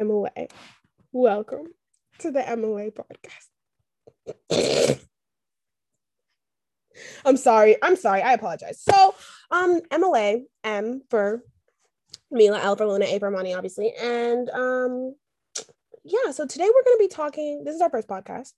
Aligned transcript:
MLA. 0.00 0.50
Welcome 1.12 1.66
to 2.20 2.30
the 2.30 2.40
MLA 2.40 2.92
podcast. 4.50 5.00
I'm 7.24 7.36
sorry. 7.36 7.76
I'm 7.82 7.96
sorry. 7.96 8.22
I 8.22 8.32
apologize. 8.32 8.80
So, 8.80 9.14
um, 9.50 9.80
MLA, 9.90 10.44
M 10.64 11.02
for 11.10 11.42
Mila, 12.30 12.60
L 12.60 12.76
for 12.76 12.86
Luna, 12.86 13.04
A 13.06 13.18
for 13.18 13.30
Money, 13.30 13.52
obviously. 13.52 13.92
And 14.00 14.48
um, 14.50 15.14
yeah, 16.04 16.30
so 16.30 16.46
today 16.46 16.64
we're 16.64 16.84
going 16.84 16.96
to 16.96 17.04
be 17.04 17.08
talking. 17.08 17.64
This 17.64 17.74
is 17.74 17.82
our 17.82 17.90
first 17.90 18.08
podcast. 18.08 18.52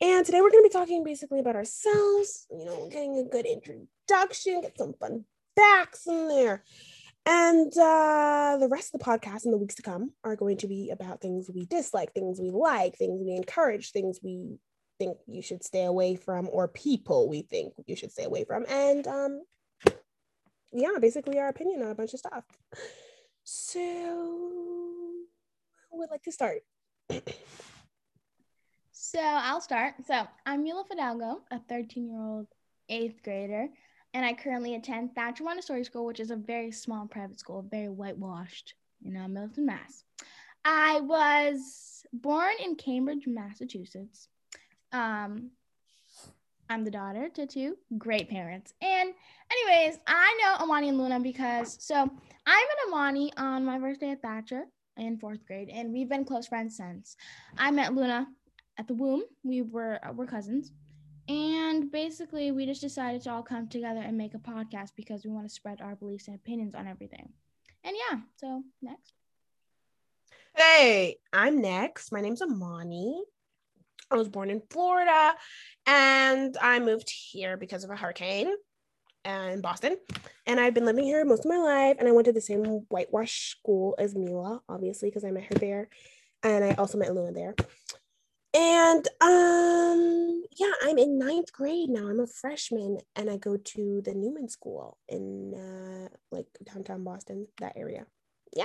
And 0.00 0.26
today 0.26 0.40
we're 0.40 0.50
going 0.50 0.64
to 0.64 0.68
be 0.68 0.72
talking 0.72 1.04
basically 1.04 1.38
about 1.38 1.56
ourselves, 1.56 2.46
you 2.50 2.64
know, 2.64 2.88
getting 2.90 3.18
a 3.18 3.24
good 3.24 3.46
introduction, 3.46 4.62
get 4.62 4.76
some 4.76 4.94
fun 4.94 5.24
facts 5.56 6.06
in 6.06 6.28
there. 6.28 6.64
And 7.30 7.70
uh, 7.76 8.56
the 8.58 8.68
rest 8.70 8.94
of 8.94 9.00
the 9.00 9.04
podcast 9.04 9.44
in 9.44 9.50
the 9.50 9.58
weeks 9.58 9.74
to 9.74 9.82
come 9.82 10.12
are 10.24 10.34
going 10.34 10.56
to 10.58 10.66
be 10.66 10.88
about 10.88 11.20
things 11.20 11.50
we 11.54 11.66
dislike, 11.66 12.14
things 12.14 12.40
we 12.40 12.50
like, 12.50 12.96
things 12.96 13.22
we 13.22 13.36
encourage, 13.36 13.92
things 13.92 14.18
we 14.22 14.56
think 14.98 15.18
you 15.26 15.42
should 15.42 15.62
stay 15.62 15.84
away 15.84 16.16
from, 16.16 16.48
or 16.50 16.68
people 16.68 17.28
we 17.28 17.42
think 17.42 17.74
you 17.84 17.96
should 17.96 18.12
stay 18.12 18.24
away 18.24 18.44
from. 18.44 18.64
And 18.66 19.06
um, 19.06 19.42
yeah, 20.72 20.92
basically 20.98 21.38
our 21.38 21.48
opinion 21.48 21.82
on 21.82 21.90
a 21.90 21.94
bunch 21.94 22.14
of 22.14 22.20
stuff. 22.20 22.44
So, 23.44 23.78
who 25.90 25.98
would 25.98 26.10
like 26.10 26.22
to 26.22 26.32
start? 26.32 26.62
so, 28.92 29.20
I'll 29.20 29.60
start. 29.60 29.96
So, 30.06 30.26
I'm 30.46 30.62
Mila 30.62 30.84
Fidalgo, 30.88 31.42
a 31.50 31.58
13 31.58 32.08
year 32.08 32.22
old 32.22 32.46
eighth 32.88 33.22
grader 33.22 33.68
and 34.18 34.26
I 34.26 34.32
currently 34.32 34.74
attend 34.74 35.14
Thacher 35.14 35.44
Montessori 35.44 35.84
School, 35.84 36.04
which 36.04 36.18
is 36.18 36.32
a 36.32 36.36
very 36.36 36.72
small 36.72 37.06
private 37.06 37.38
school, 37.38 37.64
very 37.70 37.88
whitewashed 37.88 38.74
in 39.04 39.16
uh, 39.16 39.28
Milton, 39.28 39.64
Mass. 39.64 40.02
I 40.64 40.98
was 40.98 42.04
born 42.12 42.54
in 42.60 42.74
Cambridge, 42.74 43.28
Massachusetts. 43.28 44.26
Um, 44.90 45.52
I'm 46.68 46.82
the 46.82 46.90
daughter 46.90 47.28
to 47.28 47.46
two 47.46 47.76
great 47.96 48.28
parents. 48.28 48.74
And, 48.82 49.14
anyways, 49.52 50.00
I 50.08 50.36
know 50.42 50.66
Amanee 50.66 50.88
and 50.88 50.98
Luna 50.98 51.20
because 51.20 51.76
so 51.80 51.94
I 51.94 52.66
met 52.66 52.92
Amanee 52.92 53.30
on 53.36 53.64
my 53.64 53.78
first 53.78 54.00
day 54.00 54.10
at 54.10 54.20
Thacher 54.20 54.64
in 54.96 55.16
fourth 55.16 55.46
grade, 55.46 55.68
and 55.68 55.92
we've 55.92 56.08
been 56.08 56.24
close 56.24 56.48
friends 56.48 56.76
since. 56.76 57.16
I 57.56 57.70
met 57.70 57.94
Luna 57.94 58.26
at 58.78 58.88
the 58.88 58.94
womb. 58.94 59.22
We 59.44 59.62
were 59.62 60.00
we're 60.16 60.26
cousins. 60.26 60.72
And 61.28 61.90
basically, 61.90 62.52
we 62.52 62.64
just 62.64 62.80
decided 62.80 63.22
to 63.22 63.30
all 63.30 63.42
come 63.42 63.68
together 63.68 64.00
and 64.00 64.16
make 64.16 64.34
a 64.34 64.38
podcast 64.38 64.92
because 64.96 65.24
we 65.24 65.30
want 65.30 65.46
to 65.46 65.54
spread 65.54 65.80
our 65.82 65.94
beliefs 65.94 66.26
and 66.26 66.36
opinions 66.36 66.74
on 66.74 66.86
everything. 66.86 67.28
And 67.84 67.94
yeah, 68.10 68.20
so 68.36 68.62
next. 68.80 69.12
Hey, 70.56 71.16
I'm 71.32 71.60
next. 71.60 72.12
My 72.12 72.20
name's 72.20 72.40
Amanee. 72.40 73.20
I 74.10 74.16
was 74.16 74.28
born 74.28 74.48
in 74.48 74.62
Florida 74.70 75.34
and 75.86 76.56
I 76.60 76.80
moved 76.80 77.10
here 77.10 77.58
because 77.58 77.84
of 77.84 77.90
a 77.90 77.96
hurricane 77.96 78.50
in 79.24 79.60
Boston. 79.60 79.98
And 80.46 80.58
I've 80.58 80.72
been 80.72 80.86
living 80.86 81.04
here 81.04 81.24
most 81.26 81.44
of 81.44 81.50
my 81.50 81.58
life. 81.58 81.96
And 81.98 82.08
I 82.08 82.12
went 82.12 82.24
to 82.24 82.32
the 82.32 82.40
same 82.40 82.64
whitewash 82.88 83.50
school 83.50 83.94
as 83.98 84.14
Mila, 84.14 84.62
obviously, 84.68 85.10
because 85.10 85.24
I 85.24 85.30
met 85.30 85.44
her 85.44 85.58
there. 85.58 85.88
And 86.42 86.64
I 86.64 86.72
also 86.74 86.96
met 86.96 87.14
Luna 87.14 87.32
there. 87.32 87.54
And 88.54 89.06
um, 89.20 90.42
yeah, 90.56 90.72
I'm 90.82 90.98
in 90.98 91.18
ninth 91.18 91.52
grade 91.52 91.90
now. 91.90 92.08
I'm 92.08 92.20
a 92.20 92.26
freshman, 92.26 92.98
and 93.14 93.30
I 93.30 93.36
go 93.36 93.56
to 93.56 94.02
the 94.02 94.14
Newman 94.14 94.48
School 94.48 94.96
in 95.08 95.54
uh, 95.54 96.08
like 96.30 96.46
downtown 96.64 97.04
Boston, 97.04 97.46
that 97.60 97.74
area. 97.76 98.06
Yeah. 98.56 98.64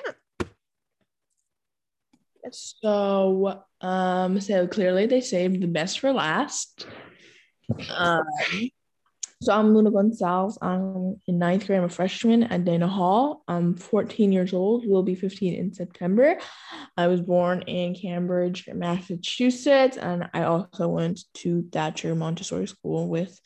So, 2.51 3.63
um, 3.81 4.39
so 4.41 4.67
clearly 4.67 5.05
they 5.05 5.21
saved 5.21 5.61
the 5.61 5.67
best 5.67 5.99
for 5.99 6.11
last. 6.11 6.85
Um, 7.89 8.23
so 9.43 9.51
I'm 9.51 9.73
Luna 9.73 9.91
Gonzalez. 9.91 10.57
I'm 10.61 11.19
in 11.27 11.37
ninth 11.37 11.67
grade. 11.67 11.79
I'm 11.79 11.85
a 11.85 11.89
freshman 11.89 12.43
at 12.43 12.63
Dana 12.63 12.87
Hall. 12.87 13.43
I'm 13.47 13.75
14 13.75 14.31
years 14.31 14.53
old. 14.53 14.87
Will 14.87 15.03
be 15.03 15.15
15 15.15 15.53
in 15.53 15.73
September. 15.73 16.37
I 16.95 17.07
was 17.07 17.19
born 17.19 17.63
in 17.63 17.93
Cambridge, 17.93 18.69
Massachusetts, 18.73 19.97
and 19.97 20.29
I 20.33 20.43
also 20.43 20.87
went 20.87 21.19
to 21.35 21.67
Thacher 21.73 22.15
Montessori 22.15 22.67
School 22.67 23.09
with 23.09 23.37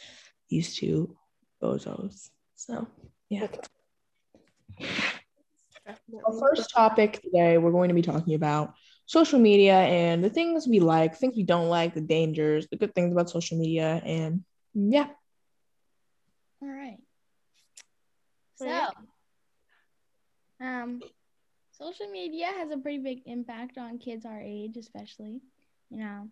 these 0.50 0.76
two 0.76 1.18
bozos. 1.64 2.30
So 2.56 2.88
yeah. 3.30 3.48
Our 5.88 6.40
first 6.40 6.70
topic 6.70 7.22
today, 7.24 7.58
we're 7.58 7.72
going 7.72 7.90
to 7.90 7.96
be 7.96 8.04
talking 8.04 8.36
about 8.36 8.74
social 9.08 9.40
media 9.40 9.74
and 9.80 10.24
the 10.24 10.30
things 10.30 10.68
we 10.68 10.80
like, 10.80 11.16
things 11.16 11.36
we 11.36 11.44
don't 11.44 11.70
like, 11.70 11.96
the 11.96 12.02
dangers, 12.02 12.68
the 12.70 12.78
good 12.78 12.94
things 12.94 13.12
about 13.12 13.32
social 13.32 13.58
media, 13.58 14.00
and 14.06 14.44
yeah. 14.76 15.08
All 16.62 16.70
right. 16.70 17.00
So, 18.56 18.66
um, 20.60 21.02
social 21.72 22.08
media 22.08 22.48
has 22.48 22.72
a 22.72 22.78
pretty 22.78 22.98
big 22.98 23.22
impact 23.26 23.78
on 23.78 24.00
kids 24.00 24.26
our 24.26 24.40
age, 24.42 24.78
especially. 24.78 25.42
You 25.90 25.98
know, 26.00 26.28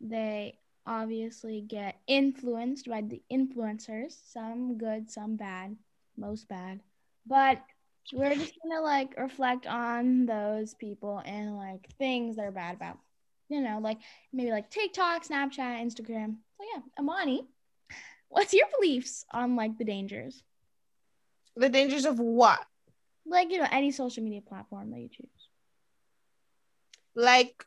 they 0.00 0.58
obviously 0.86 1.60
get 1.62 2.00
influenced 2.06 2.88
by 2.88 3.02
the 3.02 3.22
influencers, 3.32 4.16
some 4.32 4.78
good, 4.78 5.10
some 5.10 5.36
bad, 5.36 5.76
most 6.16 6.48
bad. 6.48 6.80
But 7.26 7.62
we're 8.12 8.34
just 8.34 8.54
gonna 8.62 8.82
like 8.82 9.16
reflect 9.18 9.66
on 9.66 10.26
those 10.26 10.74
people 10.74 11.22
and 11.24 11.56
like 11.56 11.88
things 11.98 12.36
they're 12.36 12.52
bad 12.52 12.76
about. 12.76 12.98
You 13.48 13.60
know, 13.60 13.78
like 13.80 13.98
maybe 14.32 14.50
like 14.50 14.70
TikTok, 14.70 15.24
Snapchat, 15.26 15.82
Instagram. 15.84 16.36
So 16.58 16.64
yeah, 16.74 16.82
Amanee, 16.98 17.46
what's 18.34 18.52
your 18.52 18.66
beliefs 18.78 19.24
on 19.32 19.54
like 19.54 19.78
the 19.78 19.84
dangers? 19.84 20.42
The 21.54 21.68
dangers 21.68 22.04
of 22.04 22.18
what? 22.18 22.60
Like, 23.24 23.50
you 23.52 23.58
know, 23.58 23.68
any 23.70 23.92
social 23.92 24.24
media 24.24 24.40
platform 24.40 24.90
that 24.90 24.98
you 24.98 25.08
choose. 25.08 25.28
Like 27.14 27.64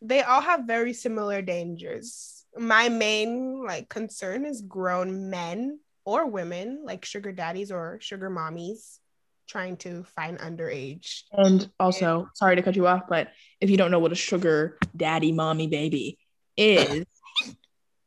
they 0.00 0.22
all 0.22 0.40
have 0.40 0.60
very 0.64 0.92
similar 0.92 1.42
dangers. 1.42 2.44
My 2.56 2.88
main 2.88 3.64
like 3.66 3.88
concern 3.88 4.46
is 4.46 4.60
grown 4.62 5.28
men 5.28 5.80
or 6.04 6.26
women, 6.26 6.82
like 6.84 7.04
sugar 7.04 7.32
daddies 7.32 7.72
or 7.72 7.98
sugar 8.00 8.30
mommies, 8.30 9.00
trying 9.48 9.76
to 9.78 10.04
find 10.04 10.38
underage. 10.38 11.22
And 11.32 11.68
also, 11.80 12.28
sorry 12.34 12.54
to 12.54 12.62
cut 12.62 12.76
you 12.76 12.86
off, 12.86 13.02
but 13.08 13.32
if 13.60 13.70
you 13.70 13.76
don't 13.76 13.90
know 13.90 13.98
what 13.98 14.12
a 14.12 14.16
sugar 14.16 14.78
daddy 14.96 15.32
mommy 15.32 15.66
baby 15.66 16.18
is, 16.56 17.04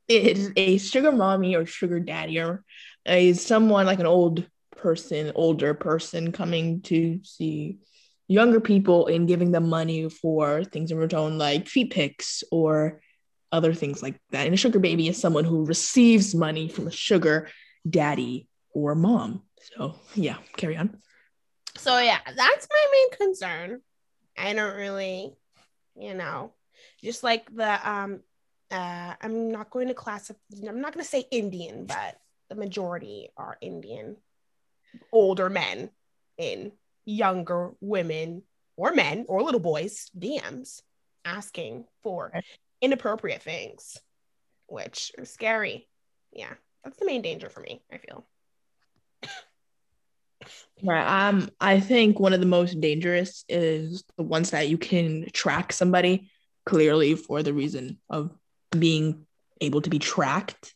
is 0.10 0.52
a 0.56 0.78
sugar 0.78 1.12
mommy 1.12 1.56
or 1.56 1.66
sugar 1.66 2.00
daddy 2.00 2.40
or 2.40 2.64
is 3.06 3.46
someone 3.46 3.86
like 3.86 4.00
an 4.00 4.06
old 4.06 4.46
person, 4.76 5.32
older 5.36 5.74
person 5.74 6.32
coming 6.32 6.82
to 6.82 7.20
see 7.24 7.78
younger 8.28 8.60
people 8.60 9.08
and 9.08 9.28
giving 9.28 9.52
them 9.52 9.70
money 9.70 10.10
for 10.10 10.64
things 10.64 10.92
in 10.92 10.98
return, 10.98 11.38
like 11.38 11.68
feet 11.68 11.92
pics 11.92 12.44
or 12.52 13.02
other 13.52 13.74
things 13.74 14.02
like 14.02 14.20
that. 14.32 14.46
And 14.46 14.54
a 14.54 14.58
sugar 14.58 14.80
baby 14.80 15.08
is 15.08 15.20
someone 15.20 15.46
who 15.46 15.66
receives 15.66 16.36
money 16.36 16.68
from 16.70 16.88
a 16.88 16.92
sugar 16.92 17.50
daddy 17.90 18.48
or 18.74 18.96
mom. 18.96 19.44
So 19.76 19.96
yeah, 20.16 20.38
carry 20.58 20.78
on. 20.78 20.98
So 21.78 21.98
yeah, 22.00 22.20
that's 22.36 22.68
my 22.70 22.86
main 22.92 23.12
concern. 23.18 23.82
I 24.38 24.54
don't 24.54 24.76
really, 24.76 25.34
you 25.96 26.14
know, 26.14 26.54
just 27.02 27.24
like 27.24 27.54
the 27.54 27.90
um 27.90 28.22
uh, 28.72 29.14
I'm 29.22 29.52
not 29.52 29.70
going 29.70 29.88
to 29.88 29.94
classify, 29.94 30.40
I'm 30.68 30.82
not 30.82 30.94
going 30.94 31.04
to 31.04 31.10
say 31.10 31.26
Indian, 31.32 31.86
but 31.86 32.20
the 32.50 32.56
majority 32.56 33.30
are 33.38 33.58
Indian, 33.62 34.18
older 35.12 35.50
men 35.50 35.90
in 36.38 36.72
younger 37.06 37.72
women 37.82 38.44
or 38.78 38.94
men 38.94 39.26
or 39.28 39.44
little 39.44 39.60
boys 39.60 40.10
DMs 40.18 40.82
asking 41.26 41.86
for 42.02 42.32
inappropriate 42.82 43.42
things, 43.42 43.98
which 44.68 45.12
are 45.18 45.26
scary. 45.26 45.88
Yeah, 46.32 46.54
that's 46.84 46.98
the 46.98 47.06
main 47.06 47.22
danger 47.22 47.50
for 47.50 47.62
me, 47.62 47.82
I 47.92 47.98
feel. 47.98 48.26
Right. 50.82 51.28
Um, 51.28 51.50
I 51.60 51.80
think 51.80 52.20
one 52.20 52.34
of 52.34 52.40
the 52.40 52.46
most 52.46 52.80
dangerous 52.80 53.44
is 53.50 54.04
the 54.18 54.24
ones 54.24 54.52
that 54.52 54.70
you 54.70 54.78
can 54.78 55.26
track 55.34 55.74
somebody 55.74 56.32
clearly 56.66 57.16
for 57.16 57.44
the 57.44 57.54
reason 57.54 57.98
of 58.10 58.32
being 58.78 59.26
able 59.62 59.82
to 59.82 59.90
be 59.90 60.00
tracked. 60.00 60.74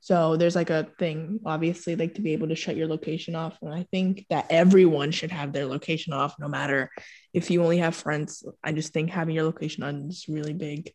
So 0.00 0.36
there's 0.36 0.56
like 0.56 0.70
a 0.70 0.88
thing, 0.98 1.40
obviously, 1.46 1.94
like 1.94 2.14
to 2.14 2.22
be 2.22 2.32
able 2.32 2.48
to 2.48 2.56
shut 2.56 2.76
your 2.76 2.88
location 2.88 3.36
off. 3.36 3.56
And 3.62 3.72
I 3.72 3.86
think 3.92 4.26
that 4.30 4.46
everyone 4.50 5.12
should 5.12 5.30
have 5.30 5.52
their 5.52 5.66
location 5.66 6.12
off, 6.12 6.34
no 6.40 6.48
matter 6.48 6.90
if 7.32 7.50
you 7.50 7.62
only 7.62 7.78
have 7.78 7.94
friends. 7.94 8.44
I 8.64 8.72
just 8.72 8.92
think 8.92 9.10
having 9.10 9.34
your 9.34 9.44
location 9.44 9.84
on 9.84 10.08
is 10.08 10.26
really 10.28 10.54
big 10.54 10.92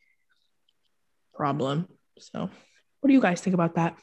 problem. 1.33 1.87
So 2.19 2.49
what 2.99 3.07
do 3.07 3.13
you 3.13 3.21
guys 3.21 3.39
think 3.39 3.53
about 3.53 3.75
that? 3.75 3.97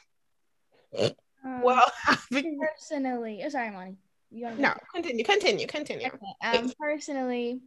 Um, 0.97 1.61
well, 1.61 1.85
personally, 2.31 3.43
oh, 3.45 3.49
sorry, 3.49 3.69
Monty. 3.69 3.97
no, 4.31 4.73
continue, 4.93 5.23
continue, 5.23 5.67
continue. 5.67 6.07
Okay. 6.07 6.57
Um, 6.57 6.71
personally, 6.79 7.59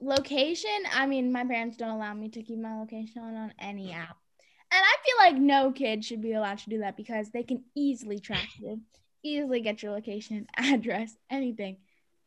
location, 0.00 0.70
I 0.92 1.06
mean, 1.06 1.32
my 1.32 1.44
parents 1.44 1.76
don't 1.76 1.90
allow 1.90 2.14
me 2.14 2.28
to 2.30 2.42
keep 2.42 2.58
my 2.58 2.78
location 2.78 3.22
on 3.22 3.34
on 3.36 3.54
any 3.58 3.92
app. 3.92 4.16
And 4.72 4.82
I 4.82 4.96
feel 5.04 5.16
like 5.18 5.42
no 5.42 5.72
kid 5.72 6.04
should 6.04 6.20
be 6.22 6.32
allowed 6.32 6.58
to 6.58 6.70
do 6.70 6.78
that 6.80 6.96
because 6.96 7.30
they 7.30 7.42
can 7.44 7.62
easily 7.76 8.18
track 8.18 8.48
you, 8.58 8.80
easily 9.22 9.60
get 9.60 9.82
your 9.82 9.92
location, 9.92 10.46
address, 10.56 11.16
anything, 11.30 11.76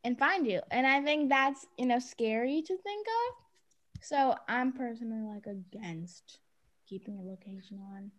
and 0.04 0.18
find 0.18 0.48
you. 0.48 0.62
And 0.72 0.88
I 0.88 1.02
think 1.02 1.30
that's, 1.30 1.66
you 1.78 1.86
know, 1.86 2.00
scary 2.00 2.62
to 2.62 2.78
think 2.78 3.08
of. 3.08 4.04
So 4.04 4.36
I'm 4.48 4.72
personally 4.72 5.24
like 5.24 5.48
against 5.48 6.40
keeping 6.88 7.18
a 7.18 7.24
location 7.24 7.80
on. 7.94 8.12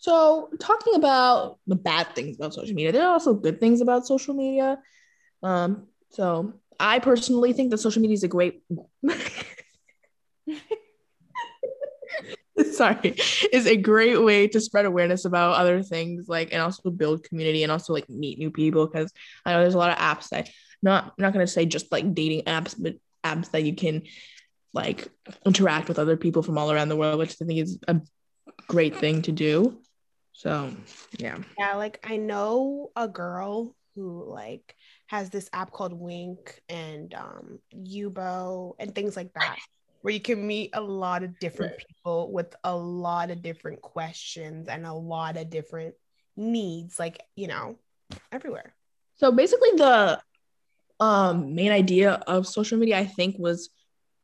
So, 0.00 0.50
talking 0.60 0.94
about 0.94 1.58
the 1.66 1.74
bad 1.74 2.14
things 2.14 2.36
about 2.36 2.54
social 2.54 2.74
media, 2.74 2.92
there 2.92 3.02
are 3.02 3.12
also 3.12 3.34
good 3.34 3.58
things 3.58 3.80
about 3.80 4.06
social 4.06 4.32
media. 4.32 4.78
Um, 5.42 5.88
so 6.10 6.54
I 6.80 6.98
personally 6.98 7.52
think 7.52 7.70
that 7.70 7.78
social 7.78 8.02
media 8.02 8.14
is 8.14 8.22
a 8.22 8.28
great 8.28 8.62
sorry 12.72 13.16
is 13.52 13.66
a 13.66 13.76
great 13.76 14.22
way 14.22 14.48
to 14.48 14.60
spread 14.60 14.84
awareness 14.84 15.24
about 15.24 15.56
other 15.56 15.82
things 15.82 16.28
like 16.28 16.52
and 16.52 16.60
also 16.60 16.90
build 16.90 17.22
community 17.24 17.62
and 17.62 17.70
also 17.70 17.92
like 17.92 18.08
meet 18.08 18.38
new 18.38 18.50
people 18.50 18.86
because 18.86 19.12
I 19.44 19.52
know 19.52 19.60
there's 19.60 19.74
a 19.74 19.78
lot 19.78 19.90
of 19.90 19.98
apps 19.98 20.28
that 20.30 20.48
not 20.82 21.04
I'm 21.04 21.12
not 21.18 21.32
gonna 21.32 21.46
say 21.46 21.66
just 21.66 21.90
like 21.92 22.14
dating 22.14 22.42
apps, 22.42 22.74
but 22.78 22.94
apps 23.24 23.50
that 23.50 23.64
you 23.64 23.74
can 23.74 24.02
like 24.72 25.08
interact 25.44 25.88
with 25.88 25.98
other 25.98 26.16
people 26.16 26.42
from 26.42 26.58
all 26.58 26.70
around 26.70 26.88
the 26.88 26.96
world, 26.96 27.18
which 27.18 27.36
I 27.40 27.44
think 27.44 27.60
is 27.60 27.78
a 27.88 28.00
great 28.68 28.96
thing 28.96 29.22
to 29.22 29.32
do. 29.32 29.80
So 30.32 30.72
yeah. 31.18 31.38
Yeah, 31.58 31.74
like 31.74 32.04
I 32.08 32.16
know 32.16 32.90
a 32.94 33.08
girl 33.08 33.74
who 33.94 34.24
like 34.24 34.74
has 35.08 35.30
this 35.30 35.50
app 35.52 35.72
called 35.72 35.92
Wink 35.92 36.62
and 36.68 37.12
um 37.14 37.58
Yubo 37.74 38.74
and 38.78 38.94
things 38.94 39.16
like 39.16 39.32
that, 39.34 39.58
where 40.02 40.14
you 40.14 40.20
can 40.20 40.46
meet 40.46 40.70
a 40.74 40.80
lot 40.80 41.22
of 41.22 41.38
different 41.38 41.74
people 41.78 42.30
with 42.32 42.54
a 42.64 42.74
lot 42.74 43.30
of 43.30 43.42
different 43.42 43.82
questions 43.82 44.68
and 44.68 44.86
a 44.86 44.92
lot 44.92 45.36
of 45.36 45.50
different 45.50 45.94
needs, 46.36 46.98
like 46.98 47.20
you 47.36 47.48
know, 47.48 47.76
everywhere. 48.30 48.74
So 49.16 49.32
basically 49.32 49.70
the 49.76 50.20
um 51.00 51.54
main 51.54 51.72
idea 51.72 52.12
of 52.26 52.46
social 52.46 52.78
media, 52.78 52.98
I 52.98 53.06
think, 53.06 53.36
was 53.38 53.70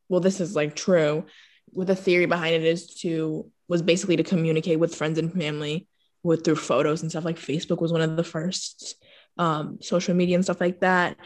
well, 0.08 0.20
this 0.20 0.40
is 0.40 0.54
like 0.54 0.76
true, 0.76 1.24
with 1.72 1.88
the 1.88 1.96
theory 1.96 2.26
behind 2.26 2.54
it 2.54 2.64
is 2.64 2.86
to 2.96 3.50
was 3.68 3.82
basically 3.82 4.16
to 4.16 4.22
communicate 4.22 4.78
with 4.78 4.94
friends 4.94 5.18
and 5.18 5.32
family 5.32 5.88
with 6.22 6.44
through 6.44 6.56
photos 6.56 7.02
and 7.02 7.10
stuff 7.10 7.24
like 7.24 7.36
facebook 7.36 7.80
was 7.80 7.92
one 7.92 8.00
of 8.00 8.16
the 8.16 8.24
first 8.24 8.96
um, 9.38 9.78
social 9.80 10.14
media 10.14 10.34
and 10.36 10.44
stuff 10.44 10.60
like 10.60 10.80
that 10.80 11.16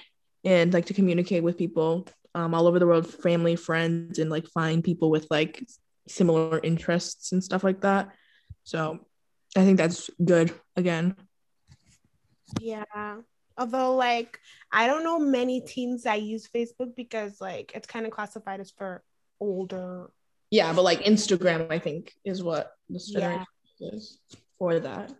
and 0.45 0.73
like 0.73 0.87
to 0.87 0.95
communicate 0.95 1.43
with 1.43 1.59
people 1.59 2.07
um, 2.35 2.55
all 2.55 2.67
over 2.67 2.79
the 2.79 2.87
world 2.87 3.07
family 3.07 3.57
friends 3.57 4.19
and 4.19 4.31
like 4.31 4.47
find 4.49 4.83
people 4.85 5.11
with 5.11 5.27
like 5.31 5.65
similar 6.09 6.61
interests 6.63 7.33
and 7.33 7.43
stuff 7.45 7.63
like 7.65 7.81
that 7.83 8.09
so 8.65 8.99
i 9.57 9.65
think 9.65 9.77
that's 9.79 10.09
good 10.25 10.53
again 10.77 11.15
Yeah. 12.61 12.85
Although, 13.59 13.97
like, 13.97 14.39
I 14.73 14.87
don't 14.87 15.03
know 15.03 15.19
many 15.19 15.61
teens 15.61 16.05
that 16.05 16.23
use 16.23 16.49
Facebook 16.49 16.95
because, 16.95 17.41
like, 17.41 17.73
it's 17.75 17.87
kind 17.89 18.07
of 18.07 18.13
classified 18.13 18.61
as 18.61 18.71
for 18.71 19.03
older. 19.41 20.11
yeah 20.51 20.73
but 20.73 20.83
like 20.83 21.01
instagram 21.05 21.71
i 21.71 21.79
think 21.79 22.13
is 22.25 22.43
what 22.43 22.73
the 22.89 23.01
Yeah. 23.09 23.45
is 23.81 24.19
for 24.59 24.81
that 24.81 25.13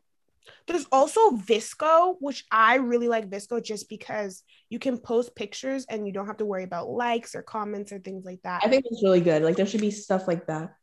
There's 0.67 0.87
also 0.93 1.31
VSCO, 1.31 2.17
which 2.21 2.45
I 2.51 2.77
really 2.77 3.09
like 3.09 3.31
VSCO 3.31 3.63
just 3.63 3.89
because 3.89 4.43
you 4.69 4.79
can 4.79 4.99
post 4.99 5.35
pictures 5.35 5.87
and 5.89 6.07
you 6.07 6.13
don't 6.13 6.27
have 6.27 6.37
to 6.39 6.45
worry 6.45 6.65
about 6.65 6.89
likes 6.89 7.35
or 7.35 7.43
comments 7.43 7.93
or 7.93 7.99
things 7.99 8.25
like 8.25 8.43
that. 8.43 8.63
i 8.65 8.69
think 8.69 8.85
it's 8.91 9.03
really 9.03 9.21
good 9.21 9.43
like 9.43 9.57
there 9.57 9.67
should 9.67 9.81
be 9.81 9.91
stuff 9.91 10.29
like 10.29 10.47
that 10.47 10.75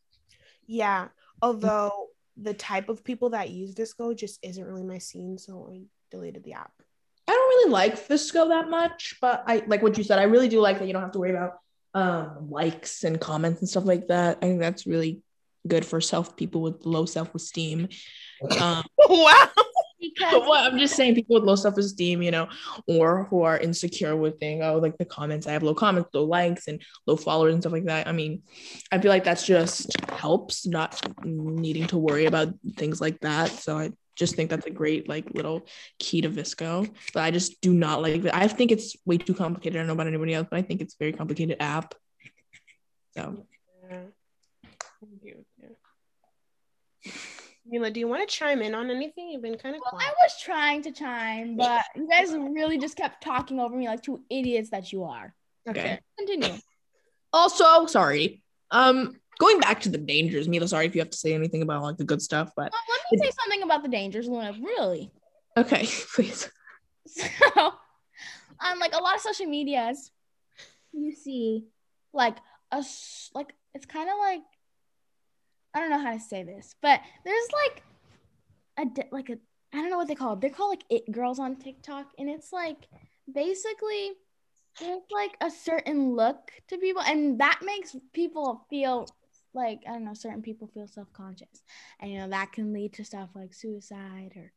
Yeah. 0.67 1.09
Although 1.41 2.09
the 2.37 2.53
type 2.53 2.89
of 2.89 3.03
people 3.03 3.29
that 3.31 3.49
use 3.49 3.75
VSCO 3.75 4.15
just 4.15 4.39
isn't 4.43 4.63
really 4.63 4.83
my 4.83 4.97
scene, 4.97 5.37
so 5.37 5.69
I 5.71 5.81
deleted 6.11 6.43
the 6.43 6.53
app. 6.53 6.71
I 7.27 7.31
don't 7.31 7.49
really 7.49 7.71
like 7.71 7.95
VSCO 8.07 8.49
that 8.49 8.69
much, 8.69 9.17
but 9.21 9.43
I 9.47 9.63
like 9.67 9.81
what 9.81 9.97
you 9.97 10.03
said. 10.03 10.19
I 10.19 10.23
really 10.23 10.47
do 10.49 10.59
like 10.59 10.79
that 10.79 10.87
you 10.87 10.93
don't 10.93 11.01
have 11.01 11.11
to 11.13 11.19
worry 11.19 11.31
about 11.31 11.59
um, 11.93 12.49
likes 12.49 13.03
and 13.03 13.19
comments 13.19 13.61
and 13.61 13.69
stuff 13.69 13.85
like 13.85 14.07
that. 14.07 14.39
I 14.41 14.45
think 14.45 14.59
that's 14.59 14.85
really 14.85 15.21
good 15.67 15.85
for 15.85 16.01
self 16.01 16.35
people 16.35 16.61
with 16.61 16.85
low 16.85 17.05
self 17.05 17.33
esteem. 17.35 17.89
Um, 18.59 18.83
wow. 19.07 19.47
Because 19.97 20.41
well, 20.41 20.69
I'm 20.71 20.77
just 20.77 20.95
saying 20.95 21.15
people 21.15 21.35
with 21.35 21.45
low 21.45 21.55
self 21.55 21.77
esteem, 21.77 22.21
you 22.21 22.31
know, 22.31 22.49
or 22.85 23.23
who 23.29 23.43
are 23.43 23.57
insecure 23.57 24.15
with 24.15 24.39
things, 24.39 24.61
Oh, 24.63 24.77
like 24.77 24.97
the 24.97 25.05
comments. 25.05 25.47
I 25.47 25.53
have 25.53 25.63
low 25.63 25.73
comments, 25.73 26.09
low 26.13 26.25
likes, 26.25 26.67
and 26.67 26.81
low 27.07 27.15
followers 27.15 27.53
and 27.53 27.63
stuff 27.63 27.71
like 27.71 27.85
that. 27.85 28.07
I 28.07 28.11
mean, 28.11 28.43
I 28.91 28.99
feel 28.99 29.09
like 29.09 29.23
that's 29.23 29.45
just 29.45 29.89
helps 30.11 30.67
not 30.67 31.01
needing 31.23 31.87
to 31.87 31.97
worry 31.97 32.25
about 32.25 32.49
things 32.75 32.99
like 32.99 33.21
that. 33.21 33.51
So 33.51 33.77
I 33.77 33.91
just 34.15 34.35
think 34.35 34.49
that's 34.49 34.65
a 34.65 34.71
great 34.71 35.07
like 35.07 35.33
little 35.33 35.67
key 35.97 36.21
to 36.21 36.29
VSCO. 36.29 36.93
But 37.13 37.23
I 37.23 37.31
just 37.31 37.61
do 37.61 37.73
not 37.73 38.01
like 38.01 38.23
that. 38.23 38.35
I 38.35 38.47
think 38.47 38.71
it's 38.71 38.95
way 39.05 39.17
too 39.17 39.33
complicated. 39.33 39.77
I 39.77 39.79
don't 39.79 39.87
know 39.87 39.93
about 39.93 40.07
anybody 40.07 40.33
else, 40.33 40.47
but 40.49 40.57
I 40.57 40.61
think 40.61 40.81
it's 40.81 40.95
a 40.95 40.99
very 40.99 41.13
complicated 41.13 41.57
app. 41.61 41.95
So 43.15 43.45
Mila, 47.67 47.89
do 47.89 47.99
you 47.99 48.07
want 48.07 48.27
to 48.27 48.35
chime 48.35 48.61
in 48.61 48.75
on 48.75 48.91
anything? 48.91 49.29
You've 49.29 49.41
been 49.41 49.57
kind 49.57 49.75
of 49.75 49.81
well, 49.91 49.99
I 49.99 50.11
was 50.23 50.39
trying 50.39 50.83
to 50.83 50.91
chime, 50.91 51.55
but 51.57 51.81
you 51.95 52.07
guys 52.07 52.31
really 52.31 52.77
just 52.77 52.95
kept 52.95 53.23
talking 53.23 53.59
over 53.59 53.75
me 53.75 53.87
like 53.87 54.03
two 54.03 54.21
idiots 54.29 54.69
that 54.69 54.93
you 54.93 55.03
are. 55.05 55.33
okay. 55.67 55.99
Continue. 56.17 56.57
Also, 57.33 57.87
sorry. 57.87 58.43
Um, 58.69 59.13
going 59.39 59.59
back 59.59 59.81
to 59.81 59.89
the 59.89 59.97
dangers, 59.97 60.47
Mila. 60.47 60.67
Sorry 60.67 60.85
if 60.85 60.93
you 60.95 61.01
have 61.01 61.09
to 61.09 61.17
say 61.17 61.33
anything 61.33 61.63
about 61.63 61.81
like 61.81 61.97
the 61.97 62.03
good 62.03 62.21
stuff, 62.21 62.51
but 62.55 62.71
Well, 62.71 62.81
let 63.11 63.19
me 63.19 63.25
say 63.27 63.31
something 63.41 63.63
about 63.63 63.81
the 63.81 63.89
dangers, 63.89 64.27
Luna. 64.27 64.53
Really. 64.61 65.11
okay, 65.57 65.87
please. 66.15 66.49
So, 67.07 67.71
on 68.63 68.79
like 68.79 68.93
a 68.93 69.01
lot 69.01 69.15
of 69.15 69.21
social 69.21 69.45
medias, 69.45 70.11
you 70.91 71.11
see 71.13 71.65
like 72.13 72.37
a 72.71 72.83
like 73.33 73.53
it's 73.73 73.85
kind 73.85 74.09
of 74.09 74.15
like 74.19 74.41
I 75.75 75.79
don't 75.79 75.89
know 75.89 75.99
how 75.99 76.13
to 76.13 76.19
say 76.19 76.43
this, 76.43 76.73
but 76.81 77.01
there's 77.25 77.47
like 77.65 77.83
a 78.79 79.05
like 79.11 79.29
a 79.29 79.37
I 79.73 79.81
don't 79.81 79.89
know 79.89 79.97
what 79.97 80.07
they 80.07 80.15
call 80.15 80.33
it. 80.33 80.41
They're 80.41 80.49
called 80.49 80.69
like 80.71 80.85
it 80.89 81.11
girls 81.11 81.37
on 81.37 81.57
TikTok, 81.57 82.07
and 82.17 82.29
it's 82.29 82.53
like 82.53 82.87
basically 83.31 84.11
there's 84.79 85.01
like 85.11 85.35
a 85.41 85.51
certain 85.51 86.15
look 86.15 86.51
to 86.69 86.77
people, 86.77 87.01
and 87.01 87.39
that 87.41 87.59
makes 87.63 87.95
people 88.13 88.65
feel 88.69 89.07
like 89.53 89.81
I 89.87 89.91
don't 89.93 90.05
know. 90.05 90.13
Certain 90.13 90.41
people 90.41 90.67
feel 90.73 90.87
self 90.87 91.11
conscious, 91.11 91.61
and 91.99 92.09
you 92.11 92.19
know 92.19 92.29
that 92.29 92.53
can 92.53 92.71
lead 92.71 92.93
to 92.93 93.03
stuff 93.03 93.29
like 93.35 93.53
suicide 93.53 94.31
or 94.37 94.51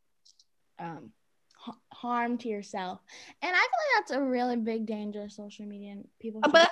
um 0.78 1.10
ha- 1.56 1.78
harm 1.92 2.38
to 2.38 2.48
yourself. 2.48 3.00
And 3.42 3.50
I 3.52 3.58
feel 3.58 3.60
like 3.60 4.06
that's 4.06 4.10
a 4.12 4.22
really 4.22 4.56
big 4.56 4.86
danger 4.86 5.22
of 5.22 5.32
social 5.32 5.66
media, 5.66 5.92
and 5.92 6.08
people. 6.20 6.42
should- 6.44 6.52
But 6.52 6.70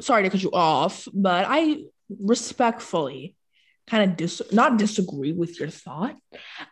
sorry 0.00 0.22
to 0.22 0.30
cut 0.30 0.42
you 0.42 0.52
off, 0.52 1.08
but 1.12 1.46
I 1.48 1.78
respectfully 2.08 3.34
kind 3.88 4.10
of 4.10 4.16
dis 4.16 4.42
not 4.52 4.78
disagree 4.78 5.32
with 5.32 5.60
your 5.60 5.68
thought. 5.68 6.16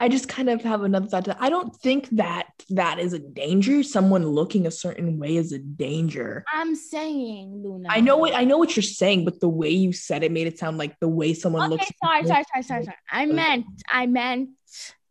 I 0.00 0.08
just 0.08 0.28
kind 0.28 0.50
of 0.50 0.62
have 0.62 0.82
another 0.82 1.06
thought. 1.06 1.24
That 1.26 1.36
I 1.40 1.48
don't 1.48 1.74
think 1.76 2.08
that 2.10 2.46
that 2.70 2.98
is 2.98 3.12
a 3.12 3.18
danger. 3.18 3.82
Someone 3.82 4.26
looking 4.26 4.66
a 4.66 4.70
certain 4.70 5.18
way 5.18 5.36
is 5.36 5.52
a 5.52 5.58
danger. 5.58 6.44
I'm 6.52 6.74
saying, 6.74 7.62
Luna. 7.62 7.88
I 7.90 8.00
know 8.00 8.16
what 8.16 8.34
I 8.34 8.44
know 8.44 8.58
what 8.58 8.74
you're 8.76 8.82
saying, 8.82 9.24
but 9.24 9.40
the 9.40 9.48
way 9.48 9.70
you 9.70 9.92
said 9.92 10.22
it 10.24 10.32
made 10.32 10.46
it 10.46 10.58
sound 10.58 10.76
like 10.78 10.98
the 11.00 11.08
way 11.08 11.34
someone 11.34 11.62
Okay, 11.62 11.72
looks. 11.72 11.90
sorry, 12.02 12.26
sorry, 12.26 12.44
sorry, 12.52 12.62
sorry, 12.64 12.84
sorry. 12.84 12.96
I 13.10 13.26
meant, 13.26 13.66
I 13.88 14.06
meant. 14.06 14.50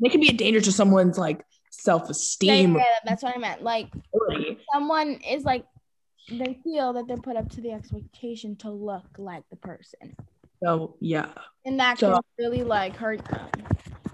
It 0.02 0.12
can 0.12 0.20
be 0.20 0.30
a 0.30 0.34
danger 0.34 0.60
to 0.62 0.72
someone's 0.74 1.18
like 1.18 1.42
self-esteem. 1.72 2.76
yeah, 2.76 2.84
that's 3.06 3.24
what 3.24 3.36
I 3.36 3.40
meant. 3.40 3.64
Like 3.64 3.88
someone 4.74 5.20
is 5.30 5.44
like, 5.44 5.66
they 6.30 6.58
feel 6.64 6.94
that 6.94 7.08
they're 7.08 7.18
put 7.18 7.36
up 7.38 7.50
to 7.52 7.62
the 7.62 7.72
expectation 7.72 8.56
to 8.58 8.70
look 8.70 9.06
like 9.18 9.44
the 9.50 9.56
person, 9.58 10.16
So 10.64 10.96
yeah, 11.00 11.30
and 11.66 11.80
that 11.80 12.00
So- 12.00 12.12
can 12.14 12.22
really 12.40 12.64
like 12.64 12.96
hurt 12.96 13.24
them. 13.26 13.50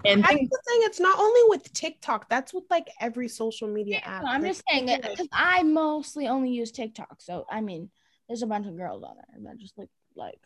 and 0.04 0.22
That's 0.24 0.34
things 0.34 0.50
the 0.50 0.58
thing. 0.66 0.78
It's 0.82 1.00
not 1.00 1.18
only 1.18 1.40
with 1.48 1.72
TikTok. 1.72 2.28
That's 2.28 2.52
with 2.54 2.64
like 2.70 2.88
every 3.00 3.28
social 3.28 3.68
media 3.68 3.98
app. 4.02 4.22
No, 4.24 4.28
I'm 4.30 4.42
Like, 4.42 4.50
just 4.52 4.62
saying 4.70 4.88
it 4.88 5.02
because 5.02 5.28
I 5.32 5.62
mostly 5.62 6.26
only 6.26 6.50
use 6.50 6.72
TikTok. 6.72 7.20
So 7.20 7.46
I 7.50 7.60
mean, 7.60 7.90
there's 8.28 8.42
a 8.42 8.46
bunch 8.46 8.66
of 8.66 8.76
girls 8.76 9.02
on 9.04 9.14
there 9.16 9.42
that 9.44 9.58
just 9.58 9.76
look 9.78 9.88
like 10.16 10.40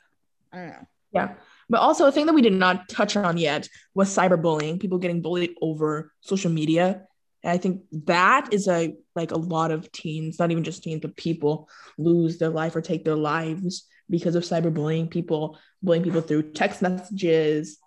I 0.53 0.59
don't 0.59 0.69
know. 0.69 0.87
Yeah. 1.13 1.35
But 1.71 1.81
also 1.81 2.07
a 2.07 2.13
thing 2.13 2.27
that 2.27 2.35
we 2.35 2.43
did 2.43 2.53
not 2.53 2.89
touch 2.89 3.17
on 3.17 3.39
yet 3.39 3.69
was 3.95 4.15
cyberbullying, 4.15 4.81
people 4.81 4.99
getting 4.99 5.23
bullied 5.23 5.55
over 5.63 6.13
social 6.21 6.51
media. 6.51 7.07
And 7.45 7.53
I 7.53 7.57
think 7.59 7.83
that 8.07 8.53
is 8.53 8.67
a 8.69 8.95
like 9.15 9.31
a 9.31 9.39
lot 9.39 9.71
of 9.71 9.91
teens, 9.93 10.39
not 10.41 10.51
even 10.51 10.65
just 10.65 10.83
teens, 10.83 11.01
but 11.03 11.17
people 11.17 11.69
lose 11.97 12.39
their 12.39 12.51
life 12.51 12.75
or 12.75 12.81
take 12.81 13.05
their 13.05 13.17
lives 13.17 13.87
because 14.11 14.35
of 14.35 14.43
cyberbullying, 14.43 15.11
people 15.11 15.59
bullying 15.83 16.05
people 16.05 16.21
through 16.21 16.53
text 16.53 16.83
messages, 16.83 17.79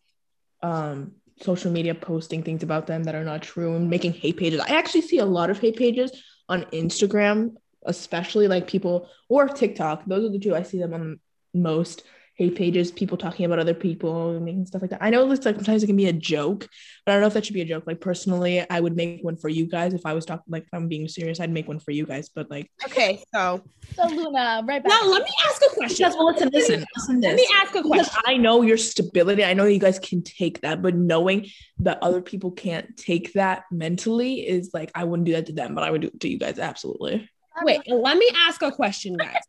um, 0.64 1.14
social 1.42 1.72
media 1.72 1.94
posting 1.94 2.44
things 2.44 2.64
about 2.64 2.88
them 2.88 3.04
that 3.04 3.16
are 3.16 3.24
not 3.24 3.44
true 3.44 3.76
and 3.76 3.90
making 3.90 4.14
hate 4.14 4.38
pages. 4.38 4.60
I 4.60 4.76
actually 4.76 5.02
see 5.02 5.20
a 5.20 5.26
lot 5.26 5.50
of 5.50 5.60
hate 5.60 5.78
pages 5.78 6.12
on 6.50 6.64
Instagram 6.66 7.52
especially 7.88 8.48
like 8.48 8.68
people 8.68 9.10
or 9.30 9.48
TikTok. 9.48 10.06
Those 10.06 10.26
are 10.26 10.32
the 10.32 10.40
two 10.40 10.56
I 10.56 10.64
see 10.64 10.78
them 10.78 10.94
on 10.94 11.20
most 11.54 12.04
hate 12.38 12.56
pages, 12.56 12.92
people 12.92 13.18
talking 13.18 13.46
about 13.46 13.58
other 13.58 13.74
people 13.74 14.36
and 14.36 14.46
making 14.46 14.66
stuff 14.68 14.82
like 14.84 14.92
that. 14.92 15.02
I 15.04 15.10
know 15.10 15.30
it's 15.32 15.44
like 15.44 15.56
sometimes 15.56 15.82
it 15.84 15.88
can 15.88 15.96
be 15.96 16.06
a 16.06 16.14
joke, 16.14 16.68
but 17.06 17.12
I 17.12 17.16
don't 17.16 17.22
know 17.22 17.28
if 17.28 17.34
that 17.34 17.46
should 17.46 17.56
be 17.56 17.62
a 17.62 17.66
joke. 17.66 17.86
Like 17.88 18.00
personally, 18.00 18.64
I 18.70 18.80
would 18.80 18.96
make 18.96 19.24
one 19.24 19.38
for 19.38 19.50
you 19.50 19.66
guys 19.66 19.96
if 19.96 20.06
I 20.06 20.14
was 20.14 20.24
talking 20.26 20.44
like 20.48 20.64
if 20.64 20.70
I'm 20.72 20.88
being 20.88 21.08
serious, 21.08 21.40
I'd 21.40 21.50
make 21.52 21.68
one 21.68 21.80
for 21.80 21.90
you 21.92 22.06
guys. 22.06 22.30
But 22.30 22.52
like 22.52 22.70
Okay, 22.86 23.24
so 23.34 23.64
So 23.96 24.06
Luna, 24.08 24.64
right 24.68 24.84
back. 24.84 24.86
now 24.86 25.02
let 25.10 25.24
me 25.24 25.32
ask 25.50 25.62
a 25.64 25.74
question. 25.76 25.98
because 26.06 26.16
well, 26.16 26.28
listen, 26.32 26.50
listen, 26.54 26.86
listen 26.96 27.22
Let 27.22 27.36
me 27.36 27.48
ask 27.56 27.74
a 27.74 27.82
Because 27.82 28.08
question. 28.08 28.22
I 28.28 28.38
know 28.38 28.62
your 28.62 28.78
stability. 28.78 29.44
I 29.44 29.56
know 29.56 29.66
you 29.66 29.80
guys 29.80 29.98
can 29.98 30.22
take 30.22 30.62
that, 30.62 30.84
but 30.84 30.94
knowing 30.94 31.48
that 31.80 31.98
other 32.04 32.22
people 32.22 32.52
can't 32.52 32.96
take 32.98 33.34
that 33.34 33.64
mentally 33.72 34.48
is 34.48 34.70
like 34.76 34.92
I 34.94 35.06
wouldn't 35.06 35.26
do 35.26 35.32
that 35.34 35.48
to 35.48 35.54
them, 35.54 35.74
but 35.74 35.84
I 35.84 35.90
would 35.90 36.02
do 36.02 36.08
it 36.08 36.20
to 36.20 36.30
you 36.30 36.38
guys 36.38 36.60
absolutely. 36.60 37.28
Wait, 37.64 37.82
let 37.88 38.16
me 38.16 38.30
ask 38.48 38.62
a 38.62 38.72
question, 38.72 39.14
guys. 39.18 39.42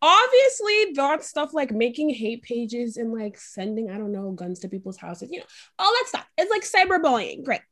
Obviously, 0.00 0.92
that 0.94 1.24
stuff 1.24 1.52
like 1.52 1.72
making 1.72 2.10
hate 2.10 2.42
pages 2.42 2.96
and 2.96 3.12
like 3.12 3.36
sending, 3.38 3.90
I 3.90 3.98
don't 3.98 4.12
know, 4.12 4.30
guns 4.32 4.60
to 4.60 4.68
people's 4.68 4.96
houses, 4.96 5.30
you 5.32 5.40
know, 5.40 5.46
all 5.78 5.92
that 5.92 6.04
stuff. 6.08 6.26
It's 6.36 6.50
like 6.50 6.62
cyberbullying, 6.88 7.44
great. 7.44 7.62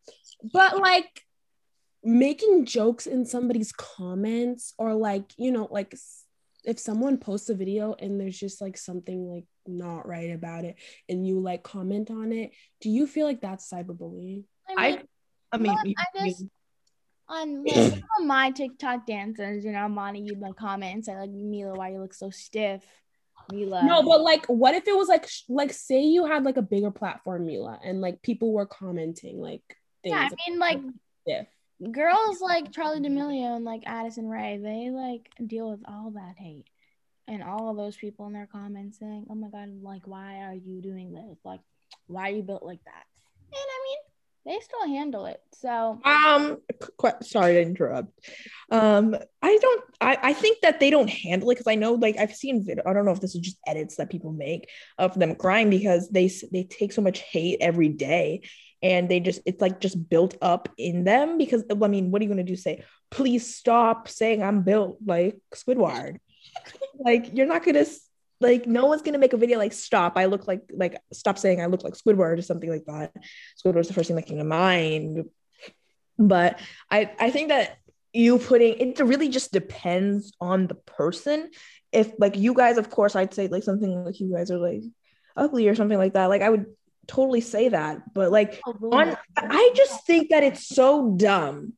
But 0.52 0.78
like 0.78 1.22
making 2.02 2.64
jokes 2.66 3.06
in 3.06 3.24
somebody's 3.26 3.72
comments 3.72 4.74
or 4.78 4.94
like, 4.94 5.32
you 5.36 5.50
know, 5.52 5.68
like 5.70 5.94
if 6.64 6.78
someone 6.78 7.18
posts 7.18 7.48
a 7.48 7.54
video 7.54 7.94
and 7.98 8.20
there's 8.20 8.38
just 8.38 8.60
like 8.60 8.76
something 8.76 9.28
like 9.32 9.44
not 9.66 10.06
right 10.06 10.32
about 10.32 10.64
it 10.64 10.76
and 11.08 11.26
you 11.26 11.40
like 11.40 11.62
comment 11.62 12.10
on 12.10 12.32
it, 12.32 12.50
do 12.80 12.90
you 12.90 13.06
feel 13.06 13.26
like 13.26 13.40
that's 13.40 13.70
cyberbullying? 13.70 14.44
I 14.68 14.74
mean, 14.74 14.98
I, 14.98 15.02
I 15.52 15.58
mean, 15.58 15.72
Well, 15.72 15.86
you- 15.86 15.94
I 15.96 16.26
just- 16.28 16.44
on 17.28 17.64
like, 17.66 17.90
some 17.90 18.02
of 18.20 18.26
my 18.26 18.50
TikTok 18.50 19.06
dancers, 19.06 19.64
you 19.64 19.72
know, 19.72 19.88
Monty, 19.88 20.20
you'd 20.20 20.40
like 20.40 20.56
comment 20.56 20.94
and 20.94 21.04
say 21.04 21.16
like, 21.16 21.30
Mila, 21.30 21.74
why 21.74 21.90
you 21.90 22.00
look 22.00 22.14
so 22.14 22.30
stiff? 22.30 22.84
Mila. 23.52 23.84
No, 23.84 24.02
but 24.02 24.22
like, 24.22 24.46
what 24.46 24.74
if 24.74 24.88
it 24.88 24.96
was 24.96 25.08
like, 25.08 25.28
sh- 25.28 25.42
like, 25.48 25.72
say 25.72 26.02
you 26.02 26.26
had 26.26 26.44
like 26.44 26.56
a 26.56 26.62
bigger 26.62 26.90
platform, 26.90 27.46
Mila, 27.46 27.78
and 27.84 28.00
like 28.00 28.22
people 28.22 28.52
were 28.52 28.66
commenting 28.66 29.40
like 29.40 29.62
things. 30.02 30.14
yeah, 30.14 30.28
I 30.30 30.50
mean, 30.50 30.58
like 30.58 30.80
stiff. 31.22 31.46
girls 31.92 32.40
like 32.40 32.72
Charli 32.72 33.02
D'Amelio 33.02 33.56
and 33.56 33.64
like 33.64 33.82
Addison 33.86 34.28
Rae, 34.28 34.58
they 34.58 34.90
like 34.90 35.30
deal 35.44 35.70
with 35.70 35.80
all 35.86 36.10
that 36.14 36.34
hate. 36.36 36.66
And 37.28 37.42
all 37.42 37.70
of 37.70 37.76
those 37.76 37.96
people 37.96 38.26
in 38.28 38.32
their 38.32 38.46
comments 38.46 39.00
saying, 39.00 39.26
Oh 39.28 39.34
my 39.34 39.48
god, 39.48 39.82
like 39.82 40.06
why 40.06 40.42
are 40.44 40.54
you 40.54 40.80
doing 40.80 41.12
this? 41.12 41.38
Like, 41.44 41.60
why 42.06 42.30
are 42.30 42.34
you 42.34 42.42
built 42.42 42.62
like 42.62 42.84
that? 42.84 43.04
And 43.52 43.54
I 43.54 43.78
mean, 43.84 43.98
they 44.46 44.58
still 44.60 44.86
handle 44.86 45.26
it. 45.26 45.40
So 45.60 46.00
Um, 46.04 46.58
qu- 46.98 47.22
sorry 47.22 47.54
to 47.54 47.62
interrupt. 47.62 48.08
Um, 48.70 49.16
I 49.42 49.58
don't. 49.60 49.84
I 50.00 50.18
I 50.22 50.32
think 50.32 50.60
that 50.62 50.80
they 50.80 50.90
don't 50.90 51.10
handle 51.10 51.50
it 51.50 51.54
because 51.54 51.66
I 51.70 51.74
know, 51.74 51.94
like, 51.94 52.16
I've 52.18 52.34
seen 52.34 52.64
video. 52.64 52.84
I 52.86 52.92
don't 52.92 53.04
know 53.04 53.12
if 53.12 53.20
this 53.20 53.34
is 53.34 53.40
just 53.40 53.58
edits 53.66 53.96
that 53.96 54.10
people 54.10 54.32
make 54.32 54.68
of 54.98 55.18
them 55.18 55.34
crying 55.34 55.70
because 55.70 56.08
they 56.10 56.30
they 56.52 56.64
take 56.64 56.92
so 56.92 57.02
much 57.02 57.20
hate 57.20 57.58
every 57.60 57.88
day, 57.88 58.42
and 58.82 59.08
they 59.08 59.20
just 59.20 59.40
it's 59.46 59.60
like 59.60 59.80
just 59.80 60.08
built 60.08 60.36
up 60.40 60.68
in 60.78 61.04
them. 61.04 61.38
Because 61.38 61.64
I 61.70 61.88
mean, 61.88 62.10
what 62.10 62.20
are 62.20 62.24
you 62.24 62.30
gonna 62.30 62.44
do? 62.44 62.56
Say, 62.56 62.84
please 63.10 63.54
stop 63.54 64.08
saying 64.08 64.42
I'm 64.42 64.62
built 64.62 64.98
like 65.04 65.36
Squidward. 65.54 66.18
like 66.98 67.34
you're 67.34 67.46
not 67.46 67.64
gonna 67.64 67.84
like 68.40 68.66
no 68.66 68.86
one's 68.86 69.02
gonna 69.02 69.18
make 69.18 69.32
a 69.32 69.38
video 69.38 69.58
like 69.58 69.72
stop. 69.72 70.16
I 70.16 70.26
look 70.26 70.46
like 70.46 70.62
like 70.72 71.00
stop 71.12 71.38
saying 71.38 71.60
I 71.60 71.66
look 71.66 71.84
like 71.84 71.94
Squidward 71.94 72.38
or 72.38 72.42
something 72.42 72.70
like 72.70 72.84
that. 72.86 73.12
Squidward's 73.62 73.88
the 73.88 73.94
first 73.94 74.08
thing 74.08 74.16
that 74.16 74.26
came 74.26 74.38
to 74.38 74.44
mind 74.44 75.24
but 76.18 76.58
I 76.90 77.10
I 77.18 77.30
think 77.30 77.48
that 77.48 77.78
you 78.12 78.38
putting 78.38 78.78
it 78.78 79.00
really 79.00 79.28
just 79.28 79.52
depends 79.52 80.32
on 80.40 80.66
the 80.66 80.74
person. 80.74 81.50
If 81.92 82.12
like 82.18 82.36
you 82.36 82.54
guys, 82.54 82.78
of 82.78 82.90
course, 82.90 83.14
I'd 83.14 83.34
say 83.34 83.48
like 83.48 83.62
something 83.62 84.04
like 84.04 84.20
you 84.20 84.32
guys 84.32 84.50
are 84.50 84.58
like 84.58 84.82
ugly 85.36 85.68
or 85.68 85.74
something 85.74 85.98
like 85.98 86.14
that. 86.14 86.26
Like 86.26 86.42
I 86.42 86.50
would 86.50 86.66
totally 87.06 87.40
say 87.40 87.68
that, 87.68 88.14
but 88.14 88.32
like 88.32 88.60
on 88.80 89.16
I 89.36 89.72
just 89.74 90.06
think 90.06 90.30
that 90.30 90.42
it's 90.42 90.66
so 90.66 91.14
dumb. 91.16 91.74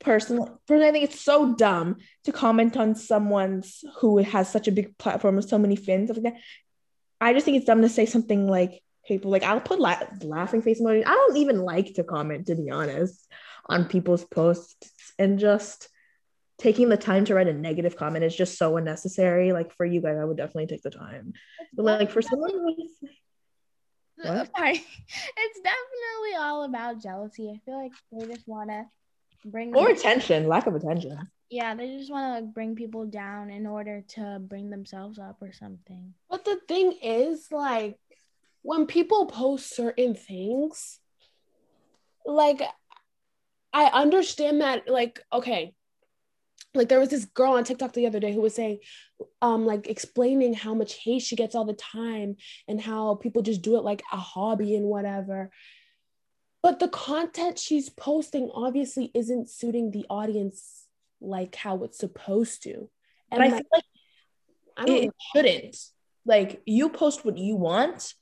Personally, 0.00 0.48
personally, 0.66 0.88
I 0.88 0.92
think 0.92 1.04
it's 1.04 1.20
so 1.20 1.54
dumb 1.54 1.96
to 2.24 2.32
comment 2.32 2.76
on 2.76 2.94
someone's 2.94 3.84
who 3.98 4.18
has 4.18 4.50
such 4.50 4.68
a 4.68 4.72
big 4.72 4.96
platform 4.98 5.36
with 5.36 5.48
so 5.48 5.58
many 5.58 5.76
fans. 5.76 6.10
Like 6.10 6.22
that. 6.22 6.34
I 7.20 7.32
just 7.32 7.44
think 7.44 7.56
it's 7.56 7.66
dumb 7.66 7.82
to 7.82 7.88
say 7.88 8.06
something 8.06 8.46
like 8.46 8.80
people 9.06 9.30
like 9.30 9.42
I'll 9.42 9.60
put 9.60 9.80
la- 9.80 9.98
laughing 10.22 10.62
face 10.62 10.80
emoji. 10.80 11.04
I 11.04 11.10
don't 11.10 11.36
even 11.38 11.60
like 11.60 11.94
to 11.94 12.04
comment 12.04 12.46
to 12.46 12.54
be 12.54 12.70
honest 12.70 13.26
on 13.66 13.86
people's 13.86 14.24
posts 14.24 15.12
and 15.18 15.38
just 15.38 15.88
taking 16.58 16.88
the 16.88 16.96
time 16.96 17.24
to 17.24 17.34
write 17.34 17.48
a 17.48 17.52
negative 17.52 17.96
comment 17.96 18.24
is 18.24 18.36
just 18.36 18.58
so 18.58 18.76
unnecessary. 18.76 19.52
Like 19.52 19.72
for 19.74 19.86
you 19.86 20.00
guys, 20.00 20.18
I 20.20 20.24
would 20.24 20.36
definitely 20.36 20.66
take 20.66 20.82
the 20.82 20.90
time. 20.90 21.32
But 21.74 21.84
like 21.84 22.10
for 22.10 22.22
someone 22.22 22.50
who's 22.50 23.10
What? 24.16 24.50
Sorry. 24.56 24.74
It's 24.74 25.60
definitely 25.60 26.36
all 26.38 26.64
about 26.64 27.02
jealousy. 27.02 27.50
I 27.50 27.60
feel 27.64 27.82
like 27.82 27.92
they 28.12 28.34
just 28.34 28.46
want 28.46 28.70
to 28.70 28.86
bring 29.44 29.74
or 29.74 29.88
attention, 29.88 30.46
lack 30.48 30.66
of 30.66 30.74
attention. 30.74 31.18
yeah, 31.50 31.74
they 31.74 31.96
just 31.96 32.10
want 32.10 32.24
to 32.26 32.40
like 32.40 32.54
bring 32.54 32.74
people 32.74 33.06
down 33.06 33.50
in 33.50 33.66
order 33.66 34.02
to 34.08 34.38
bring 34.40 34.70
themselves 34.70 35.18
up 35.18 35.38
or 35.40 35.52
something. 35.52 36.14
But 36.30 36.44
the 36.44 36.60
thing 36.68 36.92
is, 37.02 37.48
like, 37.50 37.98
when 38.62 38.86
people 38.86 39.26
post 39.26 39.74
certain 39.74 40.14
things, 40.14 40.98
like, 42.26 42.62
I 43.72 43.86
understand 43.86 44.60
that, 44.60 44.88
like, 44.88 45.20
okay, 45.32 45.74
like 46.74 46.88
there 46.88 47.00
was 47.00 47.08
this 47.08 47.24
girl 47.24 47.52
on 47.52 47.64
TikTok 47.64 47.92
the 47.92 48.06
other 48.06 48.20
day 48.20 48.32
who 48.32 48.42
was 48.42 48.54
saying, 48.54 48.80
um, 49.40 49.64
like 49.64 49.88
explaining 49.88 50.52
how 50.52 50.74
much 50.74 50.94
hate 51.02 51.22
she 51.22 51.36
gets 51.36 51.54
all 51.54 51.64
the 51.64 51.72
time 51.72 52.36
and 52.66 52.80
how 52.80 53.14
people 53.14 53.42
just 53.42 53.62
do 53.62 53.76
it 53.76 53.84
like 53.84 54.02
a 54.12 54.16
hobby 54.16 54.76
and 54.76 54.84
whatever. 54.84 55.50
But 56.62 56.80
the 56.80 56.88
content 56.88 57.58
she's 57.58 57.88
posting 57.88 58.50
obviously 58.52 59.10
isn't 59.14 59.48
suiting 59.48 59.90
the 59.90 60.06
audience 60.10 60.86
like 61.20 61.54
how 61.54 61.84
it's 61.84 61.98
supposed 61.98 62.62
to. 62.64 62.88
And 63.30 63.42
I 63.42 63.46
like, 63.46 63.54
feel 63.54 63.66
like 63.72 63.84
I 64.76 64.84
don't 64.84 64.96
it 64.96 65.14
shouldn't. 65.34 65.76
Like 66.24 66.62
you 66.66 66.88
post 66.88 67.24
what 67.24 67.38
you 67.38 67.56
want. 67.56 68.14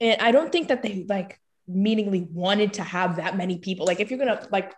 And 0.00 0.20
I 0.20 0.32
don't 0.32 0.52
think 0.52 0.68
that 0.68 0.82
they 0.82 1.04
like 1.08 1.40
meaningly 1.66 2.20
wanted 2.20 2.74
to 2.74 2.82
have 2.82 3.16
that 3.16 3.36
many 3.36 3.58
people. 3.58 3.86
Like 3.86 4.00
if 4.00 4.10
you're 4.10 4.18
gonna 4.18 4.46
like 4.50 4.74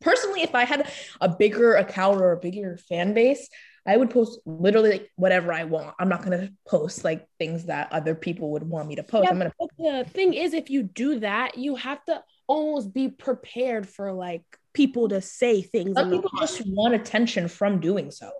personally, 0.00 0.42
if 0.42 0.54
I 0.54 0.64
had 0.64 0.90
a 1.20 1.28
bigger 1.28 1.74
account 1.74 2.20
or 2.20 2.32
a 2.32 2.40
bigger 2.40 2.76
fan 2.88 3.14
base, 3.14 3.48
I 3.86 3.96
would 3.96 4.10
post 4.10 4.40
literally 4.44 4.90
like 4.90 5.10
whatever 5.16 5.52
I 5.52 5.64
want. 5.64 5.94
I'm 5.98 6.08
not 6.08 6.22
gonna 6.22 6.50
post 6.66 7.04
like 7.04 7.26
things 7.38 7.66
that 7.66 7.92
other 7.92 8.14
people 8.14 8.50
would 8.52 8.64
want 8.64 8.88
me 8.88 8.96
to 8.96 9.02
post. 9.02 9.24
Yeah, 9.24 9.30
I'm 9.30 9.38
gonna 9.38 9.52
but 9.58 9.70
the 9.78 10.04
thing 10.10 10.34
is, 10.34 10.54
if 10.54 10.70
you 10.70 10.82
do 10.82 11.20
that, 11.20 11.56
you 11.56 11.76
have 11.76 12.04
to 12.06 12.22
almost 12.46 12.92
be 12.92 13.08
prepared 13.08 13.88
for 13.88 14.12
like 14.12 14.42
people 14.72 15.08
to 15.08 15.20
say 15.20 15.62
things. 15.62 15.94
some 15.96 16.10
people 16.10 16.30
just 16.38 16.62
want 16.66 16.94
attention 16.94 17.48
from 17.48 17.80
doing 17.80 18.10
so. 18.10 18.30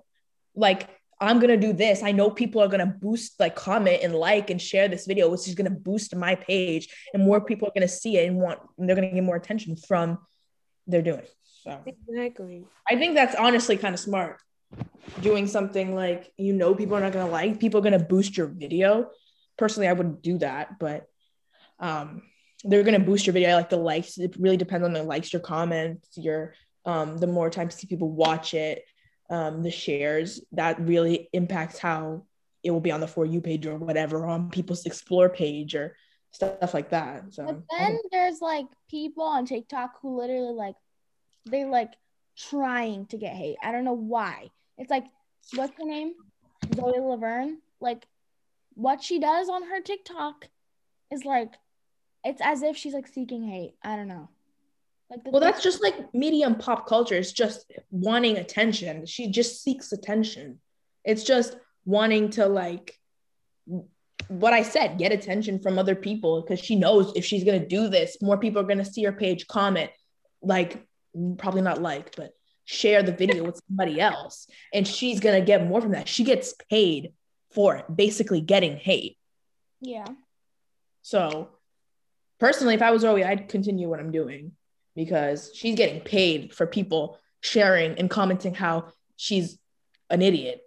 Like 0.54 0.88
I'm 1.20 1.38
gonna 1.38 1.56
do 1.56 1.72
this. 1.72 2.02
I 2.02 2.12
know 2.12 2.30
people 2.30 2.60
are 2.60 2.68
gonna 2.68 2.86
boost, 2.86 3.40
like 3.40 3.54
comment 3.54 4.00
and 4.02 4.14
like 4.14 4.50
and 4.50 4.60
share 4.60 4.88
this 4.88 5.06
video, 5.06 5.30
which 5.30 5.48
is 5.48 5.54
gonna 5.54 5.70
boost 5.70 6.14
my 6.14 6.34
page, 6.34 6.88
and 7.14 7.22
more 7.22 7.40
people 7.40 7.68
are 7.68 7.72
gonna 7.74 7.88
see 7.88 8.18
it 8.18 8.26
and 8.26 8.36
want. 8.36 8.60
And 8.78 8.88
they're 8.88 8.96
gonna 8.96 9.12
get 9.12 9.24
more 9.24 9.36
attention 9.36 9.76
from 9.76 10.18
they're 10.86 11.02
doing. 11.02 11.24
So 11.62 11.80
exactly. 11.86 12.64
I 12.88 12.96
think 12.96 13.14
that's 13.14 13.34
honestly 13.34 13.76
kind 13.76 13.94
of 13.94 14.00
smart. 14.00 14.40
Doing 15.20 15.46
something 15.46 15.94
like 15.94 16.32
you 16.36 16.52
know 16.52 16.74
people 16.74 16.96
are 16.96 17.00
not 17.00 17.12
gonna 17.12 17.30
like, 17.30 17.60
people 17.60 17.80
are 17.80 17.82
gonna 17.82 17.98
boost 17.98 18.36
your 18.36 18.46
video. 18.46 19.10
Personally, 19.56 19.88
I 19.88 19.92
wouldn't 19.92 20.22
do 20.22 20.38
that, 20.38 20.78
but 20.78 21.06
um, 21.78 22.22
they're 22.64 22.82
gonna 22.82 22.98
boost 22.98 23.26
your 23.26 23.32
video. 23.32 23.50
I 23.50 23.54
like 23.54 23.70
the 23.70 23.76
likes. 23.76 24.18
It 24.18 24.36
really 24.38 24.56
depends 24.56 24.84
on 24.84 24.92
the 24.92 25.02
likes, 25.02 25.32
your 25.32 25.40
comments, 25.40 26.16
your 26.16 26.54
um, 26.84 27.18
the 27.18 27.26
more 27.26 27.50
times 27.50 27.84
people 27.84 28.10
watch 28.10 28.54
it, 28.54 28.84
um, 29.30 29.62
the 29.62 29.70
shares. 29.70 30.40
That 30.52 30.80
really 30.80 31.28
impacts 31.32 31.78
how 31.78 32.24
it 32.62 32.70
will 32.70 32.80
be 32.80 32.92
on 32.92 33.00
the 33.00 33.08
for 33.08 33.24
you 33.24 33.40
page 33.40 33.66
or 33.66 33.76
whatever 33.76 34.26
on 34.26 34.50
people's 34.50 34.86
explore 34.86 35.28
page 35.28 35.74
or 35.74 35.96
stuff 36.32 36.74
like 36.74 36.90
that. 36.90 37.32
So 37.32 37.46
But 37.46 37.62
then 37.78 37.98
there's 38.10 38.40
like 38.40 38.66
people 38.90 39.24
on 39.24 39.46
TikTok 39.46 40.00
who 40.02 40.18
literally 40.18 40.52
like 40.52 40.74
they 41.46 41.64
like 41.64 41.92
trying 42.36 43.06
to 43.06 43.16
get 43.16 43.34
hate. 43.34 43.56
I 43.62 43.72
don't 43.72 43.84
know 43.84 43.92
why. 43.92 44.50
It's 44.78 44.90
like 44.90 45.06
what's 45.54 45.76
her 45.78 45.86
name? 45.86 46.14
Zoe 46.74 47.00
Laverne. 47.00 47.58
Like 47.80 48.06
what 48.74 49.02
she 49.02 49.18
does 49.18 49.48
on 49.48 49.62
her 49.64 49.80
TikTok 49.80 50.48
is 51.12 51.24
like 51.24 51.52
it's 52.24 52.40
as 52.42 52.62
if 52.62 52.76
she's 52.76 52.94
like 52.94 53.06
seeking 53.06 53.46
hate. 53.46 53.74
I 53.82 53.96
don't 53.96 54.08
know. 54.08 54.28
Like 55.10 55.24
the 55.24 55.30
Well, 55.30 55.40
that's 55.40 55.62
just 55.62 55.82
like 55.82 56.12
medium 56.12 56.56
pop 56.56 56.86
culture. 56.86 57.14
It's 57.14 57.32
just 57.32 57.70
wanting 57.90 58.36
attention. 58.36 59.06
She 59.06 59.30
just 59.30 59.62
seeks 59.62 59.92
attention. 59.92 60.58
It's 61.04 61.22
just 61.22 61.56
wanting 61.84 62.30
to 62.30 62.46
like 62.46 62.98
what 64.28 64.52
I 64.52 64.62
said, 64.62 64.98
get 64.98 65.12
attention 65.12 65.60
from 65.60 65.78
other 65.78 65.94
people 65.94 66.42
because 66.42 66.58
she 66.58 66.74
knows 66.74 67.12
if 67.14 67.24
she's 67.24 67.44
gonna 67.44 67.66
do 67.66 67.88
this, 67.88 68.20
more 68.20 68.38
people 68.38 68.60
are 68.60 68.66
gonna 68.66 68.84
see 68.84 69.04
her 69.04 69.12
page, 69.12 69.46
comment, 69.46 69.90
like 70.42 70.84
probably 71.38 71.62
not 71.62 71.80
like, 71.80 72.14
but 72.16 72.32
share 72.64 73.02
the 73.02 73.12
video 73.12 73.44
with 73.44 73.60
somebody 73.68 74.00
else 74.00 74.48
and 74.74 74.86
she's 74.86 75.20
gonna 75.20 75.40
get 75.40 75.66
more 75.66 75.80
from 75.80 75.92
that. 75.92 76.08
She 76.08 76.24
gets 76.24 76.54
paid 76.68 77.12
for 77.52 77.76
it, 77.76 77.84
basically 77.94 78.40
getting 78.40 78.76
hate. 78.76 79.16
Yeah. 79.80 80.06
So 81.02 81.50
personally, 82.40 82.74
if 82.74 82.82
I 82.82 82.90
was 82.90 83.02
Zoe, 83.02 83.24
I'd 83.24 83.48
continue 83.48 83.88
what 83.88 84.00
I'm 84.00 84.10
doing 84.10 84.52
because 84.96 85.52
she's 85.54 85.76
getting 85.76 86.00
paid 86.00 86.52
for 86.52 86.66
people 86.66 87.18
sharing 87.40 87.98
and 87.98 88.10
commenting 88.10 88.54
how 88.54 88.88
she's 89.16 89.58
an 90.10 90.22
idiot 90.22 90.60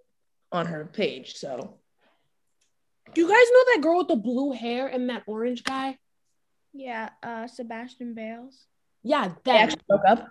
on 0.51 0.67
her 0.67 0.85
page. 0.85 1.35
So 1.35 1.77
Do 3.13 3.21
you 3.21 3.27
guys 3.27 3.47
know 3.51 3.63
that 3.73 3.81
girl 3.81 3.97
with 3.99 4.07
the 4.07 4.15
blue 4.15 4.51
hair 4.51 4.87
and 4.87 5.09
that 5.09 5.23
orange 5.27 5.63
guy? 5.63 5.97
Yeah. 6.73 7.09
Uh, 7.21 7.47
Sebastian 7.47 8.13
Bales. 8.13 8.65
Yeah, 9.03 9.33
they 9.43 9.51
actually 9.57 9.81
broke 9.87 10.01
up. 10.07 10.29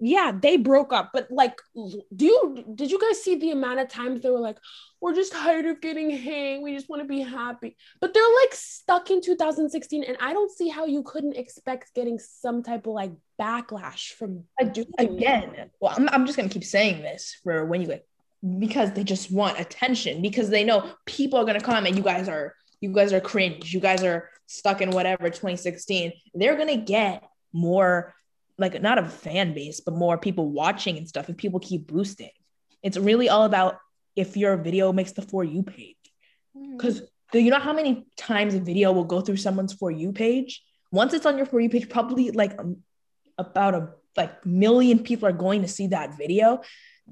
Yeah, 0.00 0.32
they 0.32 0.56
broke 0.56 0.92
up. 0.92 1.10
But 1.12 1.30
like, 1.30 1.60
do 1.74 2.26
you 2.26 2.64
did 2.74 2.90
you 2.90 2.98
guys 2.98 3.22
see 3.22 3.36
the 3.36 3.50
amount 3.50 3.80
of 3.80 3.88
times 3.88 4.22
they 4.22 4.30
were 4.30 4.40
like, 4.40 4.56
"We're 5.00 5.14
just 5.14 5.32
tired 5.32 5.66
of 5.66 5.80
getting 5.80 6.10
hate. 6.10 6.62
We 6.62 6.74
just 6.74 6.88
want 6.88 7.02
to 7.02 7.08
be 7.08 7.20
happy." 7.20 7.76
But 8.00 8.14
they're 8.14 8.22
like 8.42 8.54
stuck 8.54 9.10
in 9.10 9.20
2016, 9.20 10.04
and 10.04 10.16
I 10.20 10.32
don't 10.32 10.50
see 10.50 10.68
how 10.68 10.86
you 10.86 11.02
couldn't 11.02 11.36
expect 11.36 11.94
getting 11.94 12.18
some 12.18 12.62
type 12.62 12.86
of 12.86 12.94
like 12.94 13.12
backlash 13.40 14.12
from 14.12 14.44
Again, 14.98 15.70
well, 15.80 15.94
I'm, 15.96 16.08
I'm 16.08 16.26
just 16.26 16.36
gonna 16.36 16.48
keep 16.48 16.64
saying 16.64 17.02
this 17.02 17.36
for 17.44 17.66
when 17.66 17.82
you 17.82 17.88
get 17.88 18.06
because 18.58 18.92
they 18.92 19.04
just 19.04 19.30
want 19.30 19.60
attention 19.60 20.22
because 20.22 20.48
they 20.48 20.64
know 20.64 20.90
people 21.04 21.38
are 21.38 21.44
gonna 21.44 21.60
comment. 21.60 21.96
You 21.96 22.02
guys 22.02 22.26
are 22.28 22.54
you 22.80 22.92
guys 22.92 23.12
are 23.12 23.20
cringe. 23.20 23.74
You 23.74 23.80
guys 23.80 24.02
are 24.02 24.30
stuck 24.46 24.80
in 24.80 24.90
whatever 24.90 25.28
2016. 25.28 26.12
They're 26.34 26.56
gonna 26.56 26.78
get 26.78 27.22
more 27.52 28.14
like 28.60 28.80
not 28.80 28.98
a 28.98 29.04
fan 29.04 29.54
base, 29.54 29.80
but 29.80 29.94
more 29.94 30.18
people 30.18 30.50
watching 30.50 30.98
and 30.98 31.08
stuff 31.08 31.28
if 31.28 31.36
people 31.36 31.58
keep 31.58 31.86
boosting. 31.86 32.30
It's 32.82 32.96
really 32.96 33.28
all 33.28 33.44
about 33.44 33.78
if 34.14 34.36
your 34.36 34.56
video 34.56 34.92
makes 34.92 35.12
the 35.12 35.22
for 35.22 35.42
you 35.42 35.62
page. 35.62 35.96
Because 36.76 37.02
do 37.32 37.38
you 37.38 37.50
know 37.50 37.58
how 37.58 37.72
many 37.72 38.06
times 38.16 38.54
a 38.54 38.60
video 38.60 38.92
will 38.92 39.04
go 39.04 39.20
through 39.20 39.38
someone's 39.38 39.72
for 39.72 39.90
you 39.90 40.12
page? 40.12 40.62
Once 40.92 41.14
it's 41.14 41.26
on 41.26 41.36
your 41.36 41.46
for 41.46 41.60
you 41.60 41.70
page, 41.70 41.88
probably 41.88 42.30
like 42.32 42.58
um, 42.58 42.78
about 43.38 43.74
a 43.74 43.88
like 44.16 44.44
million 44.44 44.98
people 44.98 45.26
are 45.28 45.32
going 45.32 45.62
to 45.62 45.68
see 45.68 45.86
that 45.88 46.18
video. 46.18 46.60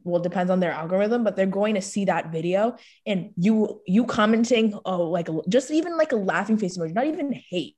Well, 0.05 0.21
it 0.21 0.25
depends 0.25 0.50
on 0.50 0.61
their 0.61 0.73
algorithm, 0.73 1.25
but 1.25 1.35
they're 1.35 1.47
going 1.47 1.75
to 1.76 1.83
see 1.83 2.05
that 2.07 2.31
video 2.31 2.76
and 3.07 3.31
you 3.37 3.81
you 3.87 4.05
commenting 4.05 4.78
oh 4.85 5.05
like 5.05 5.28
just 5.49 5.71
even 5.71 5.97
like 5.97 6.12
a 6.12 6.17
laughing 6.17 6.59
face 6.59 6.76
emoji, 6.76 6.95
not 6.95 7.07
even 7.07 7.33
hate. 7.33 7.76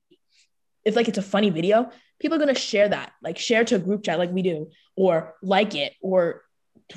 If 0.83 0.95
like 0.95 1.07
it's 1.07 1.17
a 1.17 1.23
funny 1.23 1.49
video, 1.49 1.91
people 2.19 2.35
are 2.37 2.39
gonna 2.39 2.55
share 2.55 2.89
that, 2.89 3.13
like 3.21 3.37
share 3.37 3.63
to 3.65 3.75
a 3.75 3.79
group 3.79 4.03
chat 4.03 4.19
like 4.19 4.31
we 4.31 4.41
do, 4.41 4.69
or 4.95 5.35
like 5.41 5.75
it, 5.75 5.93
or 6.01 6.43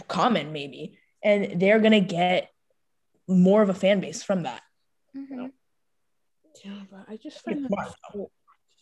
comment 0.09 0.53
maybe, 0.53 0.99
and 1.23 1.61
they're 1.61 1.81
gonna 1.81 2.01
get 2.01 2.51
more 3.29 3.63
of 3.63 3.69
a 3.69 3.75
fan 3.75 4.01
base 4.01 4.23
from 4.23 4.43
that. 4.45 4.63
Mhm. 5.15 5.53
Yeah, 6.65 6.81
but 6.91 7.05
I 7.09 7.17
just 7.17 7.41
find 7.43 7.65
that 7.65 7.95
so 8.13 8.31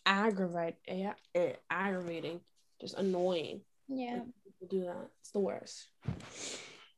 aggravate, 0.05 0.75
eh, 0.87 1.11
eh, 1.35 1.53
aggravating, 1.69 2.41
just 2.79 2.95
annoying. 2.95 3.61
Yeah. 3.87 4.21
People 4.43 4.67
do 4.69 4.83
that. 4.85 5.09
It's 5.21 5.31
the 5.31 5.39
worst. 5.39 5.89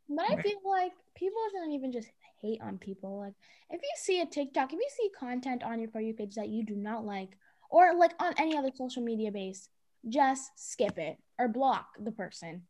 But 0.08 0.30
I 0.30 0.42
feel 0.42 0.60
like 0.64 0.92
people 1.16 1.42
shouldn't 1.52 1.74
even 1.74 1.92
just 1.92 2.10
hate 2.42 2.62
on 2.62 2.78
people. 2.78 3.18
Like 3.18 3.34
if 3.72 3.82
you 3.82 3.90
see 3.98 4.22
a 4.22 4.26
TikTok, 4.26 4.74
if 4.74 4.80
you 4.80 4.90
see 4.96 5.10
content 5.18 5.64
on 5.64 5.80
your 5.80 5.90
for 5.90 6.02
you 6.02 6.14
page 6.14 6.36
that 6.36 6.50
you 6.50 6.64
do 6.64 6.76
not 6.76 7.06
like, 7.06 7.38
or 7.76 7.94
like 7.94 8.14
on 8.22 8.34
any 8.38 8.58
other 8.58 8.72
social 8.74 9.04
media 9.04 9.30
base, 9.34 9.68
just 10.08 10.50
skip 10.56 10.98
it 10.98 11.18
or 11.38 11.50
block 11.50 11.88
the 12.02 12.12
person. 12.12 12.62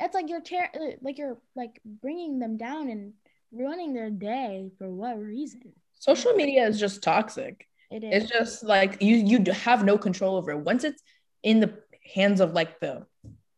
It's 0.00 0.14
like 0.14 0.30
you're 0.30 0.40
ter- 0.40 0.70
uh, 0.74 0.96
like 1.02 1.18
you're 1.18 1.36
like 1.54 1.78
bringing 1.84 2.38
them 2.38 2.56
down 2.56 2.88
and 2.88 3.12
ruining 3.52 3.92
their 3.92 4.08
day 4.08 4.70
for 4.78 4.88
what 4.88 5.18
reason? 5.18 5.74
Social 5.98 6.32
media 6.32 6.66
is 6.66 6.80
just 6.80 7.02
toxic. 7.02 7.66
It 7.90 8.04
is. 8.04 8.22
It's 8.22 8.32
just 8.32 8.64
like 8.64 9.02
you 9.02 9.16
you 9.16 9.52
have 9.52 9.84
no 9.84 9.98
control 9.98 10.36
over 10.36 10.52
it. 10.52 10.60
Once 10.60 10.82
it's 10.82 11.02
in 11.42 11.60
the 11.60 11.74
hands 12.14 12.40
of 12.40 12.54
like 12.54 12.80
the 12.80 13.04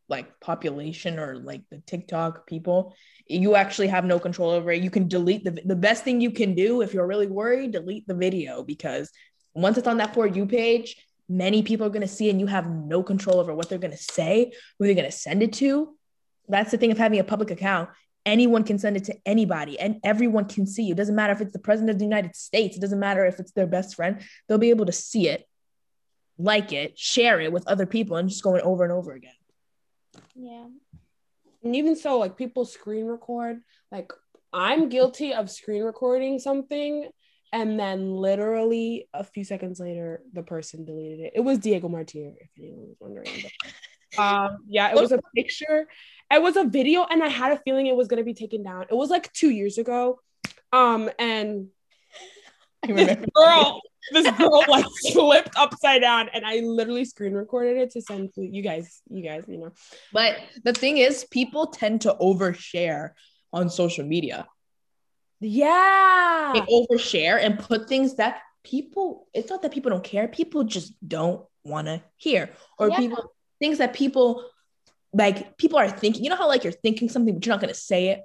like 0.09 0.41
population 0.41 1.21
or 1.21 1.37
like 1.37 1.63
the 1.71 1.81
TikTok 1.87 2.49
people, 2.49 2.97
you 3.29 3.55
actually 3.55 3.87
have 3.87 4.05
no 4.05 4.19
control 4.19 4.51
over 4.51 4.73
it. 4.73 4.83
You 4.83 4.91
can 4.91 5.07
delete 5.07 5.45
the 5.45 5.63
the 5.65 5.77
best 5.77 6.03
thing 6.03 6.21
you 6.21 6.33
can 6.33 6.57
do 6.57 6.83
if 6.83 6.93
you're 6.93 7.07
really 7.07 7.29
worried, 7.29 7.71
delete 7.71 8.09
the 8.09 8.15
video 8.15 8.65
because 8.65 9.13
once 9.55 9.79
it's 9.79 9.89
on 9.89 9.99
that 9.99 10.15
for 10.15 10.27
you 10.27 10.47
page, 10.47 10.97
many 11.29 11.63
people 11.63 11.87
are 11.87 11.91
going 11.91 12.01
to 12.03 12.09
see 12.09 12.31
and 12.31 12.41
you 12.41 12.47
have 12.47 12.69
no 12.69 13.03
control 13.03 13.39
over 13.39 13.55
what 13.55 13.69
they're 13.69 13.79
going 13.79 13.91
to 13.93 13.97
say, 13.97 14.53
who 14.79 14.87
they're 14.87 14.95
going 14.95 15.11
to 15.11 15.17
send 15.17 15.43
it 15.43 15.53
to. 15.55 15.97
That's 16.49 16.71
the 16.71 16.79
thing 16.79 16.91
of 16.91 16.99
having 16.99 17.21
a 17.21 17.25
public 17.25 17.51
account. 17.51 17.91
Anyone 18.27 18.65
can 18.65 18.79
send 18.79 18.97
it 18.97 19.05
to 19.05 19.17
anybody 19.25 19.79
and 19.79 20.01
everyone 20.05 20.47
can 20.47 20.67
see 20.67 20.83
you. 20.83 20.93
It 20.93 20.97
doesn't 20.97 21.15
matter 21.15 21.33
if 21.33 21.41
it's 21.41 21.53
the 21.53 21.59
president 21.59 21.91
of 21.91 21.99
the 21.99 22.05
United 22.05 22.37
States, 22.37 22.77
it 22.77 22.81
doesn't 22.81 22.99
matter 22.99 23.25
if 23.25 23.39
it's 23.39 23.53
their 23.53 23.67
best 23.67 23.95
friend. 23.95 24.21
They'll 24.49 24.59
be 24.59 24.71
able 24.71 24.87
to 24.87 24.93
see 24.93 25.29
it, 25.29 25.47
like 26.39 26.73
it, 26.73 26.99
share 26.99 27.41
it 27.41 27.53
with 27.53 27.67
other 27.67 27.87
people 27.87 28.17
and 28.17 28.29
just 28.29 28.43
going 28.43 28.63
over 28.63 28.85
and 28.85 28.93
over 28.93 29.13
again. 29.13 29.33
yeah. 30.35 30.67
And 31.63 31.77
even 31.77 31.95
so, 31.95 32.19
like 32.19 32.37
people 32.37 32.65
screen 32.65 33.07
record. 33.07 33.61
Like 33.93 34.13
I'm 34.53 34.89
guilty 34.89 35.33
of 35.33 35.51
screen 35.51 35.83
recording 35.83 36.39
something, 36.39 37.09
and 37.53 37.79
then 37.79 38.15
literally 38.15 39.09
a 39.13 39.25
few 39.25 39.45
seconds 39.45 39.81
later, 39.81 40.23
the 40.33 40.43
person 40.43 40.85
deleted 40.85 41.21
it. 41.21 41.33
It 41.35 41.41
was 41.41 41.59
Diego 41.59 41.89
Martir, 41.89 42.35
if 42.39 42.51
anyone 42.59 42.89
was 42.89 42.97
wondering. 43.01 43.29
But, 44.17 44.23
um, 44.23 44.59
yeah, 44.69 44.91
it 44.91 44.97
was 44.97 45.13
a 45.13 45.21
picture. 45.35 45.89
It 46.33 46.43
was 46.43 46.57
a 46.57 46.65
video, 46.65 47.05
and 47.11 47.23
I 47.23 47.29
had 47.29 47.53
a 47.53 47.61
feeling 47.65 47.87
it 47.87 47.97
was 47.97 48.09
gonna 48.09 48.25
be 48.25 48.35
taken 48.35 48.63
down. 48.63 48.87
It 48.89 48.95
was 48.95 49.11
like 49.11 49.33
two 49.33 49.51
years 49.51 49.79
ago. 49.79 50.21
Um, 50.73 51.11
and 51.19 51.69
I 52.85 52.93
this 52.93 53.27
girl, 53.35 53.81
this 54.13 54.31
girl 54.37 54.65
like 54.69 54.87
flipped 55.13 55.57
upside 55.57 56.03
down, 56.03 56.29
and 56.33 56.47
I 56.47 56.61
literally 56.61 57.05
screen 57.05 57.33
recorded 57.33 57.79
it 57.79 57.91
to 57.93 58.03
send 58.03 58.33
to 58.35 58.43
you 58.43 58.63
guys. 58.63 59.03
You 59.11 59.23
guys, 59.23 59.43
you 59.49 59.59
know. 59.59 59.73
But 60.13 60.37
the 60.63 60.73
thing 60.73 60.99
is, 60.99 61.25
people 61.25 61.67
tend 61.67 62.03
to 62.03 62.17
overshare 62.21 63.11
on 63.53 63.69
social 63.71 64.05
media. 64.05 64.47
Yeah. 65.41 66.53
They 66.55 66.61
overshare 66.61 67.43
and 67.43 67.59
put 67.59 67.89
things 67.89 68.17
that 68.17 68.43
people, 68.63 69.27
it's 69.33 69.51
not 69.51 69.63
that 69.63 69.73
people 69.73 69.91
don't 69.91 70.05
care, 70.05 70.29
people 70.29 70.65
just 70.65 70.93
don't 71.07 71.45
want 71.65 71.87
to 71.87 72.03
hear. 72.17 72.51
Or 72.79 72.91
Yeah. 72.91 72.97
people, 72.97 73.33
things 73.59 73.79
that 73.79 73.93
people 73.95 74.45
like, 75.13 75.57
people 75.57 75.79
are 75.79 75.89
thinking, 75.91 76.23
you 76.23 76.31
know 76.31 76.37
how 76.37 76.49
like 76.49 76.63
you're 76.63 76.73
thinking 76.73 77.09
something, 77.09 77.35
but 77.35 77.45
you're 77.45 77.55
not 77.55 77.61
going 77.61 77.75
to 77.75 77.81
say 77.81 78.09
it. 78.09 78.21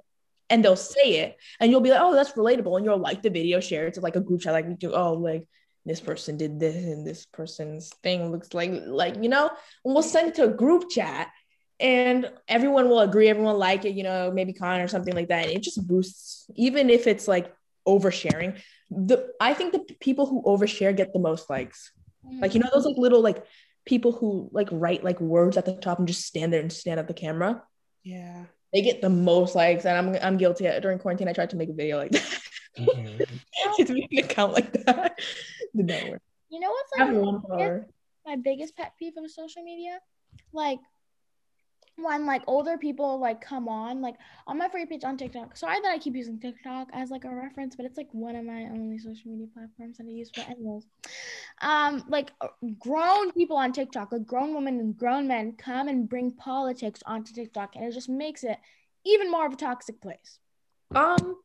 And 0.48 0.64
they'll 0.64 0.76
say 0.76 1.16
it, 1.22 1.36
and 1.58 1.72
you'll 1.72 1.80
be 1.80 1.90
like, 1.90 2.00
"Oh, 2.00 2.14
that's 2.14 2.30
relatable," 2.34 2.76
and 2.76 2.84
you'll 2.86 2.98
like 2.98 3.20
the 3.20 3.30
video, 3.30 3.58
share 3.58 3.88
it 3.88 3.94
to 3.94 4.00
like 4.00 4.14
a 4.14 4.20
group 4.20 4.42
chat, 4.42 4.52
like 4.52 4.68
we 4.68 4.74
do. 4.74 4.92
Oh, 4.92 5.14
like 5.14 5.44
this 5.84 6.00
person 6.00 6.36
did 6.36 6.60
this, 6.60 6.76
and 6.76 7.04
this 7.04 7.26
person's 7.26 7.88
thing 8.04 8.30
looks 8.30 8.54
like, 8.54 8.70
like 8.86 9.16
you 9.20 9.28
know, 9.28 9.50
and 9.84 9.92
we'll 9.92 10.04
send 10.04 10.28
it 10.28 10.36
to 10.36 10.44
a 10.44 10.48
group 10.48 10.88
chat, 10.88 11.32
and 11.78 12.30
everyone 12.48 12.88
will 12.88 13.00
agree, 13.00 13.28
everyone 13.28 13.52
will 13.52 13.58
like 13.60 13.84
it, 13.84 13.94
you 13.94 14.02
know, 14.02 14.30
maybe 14.32 14.52
con 14.52 14.80
or 14.80 14.88
something 14.88 15.14
like 15.14 15.28
that. 15.28 15.46
And 15.46 15.56
it 15.56 15.62
just 15.62 15.86
boosts, 15.86 16.48
even 16.54 16.90
if 16.90 17.06
it's 17.06 17.28
like 17.28 17.52
oversharing. 17.86 18.58
The 18.90 19.28
I 19.40 19.52
think 19.54 19.72
the 19.72 19.94
people 20.00 20.26
who 20.26 20.42
overshare 20.42 20.96
get 20.96 21.12
the 21.12 21.18
most 21.18 21.50
likes. 21.50 21.92
Like 22.40 22.54
you 22.54 22.60
know 22.60 22.68
those 22.72 22.84
like 22.84 22.96
little 22.98 23.20
like 23.22 23.44
people 23.84 24.12
who 24.12 24.48
like 24.52 24.68
write 24.72 25.04
like 25.04 25.20
words 25.20 25.56
at 25.56 25.64
the 25.64 25.74
top 25.74 25.98
and 25.98 26.08
just 26.08 26.24
stand 26.24 26.52
there 26.52 26.60
and 26.60 26.72
stand 26.72 26.98
at 27.00 27.06
the 27.08 27.14
camera. 27.14 27.62
Yeah. 28.02 28.44
They 28.72 28.82
get 28.82 29.00
the 29.00 29.08
most 29.08 29.54
likes, 29.54 29.84
and 29.86 29.96
I'm 29.96 30.16
I'm 30.22 30.36
guilty. 30.36 30.68
During 30.80 30.98
quarantine, 30.98 31.28
I 31.28 31.32
tried 31.32 31.50
to 31.50 31.56
make 31.56 31.68
a 31.68 31.72
video 31.72 31.96
like 31.98 32.12
that. 32.12 32.40
Mhm. 32.78 33.86
to 33.86 33.94
make 33.94 34.12
an 34.12 34.18
account 34.18 34.52
like 34.52 34.70
that. 34.84 35.18
Did 35.74 35.86
not 35.86 36.08
work. 36.10 36.20
You 36.50 36.60
know 36.60 36.68
what's 36.70 36.92
like 36.98 37.24
one 37.24 37.40
follower. 37.40 37.86
my 38.26 38.36
biggest 38.36 38.76
pet 38.76 38.92
peeve 38.98 39.14
of 39.16 39.30
social 39.30 39.62
media? 39.62 39.98
Like 40.52 40.78
when 41.96 42.26
like 42.26 42.42
older 42.46 42.76
people 42.76 43.18
like 43.18 43.40
come 43.40 43.68
on 43.68 44.02
like 44.02 44.16
on 44.46 44.58
my 44.58 44.68
free 44.68 44.86
page 44.86 45.04
on 45.04 45.16
TikTok. 45.16 45.56
Sorry 45.56 45.80
that 45.80 45.90
I 45.90 45.98
keep 45.98 46.14
using 46.14 46.38
TikTok 46.38 46.88
as 46.92 47.10
like 47.10 47.24
a 47.24 47.34
reference, 47.34 47.74
but 47.74 47.86
it's 47.86 47.96
like 47.96 48.08
one 48.12 48.36
of 48.36 48.44
my 48.44 48.64
only 48.64 48.98
social 48.98 49.30
media 49.30 49.46
platforms 49.52 49.96
that 49.98 50.06
I 50.06 50.10
use 50.10 50.30
for 50.30 50.42
anyways. 50.42 50.84
Um, 51.62 52.04
like 52.08 52.32
uh, 52.40 52.48
grown 52.78 53.32
people 53.32 53.56
on 53.56 53.72
TikTok, 53.72 54.12
like 54.12 54.26
grown 54.26 54.54
women 54.54 54.78
and 54.78 54.96
grown 54.96 55.26
men 55.26 55.52
come 55.52 55.88
and 55.88 56.08
bring 56.08 56.32
politics 56.32 57.02
onto 57.06 57.32
TikTok, 57.32 57.76
and 57.76 57.84
it 57.84 57.92
just 57.92 58.08
makes 58.08 58.44
it 58.44 58.58
even 59.04 59.30
more 59.30 59.46
of 59.46 59.52
a 59.52 59.56
toxic 59.56 60.00
place. 60.00 60.38
Um, 60.94 61.36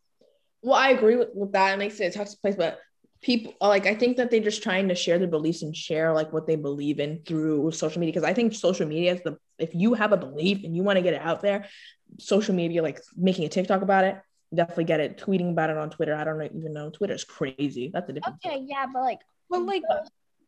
well, 0.62 0.76
I 0.76 0.90
agree 0.90 1.16
with, 1.16 1.30
with 1.34 1.54
that. 1.54 1.74
It 1.74 1.78
makes 1.78 2.00
it 2.00 2.14
a 2.14 2.18
toxic 2.18 2.42
place, 2.42 2.56
but 2.56 2.80
people 3.22 3.54
like 3.62 3.86
I 3.86 3.96
think 3.96 4.18
that 4.18 4.32
they're 4.32 4.40
just 4.40 4.64
trying 4.64 4.90
to 4.90 4.96
share 4.96 5.20
their 5.20 5.28
beliefs 5.28 5.62
and 5.62 5.76
share 5.76 6.14
like 6.14 6.34
what 6.34 6.48
they 6.48 6.56
believe 6.56 7.00
in 7.00 7.22
through 7.26 7.72
social 7.72 8.00
media. 8.00 8.14
Because 8.14 8.28
I 8.28 8.34
think 8.34 8.54
social 8.54 8.88
media 8.88 9.14
is 9.14 9.22
the 9.22 9.38
if 9.60 9.76
you 9.76 9.94
have 9.94 10.12
a 10.12 10.18
belief 10.18 10.64
and 10.64 10.76
you 10.76 10.84
want 10.84 10.98
to 10.98 11.04
get 11.04 11.14
it 11.14 11.22
out 11.22 11.42
there, 11.42 11.68
social 12.20 12.56
media 12.56 12.82
like 12.82 13.00
making 13.16 13.46
a 13.46 13.50
TikTok 13.50 13.82
about 13.82 14.06
it, 14.06 14.18
definitely 14.54 14.86
get 14.86 15.00
it. 15.00 15.18
Tweeting 15.18 15.52
about 15.52 15.70
it 15.70 15.78
on 15.78 15.90
Twitter. 15.90 16.16
I 16.16 16.24
don't 16.24 16.42
even 16.42 16.74
know 16.74 16.90
Twitter's 16.90 17.24
crazy. 17.24 17.92
That's 17.94 18.10
a 18.10 18.14
different. 18.14 18.40
Okay, 18.46 18.66
yeah, 18.68 18.86
but 18.92 19.02
like 19.02 19.20
But 19.50 19.66
like, 19.66 19.84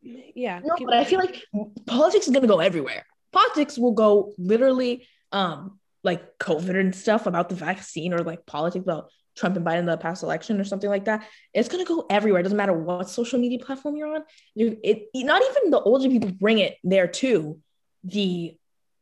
yeah. 0.02 0.60
No, 0.64 0.76
but 0.84 0.94
I 0.94 1.04
feel 1.04 1.20
like 1.20 1.44
politics 1.86 2.26
is 2.26 2.34
gonna 2.34 2.46
go 2.48 2.60
everywhere. 2.60 3.06
Politics 3.32 3.78
will 3.78 3.92
go 3.92 4.32
literally 4.36 5.06
um 5.30 5.78
like 6.02 6.38
COVID 6.38 6.78
and 6.78 6.94
stuff 6.94 7.26
about 7.26 7.48
the 7.48 7.54
vaccine 7.54 8.12
or 8.12 8.18
like 8.18 8.46
politics 8.46 8.82
about 8.82 9.10
Trump 9.36 9.56
and 9.56 9.66
Biden 9.66 9.80
in 9.80 9.86
the 9.86 9.96
past 9.96 10.22
election 10.22 10.60
or 10.60 10.64
something 10.64 10.88
like 10.90 11.06
that, 11.06 11.26
it's 11.52 11.68
gonna 11.68 11.84
go 11.84 12.06
everywhere. 12.08 12.40
It 12.40 12.44
doesn't 12.44 12.56
matter 12.56 12.72
what 12.72 13.08
social 13.08 13.38
media 13.38 13.58
platform 13.58 13.96
you're 13.96 14.14
on. 14.14 14.22
You, 14.54 14.78
it 14.82 15.08
not 15.14 15.42
even 15.50 15.70
the 15.70 15.80
older 15.80 16.08
people 16.08 16.30
bring 16.30 16.58
it 16.58 16.76
there 16.84 17.08
too. 17.08 17.60
The 18.04 18.56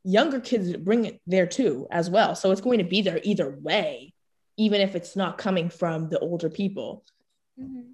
younger 0.04 0.40
kids 0.40 0.76
bring 0.76 1.04
it 1.04 1.20
there 1.26 1.46
too 1.46 1.86
as 1.90 2.08
well. 2.10 2.34
So 2.34 2.50
it's 2.50 2.60
going 2.60 2.78
to 2.78 2.84
be 2.84 3.02
there 3.02 3.20
either 3.22 3.56
way, 3.60 4.14
even 4.56 4.80
if 4.80 4.94
it's 4.96 5.14
not 5.16 5.38
coming 5.38 5.68
from 5.68 6.08
the 6.08 6.18
older 6.18 6.48
people. 6.50 7.04
Mhm. 7.60 7.92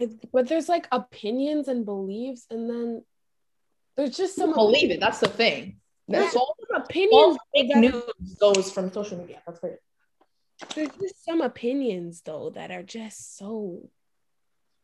It- 0.00 0.30
but 0.32 0.48
there's 0.48 0.68
like 0.68 0.86
opinions 0.92 1.68
and 1.68 1.84
beliefs, 1.84 2.46
and 2.50 2.70
then 2.70 3.04
there's 3.96 4.16
just 4.16 4.36
some 4.36 4.54
believe 4.54 4.90
it. 4.90 5.00
That's 5.00 5.20
the 5.20 5.28
thing. 5.28 5.78
That's 6.08 6.34
all. 6.36 6.56
some 6.68 6.76
All 6.80 6.82
opinions. 6.84 7.38
fake 7.54 7.68
that- 7.72 7.78
news 7.80 8.34
goes 8.38 8.70
from 8.72 8.92
social 8.92 9.18
media. 9.18 9.42
That's 9.46 9.62
right. 9.62 9.78
There's 10.74 10.90
just 11.00 11.24
some 11.24 11.40
opinions 11.40 12.22
though 12.22 12.50
that 12.50 12.70
are 12.70 12.82
just 12.82 13.36
so 13.36 13.88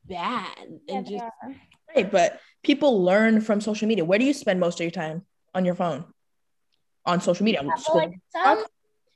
bad 0.05 0.57
and 0.59 0.81
they 0.87 1.03
just. 1.03 1.25
Right, 1.95 2.11
but 2.11 2.41
people 2.63 3.03
learn 3.03 3.41
from 3.41 3.61
social 3.61 3.89
media. 3.89 4.05
Where 4.05 4.19
do 4.19 4.25
you 4.25 4.35
spend 4.35 4.61
most 4.61 4.81
of 4.81 4.85
your 4.85 4.91
time 4.91 5.25
on 5.55 5.65
your 5.65 5.75
phone? 5.75 6.05
On 7.07 7.21
social 7.21 7.45
media. 7.45 7.63
Yeah, 7.65 7.95
like 7.95 8.13
some 8.31 8.65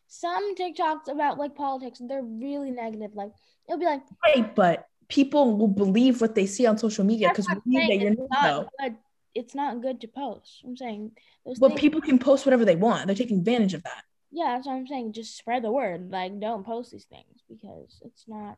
some 0.09 0.55
TikToks 0.55 1.09
about 1.09 1.38
like 1.38 1.55
politics, 1.55 2.01
they're 2.07 2.22
really 2.22 2.70
negative. 2.70 3.11
Like 3.14 3.33
it'll 3.68 3.79
be 3.79 3.87
like 3.87 4.03
Right, 4.25 4.55
but 4.55 4.87
people 5.09 5.57
will 5.57 5.68
believe 5.68 6.20
what 6.20 6.35
they 6.35 6.46
see 6.46 6.66
on 6.66 6.79
social 6.79 7.05
media 7.05 7.29
because 7.29 7.46
what 7.46 7.59
I'm 7.59 7.62
we 7.66 7.75
believe 7.75 7.88
that 7.88 8.05
you're 8.05 8.12
it's 8.12 8.31
not. 8.31 8.68
good. 8.81 8.96
It's 9.35 9.55
not 9.55 9.81
good 9.83 10.01
to 10.03 10.09
post. 10.09 10.62
I'm 10.64 10.77
saying 10.77 11.12
those 11.44 11.59
But 11.59 11.68
things, 11.68 11.81
people 11.81 12.01
can 12.01 12.18
post 12.18 12.44
whatever 12.44 12.64
they 12.64 12.77
want. 12.77 13.07
They're 13.07 13.16
taking 13.16 13.38
advantage 13.38 13.75
of 13.75 13.83
that. 13.83 14.05
Yeah, 14.33 14.55
that's 14.55 14.66
what 14.66 14.75
I'm 14.75 14.87
saying. 14.87 15.12
Just 15.12 15.37
spread 15.37 15.62
the 15.62 15.71
word. 15.71 16.11
Like 16.11 16.40
don't 16.40 16.64
post 16.64 16.90
these 16.90 17.05
things 17.05 17.42
because 17.49 18.01
it's 18.03 18.25
not 18.27 18.57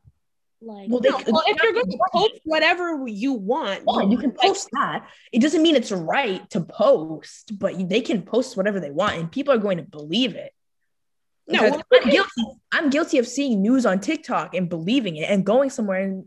like 0.63 0.89
Well, 0.89 1.01
they 1.01 1.11
No, 1.11 1.21
well, 1.27 1.43
if 1.47 1.61
you're 1.63 1.73
going 1.73 1.91
to 1.91 1.99
post 2.13 2.41
whatever 2.45 3.07
you 3.07 3.33
want, 3.33 3.83
Fine, 3.85 4.11
you 4.11 4.19
can 4.19 4.31
post 4.33 4.69
that. 4.73 5.09
It 5.33 5.41
doesn't 5.41 5.63
mean 5.63 5.75
it's 5.75 5.91
right 5.91 6.49
to 6.51 6.61
post, 6.61 7.59
but 7.59 7.89
they 7.89 8.01
can 8.01 8.23
post 8.23 8.57
whatever 8.57 8.79
they 8.79 8.93
want, 8.93 9.17
and 9.17 9.31
people 9.31 9.53
are 9.53 9.59
going 9.59 9.79
to 9.79 9.83
believe 9.83 10.37
it. 10.37 10.53
No, 11.49 11.63
well, 11.63 11.83
I'm 11.93 12.09
guilty. 12.09 12.43
I'm 12.73 12.91
guilty 12.91 13.19
of 13.19 13.27
seeing 13.27 13.61
news 13.61 13.85
on 13.85 14.01
TikTok 14.01 14.55
and 14.55 14.69
believing 14.69 15.17
it, 15.17 15.29
and 15.29 15.45
going 15.45 15.71
somewhere 15.71 16.01
and 16.01 16.27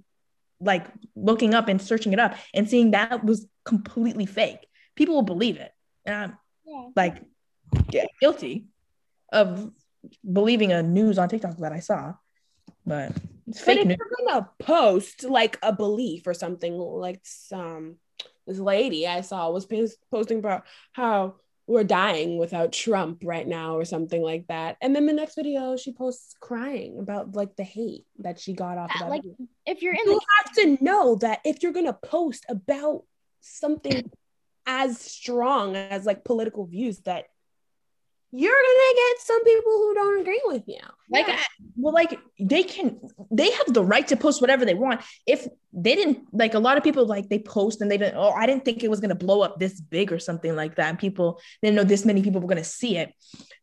like 0.60 0.88
looking 1.16 1.54
up 1.54 1.70
and 1.70 1.82
searching 1.82 2.14
it 2.14 2.20
up 2.20 2.36
and 2.54 2.70
seeing 2.70 2.92
that 2.92 3.24
was 3.24 3.48
completely 3.64 4.26
fake. 4.26 4.68
People 4.96 5.16
will 5.16 5.24
believe 5.24 5.56
it, 5.58 5.72
and 6.06 6.16
I'm 6.16 6.38
yeah. 6.66 6.88
like 6.96 7.24
yeah, 7.92 8.06
guilty 8.20 8.68
of 9.32 9.72
believing 10.32 10.72
a 10.72 10.82
news 10.84 11.18
on 11.18 11.30
TikTok 11.30 11.58
that 11.58 11.72
I 11.74 11.80
saw, 11.80 12.13
but 12.86 13.12
it's 13.48 13.63
But 13.63 13.78
if 13.78 13.88
news. 13.88 13.98
you're 13.98 14.26
gonna 14.28 14.50
post 14.60 15.24
like 15.24 15.58
a 15.62 15.74
belief 15.74 16.28
or 16.28 16.34
something, 16.34 16.78
like 16.78 17.22
some 17.24 17.98
this 18.46 18.60
lady 18.60 19.06
I 19.06 19.22
saw 19.22 19.50
was 19.52 19.68
posting 20.12 20.40
about 20.40 20.63
how 20.94 21.36
we're 21.68 21.84
dying 21.84 22.38
without 22.38 22.72
Trump 22.72 23.22
right 23.26 23.46
now 23.46 23.76
or 23.76 23.84
something 23.84 24.22
like 24.22 24.48
that, 24.48 24.78
and 24.82 24.96
then 24.96 25.06
the 25.06 25.12
next 25.12 25.36
video 25.36 25.76
she 25.76 25.92
posts 25.92 26.34
crying 26.40 26.98
about 27.00 27.36
like 27.36 27.58
the 27.58 27.63
hate 27.63 28.06
that 28.20 28.40
she 28.40 28.54
got 28.54 28.78
off 28.78 28.90
of 28.96 29.02
Yeah, 29.02 29.08
like 29.10 29.24
video. 29.24 29.36
if 29.66 29.82
you're 29.82 29.94
in 29.94 30.00
you 30.06 30.13
the 30.13 30.26
have 30.38 30.54
to 30.78 30.84
know 30.84 31.16
that 31.16 31.42
if 31.44 31.62
you're 31.63 31.74
gonna 31.74 31.92
post 31.92 32.46
about 32.48 33.04
something 33.42 34.10
as 34.66 34.98
strong 35.00 35.76
as 35.76 36.06
like 36.06 36.24
political 36.24 36.66
views, 36.66 37.00
that 37.02 37.26
you're 38.32 38.52
gonna 38.52 38.96
get 38.96 39.26
some 39.26 39.44
people 39.44 39.72
who 39.72 39.94
don't 39.94 40.22
agree 40.22 40.42
with 40.46 40.63
you. 40.68 40.80
Like, 41.10 41.30
I, 41.30 41.40
well, 41.78 41.94
like 41.94 42.20
they 42.40 42.63
can, 42.63 43.00
they 43.32 43.52
have 43.52 43.74
the 43.74 43.84
right 43.84 44.08
to 44.10 44.18
post 44.18 44.42
whatever 44.42 44.66
they 44.66 44.74
want. 44.74 45.02
If 45.26 45.48
they 45.80 45.94
didn't, 45.94 46.20
like 46.34 46.56
a 46.56 46.60
lot 46.60 46.76
of 46.78 46.84
people, 46.84 47.06
like 47.06 47.30
they 47.30 47.38
post 47.40 47.82
and 47.82 47.90
they 47.92 47.98
didn't. 47.98 48.16
Oh, 48.18 48.32
I 48.32 48.48
didn't 48.48 48.66
think 48.66 48.84
it 48.84 48.90
was 48.90 49.00
gonna 49.00 49.16
blow 49.16 49.42
up 49.42 49.60
this 49.60 49.80
big 49.80 50.12
or 50.12 50.18
something 50.18 50.56
like 50.56 50.76
that. 50.76 50.90
And 50.90 50.98
people 50.98 51.40
didn't 51.62 51.76
know 51.76 51.84
this 51.84 52.04
many 52.04 52.24
people 52.24 52.42
were 52.42 52.48
gonna 52.48 52.63
see 52.63 52.98
it. 52.98 53.13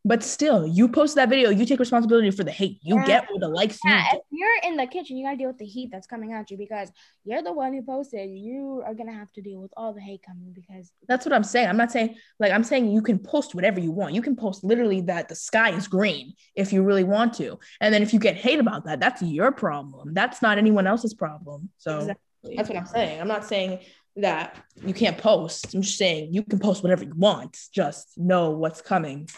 But 0.06 0.22
still, 0.22 0.66
you 0.66 0.88
post 0.88 1.14
that 1.16 1.30
video, 1.30 1.48
you 1.50 1.64
take 1.64 1.80
responsibility 1.80 2.30
for 2.30 2.44
the 2.44 2.52
hate. 2.52 2.78
You 2.82 2.96
Yeah. 2.96 3.04
get 3.06 3.30
what 3.30 3.40
the 3.40 3.48
likes. 3.48 3.80
You 3.82 3.90
yeah, 3.90 4.04
get. 4.04 4.14
if 4.16 4.20
you're 4.30 4.70
in 4.70 4.76
the 4.76 4.86
kitchen, 4.86 5.16
you 5.16 5.24
gotta 5.24 5.38
deal 5.38 5.48
with 5.48 5.58
the 5.58 5.64
heat 5.64 5.88
that's 5.90 6.06
coming 6.06 6.32
at 6.32 6.50
you 6.50 6.58
because 6.58 6.92
you're 7.24 7.42
the 7.42 7.52
one 7.52 7.72
who 7.72 7.82
posted. 7.82 8.30
You 8.30 8.82
are 8.86 8.94
gonna 8.94 9.14
have 9.14 9.32
to 9.32 9.40
deal 9.42 9.60
with 9.60 9.72
all 9.76 9.94
the 9.94 10.00
hate 10.02 10.22
coming 10.22 10.52
because 10.52 10.92
That's 11.08 11.24
what 11.24 11.32
I'm 11.32 11.42
saying. 11.42 11.68
I'm 11.68 11.76
not 11.78 11.90
saying 11.90 12.16
like 12.38 12.52
I'm 12.52 12.64
saying 12.64 12.92
you 12.92 13.00
can 13.02 13.18
post 13.18 13.54
whatever 13.54 13.80
you 13.80 13.90
want. 13.90 14.14
You 14.14 14.22
can 14.22 14.36
post 14.36 14.62
literally 14.62 15.00
that 15.02 15.28
the 15.28 15.34
sky 15.34 15.70
is 15.70 15.88
green 15.88 16.34
if 16.54 16.72
you 16.72 16.82
really 16.82 17.04
want 17.04 17.32
to. 17.34 17.58
And 17.80 17.92
then 17.92 18.02
if 18.02 18.12
you 18.12 18.18
get 18.18 18.36
hate 18.36 18.60
about 18.60 18.84
that, 18.84 19.00
that's 19.00 19.22
your 19.22 19.52
problem. 19.52 20.12
That's 20.12 20.42
not 20.42 20.58
anyone 20.58 20.86
else's 20.86 21.14
problem. 21.14 21.70
So 21.78 22.03
Exactly. 22.04 22.56
that's 22.56 22.68
what 22.68 22.78
I'm 22.78 22.86
saying. 22.86 23.20
I'm 23.20 23.28
not 23.28 23.44
saying 23.44 23.80
that 24.16 24.56
you 24.84 24.94
can't 24.94 25.18
post. 25.18 25.74
I'm 25.74 25.82
just 25.82 25.98
saying 25.98 26.32
you 26.32 26.42
can 26.42 26.58
post 26.58 26.82
whatever 26.82 27.04
you 27.04 27.14
want. 27.16 27.56
Just 27.72 28.16
know 28.16 28.50
what's 28.50 28.80
coming 28.80 29.28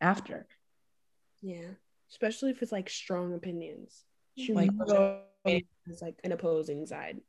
after. 0.00 0.46
Yeah, 1.42 1.66
especially 2.10 2.50
if 2.52 2.62
it's 2.62 2.72
like 2.72 2.88
strong 2.88 3.34
opinions. 3.34 4.04
Like- 4.48 4.70
it's 5.86 6.00
like 6.00 6.18
an 6.24 6.32
opposing 6.32 6.86
side. 6.86 7.20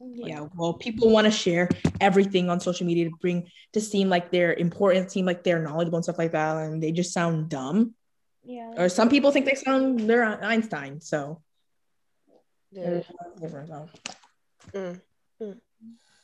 Yeah, 0.00 0.48
well, 0.56 0.74
people 0.74 1.10
want 1.10 1.26
to 1.26 1.30
share 1.30 1.68
everything 2.00 2.50
on 2.50 2.58
social 2.58 2.84
media 2.84 3.04
to 3.08 3.16
bring 3.20 3.48
to 3.74 3.80
seem 3.80 4.08
like 4.08 4.30
they're 4.32 4.52
important, 4.52 5.12
seem 5.12 5.24
like 5.24 5.44
they're 5.44 5.62
knowledgeable 5.62 5.98
and 5.98 6.04
stuff 6.04 6.18
like 6.18 6.32
that, 6.32 6.56
and 6.56 6.82
they 6.82 6.90
just 6.90 7.12
sound 7.12 7.48
dumb. 7.48 7.94
yeah. 8.42 8.72
Or 8.76 8.88
some 8.88 9.08
people 9.08 9.30
think 9.30 9.46
they 9.46 9.54
sound 9.54 10.00
they're 10.00 10.24
Einstein. 10.44 11.00
So 11.00 11.40
Yeah. 12.74 13.00
difference. 13.40 13.70
so. 13.70 13.88
Mm, 14.72 15.00
mm, 15.40 15.56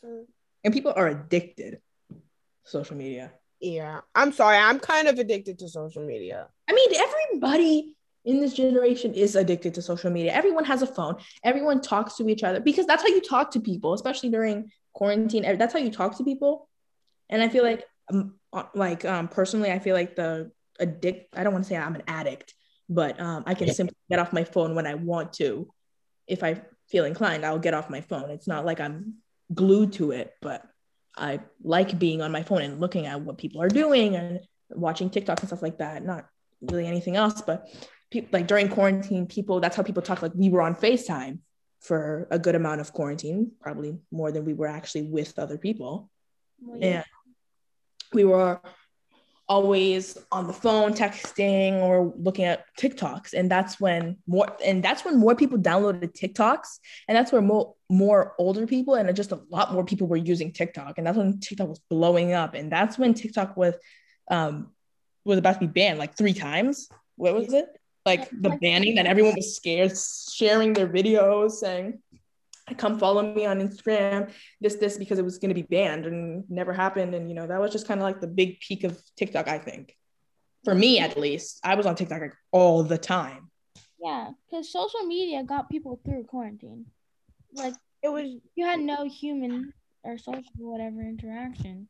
mm. 0.05 0.25
And 0.65 0.75
people 0.75 0.93
are 0.97 1.09
addicted 1.09 1.81
to 2.09 2.17
social 2.65 2.97
media. 2.97 3.33
Yeah, 3.61 4.01
I'm 4.15 4.33
sorry. 4.33 4.57
I'm 4.57 4.81
kind 4.81 5.07
of 5.07 5.19
addicted 5.19 5.59
to 5.61 5.69
social 5.69 6.05
media. 6.05 6.49
I 6.69 6.73
mean, 6.73 6.91
everybody 6.95 7.97
in 8.25 8.41
this 8.41 8.55
generation 8.55 9.15
is 9.15 9.37
addicted 9.37 9.75
to 9.75 9.83
social 9.83 10.11
media. 10.11 10.33
Everyone 10.33 10.65
has 10.65 10.83
a 10.83 10.87
phone. 10.87 11.17
Everyone 11.45 11.81
talks 11.81 12.17
to 12.17 12.29
each 12.29 12.43
other 12.43 12.61
because 12.61 12.87
that's 12.87 13.03
how 13.03 13.09
you 13.09 13.21
talk 13.21 13.51
to 13.53 13.61
people, 13.61 13.95
especially 13.95 14.31
during 14.31 14.71
quarantine. 14.93 15.43
That's 15.59 15.73
how 15.73 15.79
you 15.79 15.91
talk 15.91 16.17
to 16.19 16.25
people. 16.25 16.69
And 17.29 17.43
I 17.43 17.49
feel 17.49 17.65
like, 17.65 17.85
um, 18.13 18.35
uh, 18.53 18.65
like 18.75 19.05
um, 19.05 19.29
personally, 19.29 19.71
I 19.71 19.79
feel 19.79 19.95
like 19.95 20.17
the 20.17 20.51
addict. 20.81 21.35
I 21.37 21.45
don't 21.45 21.53
want 21.53 21.65
to 21.65 21.69
say 21.69 21.77
I'm 21.77 21.95
an 21.95 22.03
addict, 22.09 22.55
but 22.89 23.21
um, 23.21 23.45
I 23.47 23.55
can 23.55 23.73
simply 23.73 23.97
get 24.11 24.19
off 24.19 24.33
my 24.33 24.45
phone 24.45 24.75
when 24.75 24.87
I 24.87 24.95
want 24.95 25.35
to. 25.35 25.73
If 26.27 26.43
I 26.43 26.63
feel 26.89 27.05
inclined, 27.05 27.45
I'll 27.45 27.59
get 27.59 27.75
off 27.75 27.91
my 27.91 28.01
phone. 28.01 28.31
It's 28.31 28.49
not 28.49 28.65
like 28.65 28.81
I'm 28.81 29.15
glued 29.53 29.93
to 29.95 30.13
it, 30.13 30.35
but 30.41 30.65
I 31.17 31.41
like 31.63 31.99
being 31.99 32.23
on 32.23 32.33
my 32.33 32.43
phone 32.43 32.63
and 32.63 32.81
looking 32.81 33.07
at 33.07 33.21
what 33.21 33.39
people 33.39 33.63
are 33.63 33.69
doing 33.69 34.17
and 34.17 34.41
watching 34.71 35.11
TikTok 35.11 35.41
and 35.41 35.49
stuff 35.49 35.63
like 35.63 35.79
that. 35.79 36.05
Not 36.05 36.27
really 36.61 36.87
anything 36.87 37.17
else, 37.17 37.43
but 37.43 37.69
people 38.11 38.31
like 38.33 38.47
during 38.47 38.69
quarantine, 38.69 39.27
people 39.27 39.61
that's 39.61 39.77
how 39.77 39.83
people 39.83 40.03
talk. 40.03 40.23
Like 40.23 40.35
we 40.35 40.49
were 40.49 40.63
on 40.63 40.75
FaceTime 40.75 41.39
for 41.81 42.29
a 42.31 42.39
good 42.39 42.55
amount 42.55 42.81
of 42.81 42.93
quarantine, 42.93 43.53
probably 43.61 43.99
more 44.11 44.31
than 44.33 44.45
we 44.45 44.55
were 44.55 44.67
actually 44.67 45.03
with 45.03 45.39
other 45.39 45.59
people. 45.59 46.11
Yeah. 46.77 46.87
And 46.87 47.05
we 48.13 48.25
were 48.25 48.61
always 49.51 50.17
on 50.31 50.47
the 50.47 50.53
phone 50.53 50.95
texting 50.95 51.75
or 51.81 52.15
looking 52.17 52.45
at 52.45 52.65
TikToks. 52.79 53.33
And 53.35 53.51
that's 53.51 53.81
when 53.81 54.17
more 54.29 54.47
and 54.65 54.83
that's 54.83 55.05
when 55.05 55.19
more 55.19 55.35
people 55.35 55.59
downloaded 55.59 56.13
TikToks. 56.17 56.79
And 57.09 57.17
that's 57.17 57.33
where 57.33 57.43
more 57.43 57.75
more 57.91 58.35
older 58.39 58.65
people 58.67 58.95
and 58.95 59.15
just 59.15 59.33
a 59.33 59.41
lot 59.51 59.75
more 59.75 59.85
people 59.85 60.07
were 60.07 60.17
using 60.17 60.53
TikTok. 60.53 60.99
And 60.99 61.07
that's 61.07 61.19
when 61.19 61.41
TikTok 61.41 61.69
was 61.69 61.81
blowing 61.91 62.33
up. 62.33 62.55
And 62.55 62.71
that's 62.71 62.97
when 62.97 63.13
TikTok 63.13 63.57
was 63.57 63.75
um 64.31 64.71
was 65.25 65.39
about 65.39 65.55
to 65.55 65.61
be 65.61 65.67
banned 65.67 65.99
like 65.99 66.17
three 66.17 66.33
times. 66.33 66.89
What 67.17 67.35
was 67.35 67.53
it? 67.53 67.67
Like 68.07 68.31
the 68.31 68.51
banning 68.51 68.95
that 68.95 69.07
everyone 69.07 69.35
was 69.35 69.57
scared, 69.57 69.93
sharing 70.33 70.73
their 70.73 70.89
videos, 70.89 71.53
saying, 71.53 72.01
come 72.77 72.99
follow 72.99 73.23
me 73.23 73.47
on 73.47 73.61
Instagram, 73.61 74.33
this, 74.61 74.77
this, 74.77 74.97
because 74.97 75.19
it 75.19 75.25
was 75.25 75.39
going 75.39 75.49
to 75.51 75.55
be 75.55 75.63
banned 75.63 76.07
and 76.07 76.45
never 76.49 76.73
happened. 76.73 77.15
And, 77.15 77.29
you 77.29 77.35
know, 77.35 77.47
that 77.47 77.61
was 77.61 77.73
just 77.73 77.87
kind 77.87 78.01
of 78.01 78.05
like 78.05 78.21
the 78.21 78.27
big 78.27 78.61
peak 78.61 78.85
of 78.85 79.01
TikTok, 79.17 79.49
I 79.49 79.59
think. 79.59 79.97
For 80.65 80.75
me, 80.75 80.99
at 80.99 81.17
least, 81.19 81.61
I 81.65 81.75
was 81.75 81.87
on 81.87 81.95
TikTok 81.95 82.21
like 82.21 82.35
all 82.53 82.83
the 82.83 82.99
time. 82.99 83.51
Yeah, 84.03 84.31
because 84.49 84.73
social 84.73 85.03
media 85.03 85.43
got 85.43 85.71
people 85.71 86.01
through 86.05 86.25
quarantine. 86.25 86.87
Like 87.55 87.75
It 88.03 88.09
was 88.09 88.25
you 88.55 88.65
had 88.65 88.81
no 88.81 89.05
human 89.05 89.73
or 90.05 90.17
social 90.17 90.43
whatever 90.59 91.03
interaction. 91.03 91.89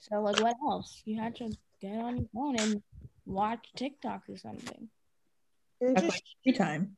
So 0.00 0.20
like 0.20 0.40
what 0.40 0.56
else? 0.62 1.02
You 1.04 1.20
had 1.20 1.36
to 1.36 1.50
get 1.80 1.96
on 1.96 2.18
your 2.18 2.26
phone 2.32 2.56
and 2.56 2.82
watch 3.26 3.66
TikTok 3.76 4.22
or 4.28 4.36
something. 4.36 4.88
it 5.80 5.94
just, 5.94 6.04
like 6.04 6.22
free 6.44 6.52
time. 6.52 6.96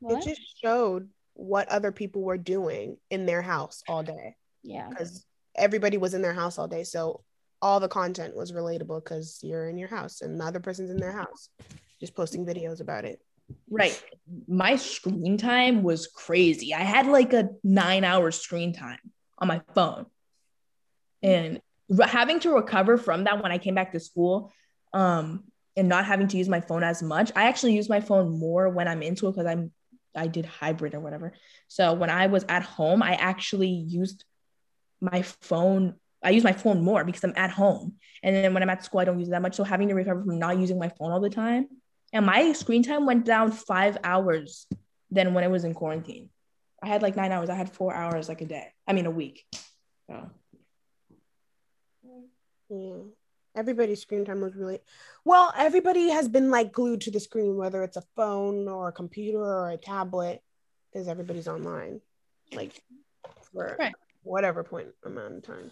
What? 0.00 0.26
it 0.26 0.30
just 0.30 0.62
showed 0.62 1.08
what 1.38 1.68
other 1.68 1.92
people 1.92 2.22
were 2.22 2.36
doing 2.36 2.96
in 3.10 3.24
their 3.24 3.42
house 3.42 3.84
all 3.88 4.02
day 4.02 4.34
yeah. 4.64 4.88
because 4.88 5.24
everybody 5.54 5.96
was 5.96 6.14
in 6.14 6.20
their 6.20 6.32
house 6.32 6.58
all 6.58 6.66
day. 6.66 6.82
So 6.82 7.22
all 7.62 7.78
the 7.78 7.88
content 7.88 8.36
was 8.36 8.50
relatable 8.50 9.04
because 9.04 9.38
you're 9.42 9.68
in 9.68 9.78
your 9.78 9.88
house 9.88 10.20
and 10.20 10.40
the 10.40 10.44
other 10.44 10.58
person's 10.58 10.90
in 10.90 10.96
their 10.96 11.12
house, 11.12 11.48
just 12.00 12.16
posting 12.16 12.44
videos 12.44 12.80
about 12.80 13.04
it. 13.04 13.20
Right. 13.70 14.02
My 14.48 14.74
screen 14.74 15.38
time 15.38 15.84
was 15.84 16.08
crazy. 16.08 16.74
I 16.74 16.80
had 16.80 17.06
like 17.06 17.32
a 17.32 17.50
nine 17.62 18.02
hour 18.02 18.32
screen 18.32 18.72
time 18.72 18.98
on 19.38 19.46
my 19.46 19.62
phone. 19.76 20.06
And 21.22 21.60
having 22.02 22.40
to 22.40 22.50
recover 22.50 22.98
from 22.98 23.24
that 23.24 23.40
when 23.42 23.52
I 23.52 23.58
came 23.58 23.76
back 23.76 23.92
to 23.92 24.00
school 24.00 24.52
um, 24.92 25.44
and 25.76 25.88
not 25.88 26.04
having 26.04 26.26
to 26.28 26.36
use 26.36 26.48
my 26.48 26.60
phone 26.60 26.82
as 26.82 27.00
much, 27.00 27.30
I 27.36 27.44
actually 27.44 27.74
use 27.74 27.88
my 27.88 28.00
phone 28.00 28.38
more 28.38 28.68
when 28.68 28.88
I'm 28.88 29.02
into 29.02 29.28
it 29.28 29.32
because 29.32 29.46
I'm 29.46 29.72
I 30.16 30.26
did 30.26 30.46
hybrid 30.46 30.94
or 30.94 31.00
whatever. 31.00 31.32
So 31.68 31.92
when 31.92 32.10
I 32.10 32.26
was 32.26 32.44
at 32.48 32.62
home, 32.62 33.02
I 33.02 33.14
actually 33.14 33.68
used 33.68 34.24
my 35.00 35.22
phone. 35.22 35.94
I 36.22 36.30
use 36.30 36.44
my 36.44 36.52
phone 36.52 36.82
more 36.82 37.04
because 37.04 37.22
I'm 37.24 37.34
at 37.36 37.50
home. 37.50 37.94
And 38.22 38.34
then 38.34 38.54
when 38.54 38.62
I'm 38.62 38.70
at 38.70 38.84
school, 38.84 39.00
I 39.00 39.04
don't 39.04 39.18
use 39.18 39.28
it 39.28 39.32
that 39.32 39.42
much. 39.42 39.54
So 39.54 39.64
having 39.64 39.88
to 39.88 39.94
recover 39.94 40.24
from 40.24 40.38
not 40.38 40.58
using 40.58 40.78
my 40.78 40.88
phone 40.88 41.12
all 41.12 41.20
the 41.20 41.30
time. 41.30 41.68
And 42.12 42.26
my 42.26 42.52
screen 42.52 42.82
time 42.82 43.06
went 43.06 43.24
down 43.24 43.52
five 43.52 43.98
hours 44.02 44.66
than 45.10 45.34
when 45.34 45.44
I 45.44 45.48
was 45.48 45.64
in 45.64 45.74
quarantine. 45.74 46.30
I 46.82 46.88
had 46.88 47.02
like 47.02 47.16
nine 47.16 47.32
hours. 47.32 47.50
I 47.50 47.54
had 47.54 47.70
four 47.70 47.94
hours 47.94 48.28
like 48.28 48.40
a 48.40 48.46
day. 48.46 48.72
I 48.86 48.92
mean 48.92 49.06
a 49.06 49.10
week. 49.10 49.44
So 50.08 50.30
Yeah. 52.70 53.17
Everybody's 53.58 54.00
screen 54.02 54.24
time 54.24 54.40
was 54.40 54.54
really 54.54 54.78
well, 55.24 55.52
everybody 55.56 56.10
has 56.10 56.28
been 56.28 56.50
like 56.50 56.72
glued 56.72 57.02
to 57.02 57.10
the 57.10 57.20
screen, 57.20 57.56
whether 57.56 57.82
it's 57.82 57.96
a 57.96 58.04
phone 58.16 58.68
or 58.68 58.88
a 58.88 58.92
computer 58.92 59.42
or 59.42 59.70
a 59.70 59.76
tablet, 59.76 60.42
because 60.92 61.08
everybody's 61.08 61.48
online. 61.48 62.00
Like 62.54 62.72
for 63.52 63.76
Right. 63.78 63.94
whatever 64.22 64.62
point 64.64 64.88
amount 65.04 65.36
of 65.38 65.42
time. 65.42 65.70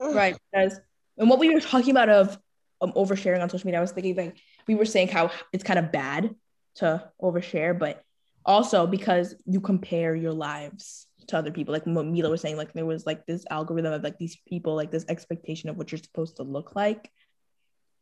right 0.00 0.36
because 0.52 0.80
and 1.18 1.28
what 1.28 1.38
we 1.40 1.52
were 1.52 1.60
talking 1.60 1.90
about 1.90 2.08
of 2.08 2.38
um, 2.80 2.92
oversharing 2.92 3.42
on 3.42 3.50
social 3.50 3.66
media 3.66 3.78
i 3.78 3.80
was 3.80 3.90
thinking 3.92 4.14
like 4.14 4.36
we 4.68 4.74
were 4.76 4.84
saying 4.84 5.08
how 5.08 5.30
it's 5.52 5.64
kind 5.64 5.78
of 5.78 5.90
bad 5.90 6.34
to 6.76 7.02
overshare 7.20 7.76
but 7.76 8.02
also 8.44 8.86
because 8.86 9.34
you 9.44 9.60
compare 9.60 10.14
your 10.14 10.32
lives 10.32 11.07
to 11.28 11.36
other 11.36 11.50
people 11.50 11.72
like 11.72 11.84
what 11.84 12.06
mila 12.06 12.30
was 12.30 12.40
saying 12.40 12.56
like 12.56 12.72
there 12.72 12.86
was 12.86 13.06
like 13.06 13.24
this 13.26 13.44
algorithm 13.50 13.92
of 13.92 14.02
like 14.02 14.18
these 14.18 14.38
people 14.48 14.74
like 14.74 14.90
this 14.90 15.04
expectation 15.08 15.68
of 15.68 15.76
what 15.76 15.92
you're 15.92 15.98
supposed 15.98 16.36
to 16.36 16.42
look 16.42 16.74
like 16.74 17.10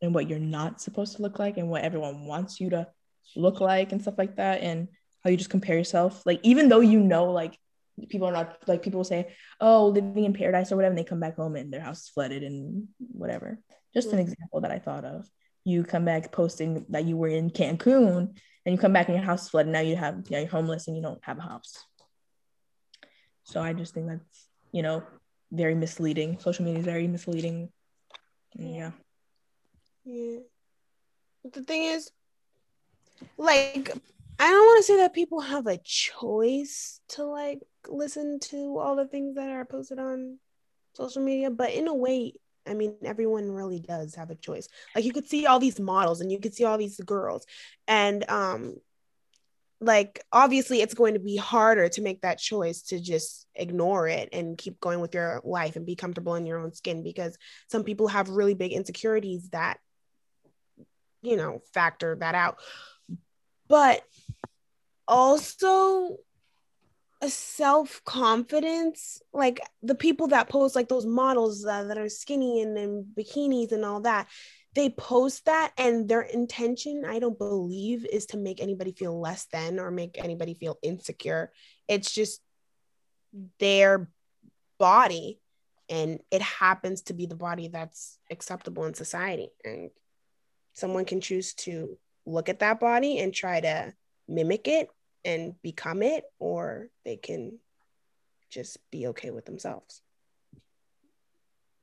and 0.01 0.13
what 0.13 0.29
you're 0.29 0.39
not 0.39 0.81
supposed 0.81 1.15
to 1.15 1.21
look 1.21 1.39
like 1.39 1.57
and 1.57 1.69
what 1.69 1.83
everyone 1.83 2.25
wants 2.25 2.59
you 2.59 2.69
to 2.69 2.87
look 3.35 3.59
like 3.59 3.91
and 3.91 4.01
stuff 4.01 4.17
like 4.17 4.35
that 4.37 4.61
and 4.61 4.87
how 5.23 5.29
you 5.29 5.37
just 5.37 5.49
compare 5.49 5.77
yourself. 5.77 6.23
Like 6.25 6.39
even 6.43 6.69
though 6.69 6.79
you 6.79 6.99
know 6.99 7.31
like 7.31 7.57
people 8.09 8.27
are 8.27 8.31
not 8.31 8.57
like 8.67 8.83
people 8.83 8.99
will 8.99 9.05
say 9.05 9.33
oh 9.59 9.87
living 9.87 10.23
in 10.23 10.33
paradise 10.33 10.71
or 10.71 10.75
whatever 10.75 10.91
and 10.91 10.99
they 10.99 11.03
come 11.03 11.19
back 11.19 11.35
home 11.35 11.55
and 11.55 11.73
their 11.73 11.81
house 11.81 12.03
is 12.03 12.09
flooded 12.09 12.43
and 12.43 12.87
whatever. 12.99 13.59
Just 13.93 14.13
an 14.13 14.19
example 14.19 14.61
that 14.61 14.71
i 14.71 14.79
thought 14.79 15.05
of. 15.05 15.27
You 15.63 15.83
come 15.83 16.05
back 16.05 16.31
posting 16.31 16.85
that 16.89 17.05
you 17.05 17.17
were 17.17 17.27
in 17.27 17.49
cancun 17.49 18.37
and 18.65 18.73
you 18.73 18.77
come 18.77 18.93
back 18.93 19.07
and 19.07 19.17
your 19.17 19.25
house 19.25 19.45
is 19.45 19.49
flooded. 19.49 19.71
Now 19.71 19.79
you 19.79 19.95
have 19.95 20.25
yeah, 20.29 20.39
you're 20.39 20.49
homeless 20.49 20.87
and 20.87 20.95
you 20.95 21.01
don't 21.01 21.23
have 21.23 21.39
a 21.39 21.41
house 21.41 21.75
so 23.47 23.61
i 23.61 23.71
just 23.73 23.93
think 23.93 24.07
that's 24.07 24.49
you 24.71 24.83
know 24.83 25.01
very 25.51 25.75
misleading. 25.75 26.39
Social 26.39 26.65
media 26.65 26.79
is 26.79 26.85
very 26.85 27.07
misleading. 27.07 27.69
Yeah. 28.55 28.91
Yeah. 30.03 30.39
But 31.43 31.53
the 31.53 31.63
thing 31.63 31.83
is, 31.83 32.11
like, 33.37 33.91
I 34.39 34.49
don't 34.49 34.65
want 34.65 34.79
to 34.79 34.83
say 34.83 34.97
that 34.97 35.13
people 35.13 35.41
have 35.41 35.67
a 35.67 35.77
choice 35.77 36.99
to 37.09 37.23
like 37.23 37.59
listen 37.87 38.39
to 38.39 38.77
all 38.77 38.95
the 38.95 39.07
things 39.07 39.35
that 39.35 39.49
are 39.49 39.65
posted 39.65 39.99
on 39.99 40.39
social 40.93 41.23
media, 41.23 41.49
but 41.49 41.71
in 41.71 41.87
a 41.87 41.93
way, 41.93 42.33
I 42.67 42.73
mean, 42.73 42.95
everyone 43.03 43.49
really 43.49 43.79
does 43.79 44.15
have 44.15 44.29
a 44.29 44.35
choice. 44.35 44.67
Like, 44.93 45.05
you 45.05 45.13
could 45.13 45.27
see 45.27 45.45
all 45.45 45.59
these 45.59 45.79
models 45.79 46.19
and 46.19 46.31
you 46.31 46.39
could 46.39 46.53
see 46.53 46.65
all 46.65 46.77
these 46.77 46.99
girls, 46.99 47.45
and 47.87 48.29
um, 48.29 48.75
like 49.79 50.23
obviously 50.31 50.81
it's 50.81 50.93
going 50.93 51.13
to 51.13 51.19
be 51.19 51.37
harder 51.37 51.87
to 51.87 52.01
make 52.01 52.21
that 52.21 52.39
choice 52.39 52.81
to 52.81 52.99
just 52.99 53.45
ignore 53.53 54.07
it 54.07 54.29
and 54.33 54.57
keep 54.57 54.79
going 54.79 54.99
with 54.99 55.13
your 55.13 55.41
life 55.43 55.75
and 55.75 55.85
be 55.85 55.95
comfortable 55.95 56.35
in 56.35 56.45
your 56.45 56.59
own 56.59 56.73
skin 56.73 57.03
because 57.03 57.37
some 57.69 57.83
people 57.83 58.07
have 58.07 58.29
really 58.29 58.55
big 58.55 58.71
insecurities 58.71 59.49
that 59.49 59.77
you 61.21 61.37
know 61.37 61.61
factor 61.73 62.15
that 62.19 62.35
out. 62.35 62.57
But 63.67 64.01
also 65.07 66.17
a 67.21 67.29
self-confidence 67.29 69.21
like 69.33 69.59
the 69.81 69.95
people 69.95 70.27
that 70.27 70.49
post 70.49 70.75
like 70.75 70.87
those 70.87 71.05
models 71.05 71.65
uh, 71.65 71.83
that 71.85 71.97
are 71.97 72.09
skinny 72.09 72.61
and 72.61 72.77
in 72.77 73.05
bikinis 73.17 73.71
and 73.71 73.83
all 73.83 74.01
that 74.01 74.27
they 74.77 74.91
post 74.91 75.45
that 75.45 75.73
and 75.77 76.07
their 76.07 76.21
intention 76.21 77.03
i 77.07 77.17
don't 77.17 77.39
believe 77.39 78.05
is 78.05 78.27
to 78.27 78.37
make 78.37 78.61
anybody 78.61 78.91
feel 78.91 79.19
less 79.19 79.45
than 79.51 79.79
or 79.79 79.89
make 79.89 80.23
anybody 80.23 80.53
feel 80.53 80.77
insecure 80.83 81.51
it's 81.87 82.13
just 82.13 82.41
their 83.59 84.07
body 84.77 85.39
and 85.89 86.19
it 86.31 86.41
happens 86.41 87.01
to 87.01 87.13
be 87.13 87.25
the 87.25 87.35
body 87.35 87.69
that's 87.69 88.19
acceptable 88.29 88.85
in 88.85 88.93
society 88.93 89.49
and 89.65 89.89
someone 90.73 91.05
can 91.05 91.21
choose 91.21 91.53
to 91.55 91.97
look 92.25 92.47
at 92.47 92.59
that 92.59 92.79
body 92.79 93.17
and 93.17 93.33
try 93.33 93.59
to 93.59 93.91
mimic 94.27 94.67
it 94.67 94.89
and 95.25 95.59
become 95.63 96.03
it 96.03 96.23
or 96.37 96.89
they 97.03 97.17
can 97.17 97.57
just 98.51 98.77
be 98.91 99.07
okay 99.07 99.31
with 99.31 99.45
themselves 99.45 100.01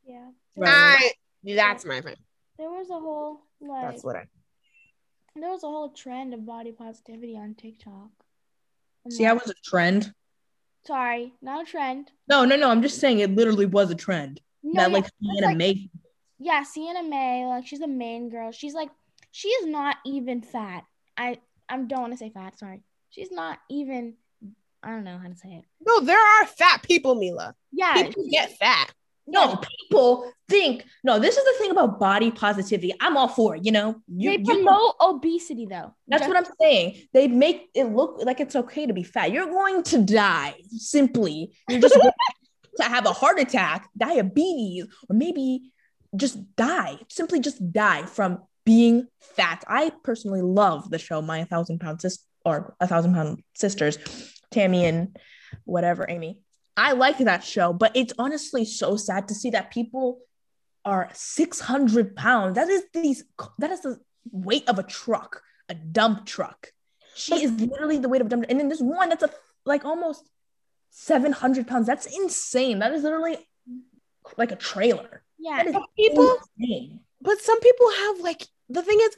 Yeah. 0.07 0.29
Right. 0.57 0.71
I, 0.73 1.13
that's 1.45 1.85
my 1.85 2.01
thing 2.01 2.15
There 2.87 2.97
was 2.97 3.03
a 3.03 3.07
whole 3.07 3.41
like 3.61 3.91
that's 3.93 4.05
what 4.05 4.17
i 4.17 4.25
there 5.37 5.51
was 5.51 5.65
a 5.65 5.67
whole 5.69 5.89
trend 5.91 6.33
of 6.35 6.45
body 6.47 6.71
positivity 6.73 7.37
on 7.37 7.55
TikTok. 7.55 8.11
I'm 9.05 9.11
see 9.11 9.27
i 9.27 9.33
was 9.33 9.49
a 9.49 9.55
trend 9.65 10.13
sorry, 10.87 11.33
not 11.41 11.67
a 11.67 11.71
trend. 11.71 12.11
no 12.29 12.45
no 12.45 12.57
no 12.57 12.69
i'm 12.71 12.83
just 12.83 13.01
saying 13.01 13.21
it 13.21 13.35
literally 13.35 13.67
was 13.67 13.91
a 13.91 13.95
trend 13.95 14.41
No, 14.63 14.83
that 14.83 14.91
yeah, 14.91 14.95
like 14.97 15.05
it's 15.07 15.15
Sienna 15.21 15.47
like- 15.49 15.57
Mae 15.57 15.91
yeah, 16.39 16.63
Sienna 16.63 17.03
Mae, 17.03 17.47
like 17.47 17.67
she's 17.67 17.79
the 17.79 17.87
main 17.87 18.29
girl. 18.29 18.51
She's 18.51 18.75
like, 18.75 18.91
she 19.31 19.49
is 19.49 19.67
not 19.67 19.97
even 20.05 20.43
fat. 20.43 20.85
I 21.17 21.39
I 21.69 21.77
don't 21.79 22.01
want 22.01 22.13
to 22.13 22.19
say 22.19 22.29
fat. 22.29 22.59
Sorry, 22.59 22.83
she's 23.09 23.31
not 23.31 23.61
even. 23.71 24.15
I 24.83 24.91
don't 24.91 25.05
know 25.05 25.17
how 25.17 25.29
to 25.29 25.37
say 25.37 25.49
it. 25.61 25.65
no 25.87 26.01
there 26.01 26.19
are 26.19 26.47
fat 26.47 26.83
people 26.83 27.15
mila 27.15 27.55
Yeah, 27.73 27.95
people 27.95 28.25
get 28.31 28.59
fat 28.59 28.93
No, 29.27 29.57
people 29.57 30.31
think 30.49 30.85
no. 31.03 31.19
This 31.19 31.37
is 31.37 31.45
the 31.45 31.55
thing 31.59 31.71
about 31.71 31.99
body 31.99 32.31
positivity. 32.31 32.93
I'm 33.01 33.17
all 33.17 33.29
for 33.29 33.57
it. 33.57 33.65
You 33.65 33.73
know, 33.73 33.97
you, 34.07 34.31
they 34.31 34.39
you- 34.39 34.45
promote 34.45 34.95
obesity 35.01 35.67
though. 35.67 35.95
that's 36.09 36.29
what 36.29 36.37
I'm 36.37 36.53
saying. 36.61 37.07
They 37.13 37.29
make 37.29 37.71
it 37.75 37.85
look 37.85 38.21
like 38.23 38.41
it's 38.41 38.57
okay 38.57 38.87
to 38.87 38.93
be 38.93 39.03
fat. 39.03 39.33
You're 39.33 39.47
going 39.47 39.83
to 39.85 40.03
die 40.03 40.55
simply. 40.69 41.55
You're 41.69 41.81
just 41.81 41.95
to 42.77 42.83
have 42.83 43.07
a 43.07 43.13
heart 43.13 43.39
attack, 43.39 43.89
diabetes, 43.97 44.87
or 45.09 45.17
maybe 45.17 45.71
just 46.17 46.39
die. 46.57 46.99
Simply 47.09 47.41
just 47.41 47.73
die 47.73 48.05
from 48.05 48.41
being 48.65 49.07
fat. 49.21 49.65
I 49.67 49.93
personally 50.03 50.43
love 50.43 50.91
the 50.91 50.99
show 50.99 51.23
My 51.23 51.45
Thousand 51.45 51.81
Pound 51.81 52.03
Sis 52.03 52.19
or 52.45 52.75
A 52.81 52.87
Thousand 52.87 53.15
Pound 53.15 53.43
Sisters, 53.55 53.99
Tammy 54.51 54.85
and 54.85 55.17
whatever 55.65 56.07
Amy. 56.09 56.41
I 56.77 56.93
like 56.93 57.19
that 57.19 57.45
show, 57.45 57.73
but 57.73 57.93
it's 57.95 58.13
honestly 58.19 58.65
so 58.65 58.97
sad 58.97 59.29
to 59.29 59.35
see 59.35 59.51
that 59.51 59.71
people 59.71 60.21
are 60.85 61.09
600 61.13 62.17
pounds. 62.17 62.57
That 62.57 62.69
is 62.69 62.85
these 62.93 63.25
that 63.59 63.71
is 63.71 63.81
the 63.83 64.01
weight 64.31 64.69
of 64.69 64.79
a 64.79 64.83
truck, 64.83 65.43
a 65.69 65.75
dump 65.75 66.27
truck. 66.27 66.73
She 67.15 67.45
is 67.45 67.53
literally 67.53 67.99
the 67.99 68.09
weight 68.09 68.21
of 68.21 68.27
a 68.27 68.31
dump. 68.31 68.43
truck. 68.43 68.51
And 68.51 68.61
then 68.61 68.69
there's 68.69 68.83
one 68.83 69.09
that's 69.09 69.23
a 69.23 69.31
like 69.65 69.85
almost 69.85 70.29
700 70.91 71.67
pounds. 71.67 71.87
That's 71.87 72.07
insane. 72.07 72.81
That 72.81 72.93
is 72.93 73.03
literally 73.03 73.39
like 74.37 74.53
a 74.53 74.57
trailer. 74.57 75.23
Yeah, 75.39 75.63
people 75.97 76.39
insane. 76.59 77.01
but 77.21 77.41
some 77.41 77.61
people 77.61 77.91
have 77.91 78.21
like 78.21 78.47
the 78.69 78.83
thing 78.83 78.99
is 79.01 79.17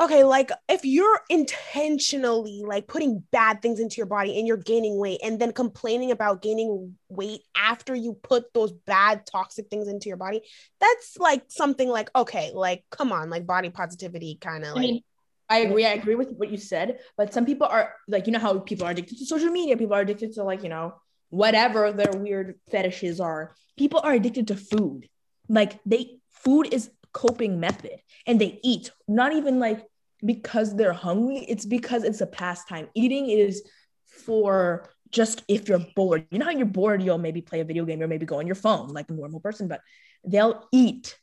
okay 0.00 0.24
like 0.24 0.50
if 0.68 0.84
you're 0.84 1.20
intentionally 1.28 2.62
like 2.64 2.86
putting 2.88 3.22
bad 3.30 3.60
things 3.60 3.78
into 3.78 3.96
your 3.96 4.06
body 4.06 4.38
and 4.38 4.46
you're 4.48 4.56
gaining 4.56 4.98
weight 4.98 5.20
and 5.22 5.38
then 5.38 5.52
complaining 5.52 6.10
about 6.10 6.42
gaining 6.42 6.96
weight 7.08 7.42
after 7.54 7.94
you 7.94 8.14
put 8.14 8.52
those 8.54 8.72
bad 8.72 9.26
toxic 9.26 9.68
things 9.68 9.88
into 9.88 10.08
your 10.08 10.16
body 10.16 10.40
that's 10.80 11.18
like 11.18 11.42
something 11.48 11.88
like 11.88 12.10
okay 12.16 12.50
like 12.54 12.82
come 12.90 13.12
on 13.12 13.28
like 13.28 13.46
body 13.46 13.68
positivity 13.68 14.38
kind 14.40 14.64
of 14.64 14.70
I 14.70 14.74
like 14.74 14.82
mean, 14.82 15.02
I 15.50 15.58
agree. 15.58 15.84
I 15.84 15.94
agree 15.94 16.14
with 16.14 16.30
what 16.36 16.48
you 16.48 16.56
said, 16.56 17.00
but 17.16 17.34
some 17.34 17.44
people 17.44 17.66
are 17.66 17.94
like, 18.06 18.26
you 18.28 18.32
know, 18.32 18.38
how 18.38 18.60
people 18.60 18.86
are 18.86 18.92
addicted 18.92 19.18
to 19.18 19.26
social 19.26 19.50
media. 19.50 19.76
People 19.76 19.96
are 19.96 20.00
addicted 20.00 20.32
to 20.34 20.44
like, 20.44 20.62
you 20.62 20.68
know, 20.68 20.94
whatever 21.30 21.90
their 21.90 22.12
weird 22.14 22.54
fetishes 22.70 23.18
are. 23.18 23.56
People 23.76 24.00
are 24.04 24.12
addicted 24.12 24.46
to 24.48 24.54
food. 24.54 25.08
Like 25.48 25.80
they, 25.84 26.18
food 26.30 26.72
is 26.72 26.90
coping 27.12 27.58
method, 27.58 27.98
and 28.28 28.40
they 28.40 28.60
eat 28.62 28.92
not 29.08 29.32
even 29.32 29.58
like 29.58 29.84
because 30.24 30.76
they're 30.76 30.92
hungry. 30.92 31.38
It's 31.48 31.64
because 31.66 32.04
it's 32.04 32.20
a 32.20 32.26
pastime. 32.26 32.88
Eating 32.94 33.28
is 33.30 33.62
for 34.06 34.88
just 35.10 35.42
if 35.48 35.68
you're 35.68 35.84
bored. 35.96 36.26
You 36.30 36.38
know 36.38 36.44
how 36.46 36.50
you're 36.52 36.66
bored, 36.66 37.02
you'll 37.02 37.18
maybe 37.18 37.40
play 37.40 37.60
a 37.60 37.64
video 37.64 37.84
game 37.84 38.02
or 38.02 38.06
maybe 38.08 38.26
go 38.26 38.38
on 38.38 38.46
your 38.46 38.54
phone 38.54 38.88
like 38.88 39.10
a 39.10 39.12
normal 39.14 39.40
person, 39.40 39.68
but 39.68 39.80
they'll 40.24 40.68
eat 40.72 41.18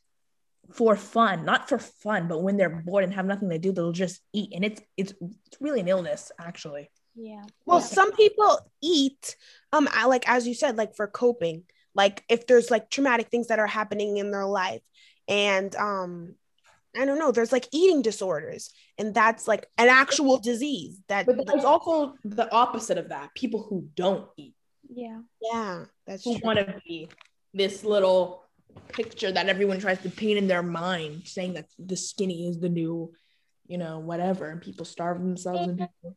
for 0.72 0.96
fun, 0.96 1.44
not 1.46 1.68
for 1.68 1.78
fun, 1.78 2.28
but 2.28 2.42
when 2.42 2.58
they're 2.58 2.68
bored 2.84 3.02
and 3.04 3.14
have 3.14 3.24
nothing 3.24 3.48
to 3.48 3.58
do, 3.58 3.72
they'll 3.72 3.92
just 3.92 4.20
eat. 4.34 4.52
And 4.54 4.64
it's 4.64 4.82
it's 4.96 5.12
it's 5.46 5.56
really 5.60 5.80
an 5.80 5.88
illness, 5.88 6.30
actually. 6.38 6.90
Yeah. 7.14 7.42
Well, 7.64 7.78
Yeah. 7.80 7.86
some 7.86 8.12
people 8.12 8.58
eat, 8.82 9.36
um, 9.72 9.88
I- 9.92 10.06
like 10.06 10.28
as 10.28 10.46
you 10.46 10.54
said, 10.54 10.76
like 10.76 10.94
for 10.94 11.06
coping, 11.06 11.64
like 11.94 12.22
if 12.28 12.46
there's 12.46 12.70
like 12.70 12.90
traumatic 12.90 13.28
things 13.28 13.46
that 13.48 13.58
are 13.58 13.66
happening 13.66 14.18
in 14.18 14.30
their 14.30 14.44
life, 14.46 14.82
and 15.26 15.74
um, 15.76 16.34
I 16.96 17.04
don't 17.04 17.18
know, 17.18 17.32
there's 17.32 17.52
like 17.52 17.68
eating 17.72 18.02
disorders, 18.02 18.70
and 18.96 19.14
that's 19.14 19.46
like 19.46 19.66
an 19.76 19.88
actual 19.88 20.38
disease 20.38 21.00
that, 21.08 21.26
But 21.26 21.46
there's 21.46 21.64
also 21.64 22.14
the 22.24 22.52
opposite 22.52 22.98
of 22.98 23.10
that. 23.10 23.34
People 23.34 23.66
who 23.68 23.88
don't 23.94 24.26
eat, 24.36 24.54
Yeah. 24.88 25.20
yeah, 25.40 25.84
that's 26.06 26.24
who 26.24 26.38
true. 26.38 26.40
want 26.44 26.58
to 26.58 26.80
be 26.86 27.08
this 27.52 27.84
little 27.84 28.44
picture 28.88 29.30
that 29.30 29.48
everyone 29.48 29.80
tries 29.80 30.00
to 30.02 30.10
paint 30.10 30.38
in 30.38 30.46
their 30.48 30.62
mind, 30.62 31.22
saying 31.26 31.54
that 31.54 31.66
the 31.78 31.96
skinny 31.96 32.48
is 32.48 32.58
the 32.58 32.68
new, 32.68 33.12
you 33.66 33.76
know, 33.78 33.98
whatever, 33.98 34.48
and 34.48 34.60
people 34.62 34.84
starve 34.84 35.18
themselves. 35.18 35.68
And 35.68 35.78
people. 35.78 36.16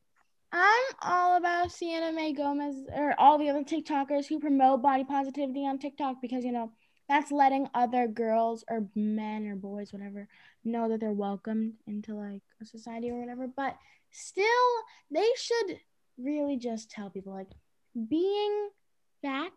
I'm 0.54 0.84
all 1.02 1.38
about 1.38 1.72
Sienna 1.72 2.12
Mae 2.12 2.34
Gomez 2.34 2.76
or 2.94 3.14
all 3.18 3.38
the 3.38 3.50
other 3.50 3.64
TikTokers 3.64 4.26
who 4.28 4.40
promote 4.40 4.82
body 4.82 5.04
positivity 5.06 5.66
on 5.66 5.80
TikTok 5.80 6.18
because 6.22 6.44
you 6.44 6.52
know 6.52 6.72
that's 7.12 7.32
letting 7.32 7.68
other 7.74 8.08
girls 8.08 8.64
or 8.70 8.88
men 8.96 9.46
or 9.46 9.56
boys, 9.56 9.92
whatever, 9.92 10.30
know 10.64 10.88
that 10.88 11.02
they're 11.02 11.12
welcomed 11.12 11.74
into 11.86 12.16
like 12.16 12.42
a 12.62 12.66
society 12.66 13.10
or 13.10 13.20
whatever. 13.20 13.48
But 13.48 13.76
still, 14.12 14.46
they 15.12 15.28
should 15.36 15.80
really 16.18 16.56
just 16.56 16.90
tell 16.90 17.10
people 17.10 17.34
like 17.34 17.50
being 18.10 18.70
fat 19.22 19.52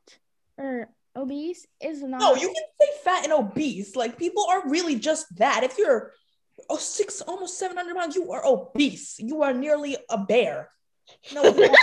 or 0.58 0.88
obese 1.14 1.64
is 1.80 2.02
not. 2.02 2.20
No, 2.20 2.34
you 2.34 2.48
can 2.48 2.64
say 2.80 2.88
fat 3.04 3.22
and 3.22 3.32
obese. 3.32 3.94
Like 3.94 4.18
people 4.18 4.44
are 4.50 4.68
really 4.68 4.96
just 4.96 5.26
that. 5.36 5.62
If 5.62 5.78
you're 5.78 6.12
oh 6.68 6.76
six, 6.76 7.20
almost 7.20 7.56
seven 7.56 7.76
hundred 7.76 7.96
pounds, 7.96 8.16
you 8.16 8.32
are 8.32 8.44
obese. 8.44 9.20
You 9.20 9.42
are 9.42 9.54
nearly 9.54 9.96
a 10.10 10.18
bear. 10.18 10.70
No, 11.32 11.42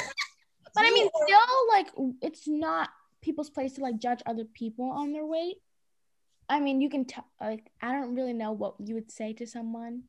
But 0.73 0.85
I 0.85 0.91
mean, 0.91 1.09
still, 1.25 1.67
like, 1.69 1.87
it's 2.21 2.47
not 2.47 2.89
people's 3.21 3.49
place 3.49 3.73
to 3.73 3.81
like 3.81 3.99
judge 3.99 4.21
other 4.25 4.45
people 4.45 4.89
on 4.91 5.13
their 5.13 5.25
weight. 5.25 5.57
I 6.49 6.59
mean, 6.59 6.81
you 6.81 6.89
can 6.89 7.05
tell. 7.05 7.25
Like, 7.39 7.71
I 7.81 7.93
don't 7.93 8.15
really 8.15 8.33
know 8.33 8.51
what 8.51 8.75
you 8.79 8.95
would 8.95 9.11
say 9.11 9.33
to 9.33 9.47
someone 9.47 10.03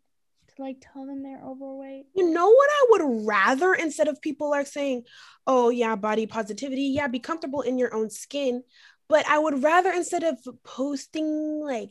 to 0.48 0.62
like 0.62 0.78
tell 0.80 1.06
them 1.06 1.22
they're 1.22 1.42
overweight. 1.44 2.06
You 2.14 2.30
know 2.30 2.48
what 2.48 2.70
I 2.70 2.86
would 2.90 3.26
rather 3.26 3.74
instead 3.74 4.08
of 4.08 4.20
people 4.20 4.52
are 4.52 4.64
saying, 4.64 5.04
"Oh 5.46 5.70
yeah, 5.70 5.96
body 5.96 6.26
positivity, 6.26 6.82
yeah, 6.82 7.08
be 7.08 7.20
comfortable 7.20 7.62
in 7.62 7.78
your 7.78 7.94
own 7.94 8.10
skin," 8.10 8.62
but 9.08 9.26
I 9.28 9.38
would 9.38 9.62
rather 9.62 9.92
instead 9.92 10.24
of 10.24 10.38
posting 10.64 11.60
like 11.60 11.90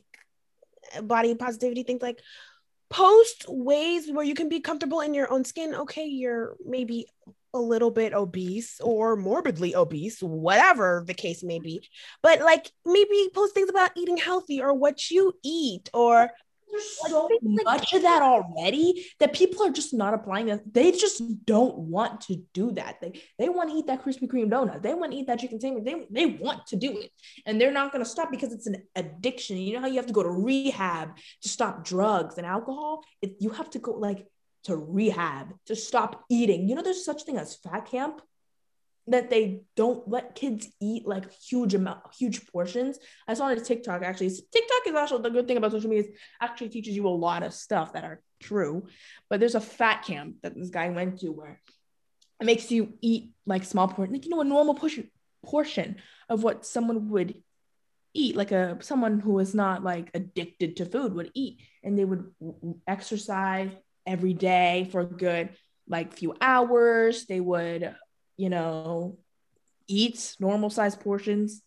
body 1.03 1.35
positivity 1.35 1.83
things 1.83 2.01
like 2.01 2.19
post 2.89 3.45
ways 3.47 4.11
where 4.11 4.25
you 4.25 4.33
can 4.35 4.49
be 4.49 4.59
comfortable 4.59 4.99
in 4.99 5.13
your 5.13 5.31
own 5.31 5.45
skin. 5.45 5.73
Okay, 5.73 6.05
you're 6.05 6.55
maybe 6.65 7.07
a 7.53 7.59
little 7.59 7.91
bit 7.91 8.13
obese 8.13 8.79
or 8.81 9.15
morbidly 9.15 9.75
obese, 9.75 10.19
whatever 10.21 11.03
the 11.05 11.13
case 11.13 11.43
may 11.43 11.59
be, 11.59 11.87
but 12.23 12.41
like 12.41 12.71
maybe 12.85 13.29
post 13.33 13.53
things 13.53 13.69
about 13.69 13.91
eating 13.97 14.17
healthy 14.17 14.61
or 14.61 14.73
what 14.73 15.11
you 15.11 15.33
eat 15.43 15.89
or 15.93 16.29
There's 16.71 16.97
so 17.05 17.27
much 17.41 17.93
of 17.93 18.03
that 18.03 18.21
already 18.21 19.05
that 19.19 19.33
people 19.33 19.65
are 19.65 19.71
just 19.71 19.93
not 19.93 20.13
applying 20.13 20.45
that. 20.45 20.61
They 20.73 20.91
just 20.91 21.21
don't 21.45 21.77
want 21.77 22.21
to 22.21 22.37
do 22.53 22.71
that. 22.71 23.01
They, 23.01 23.21
they 23.37 23.49
want 23.49 23.69
to 23.71 23.75
eat 23.75 23.87
that 23.87 24.03
Krispy 24.03 24.27
Kreme 24.29 24.49
donut. 24.49 24.81
They 24.81 24.93
want 24.93 25.11
to 25.11 25.17
eat 25.17 25.27
that 25.27 25.39
chicken 25.39 25.59
sandwich. 25.59 25.83
They, 25.83 26.07
they 26.09 26.25
want 26.27 26.65
to 26.67 26.77
do 26.77 26.97
it. 26.97 27.11
And 27.45 27.59
they're 27.59 27.73
not 27.73 27.91
going 27.91 28.03
to 28.03 28.09
stop 28.09 28.31
because 28.31 28.53
it's 28.53 28.67
an 28.67 28.77
addiction. 28.95 29.57
You 29.57 29.73
know 29.73 29.81
how 29.81 29.87
you 29.87 29.97
have 29.97 30.07
to 30.07 30.13
go 30.13 30.23
to 30.23 30.29
rehab 30.31 31.17
to 31.41 31.49
stop 31.49 31.83
drugs 31.83 32.37
and 32.37 32.47
alcohol? 32.47 33.03
It, 33.21 33.35
you 33.39 33.49
have 33.49 33.69
to 33.71 33.79
go 33.79 33.91
like 33.91 34.25
to 34.63 34.75
rehab 34.75 35.53
to 35.65 35.75
stop 35.75 36.25
eating. 36.29 36.69
You 36.69 36.75
know, 36.75 36.83
there's 36.83 37.05
such 37.05 37.23
thing 37.23 37.37
as 37.37 37.55
fat 37.55 37.85
camp 37.85 38.21
that 39.07 39.29
they 39.29 39.61
don't 39.75 40.07
let 40.07 40.35
kids 40.35 40.67
eat 40.79 41.07
like 41.07 41.31
huge 41.31 41.73
amount, 41.73 41.99
huge 42.17 42.47
portions. 42.47 42.99
I 43.27 43.33
saw 43.33 43.45
on 43.45 43.61
TikTok 43.61 44.03
actually. 44.03 44.29
TikTok 44.29 44.87
is 44.87 44.95
actually 44.95 45.23
the 45.23 45.29
good 45.29 45.47
thing 45.47 45.57
about 45.57 45.71
social 45.71 45.89
media 45.89 46.09
is 46.09 46.17
actually 46.39 46.69
teaches 46.69 46.95
you 46.95 47.07
a 47.07 47.09
lot 47.09 47.43
of 47.43 47.53
stuff 47.53 47.93
that 47.93 48.03
are 48.03 48.21
true. 48.39 48.87
But 49.29 49.39
there's 49.39 49.55
a 49.55 49.61
fat 49.61 50.03
camp 50.03 50.37
that 50.43 50.55
this 50.55 50.69
guy 50.69 50.89
went 50.89 51.19
to 51.19 51.29
where 51.29 51.59
it 52.39 52.45
makes 52.45 52.71
you 52.71 52.93
eat 53.01 53.31
like 53.45 53.63
small 53.63 53.87
portion, 53.87 54.13
like 54.13 54.25
you 54.25 54.31
know, 54.31 54.41
a 54.41 54.45
normal 54.45 54.75
portion 54.75 55.09
portion 55.43 55.97
of 56.29 56.43
what 56.43 56.65
someone 56.65 57.09
would 57.09 57.41
eat, 58.13 58.35
like 58.35 58.51
a 58.51 58.77
someone 58.81 59.19
who 59.19 59.39
is 59.39 59.55
not 59.55 59.83
like 59.83 60.11
addicted 60.13 60.77
to 60.77 60.85
food 60.85 61.13
would 61.13 61.31
eat, 61.33 61.59
and 61.83 61.97
they 61.97 62.05
would 62.05 62.31
exercise 62.87 63.71
every 64.05 64.33
day 64.33 64.87
for 64.91 65.01
a 65.01 65.05
good 65.05 65.49
like 65.87 66.13
few 66.13 66.35
hours. 66.41 67.25
They 67.25 67.39
would, 67.39 67.95
you 68.37 68.49
know, 68.49 69.17
eat 69.87 70.35
normal 70.39 70.69
sized 70.69 70.99
portions, 71.01 71.61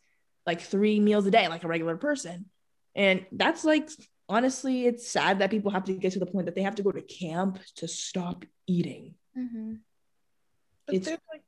like 0.47 0.61
three 0.61 1.01
meals 1.01 1.27
a 1.27 1.31
day, 1.31 1.49
like 1.49 1.64
a 1.64 1.68
regular 1.68 1.97
person. 1.97 2.47
And 2.94 3.27
that's 3.33 3.64
like 3.64 3.88
honestly, 4.29 4.87
it's 4.87 5.07
sad 5.09 5.40
that 5.40 5.51
people 5.51 5.70
have 5.70 5.85
to 5.85 5.92
get 5.94 6.12
to 6.12 6.18
the 6.18 6.27
point 6.27 6.47
that 6.47 6.55
they 6.55 6.62
have 6.62 6.77
to 6.77 6.83
go 6.83 6.92
to 6.92 7.03
camp 7.03 7.59
to 7.77 7.88
stop 7.88 8.44
eating. 8.66 9.14
Mm-hmm. 9.37 9.75
But 10.87 10.94
It's- 10.94 11.07
there's 11.07 11.20
like 11.33 11.42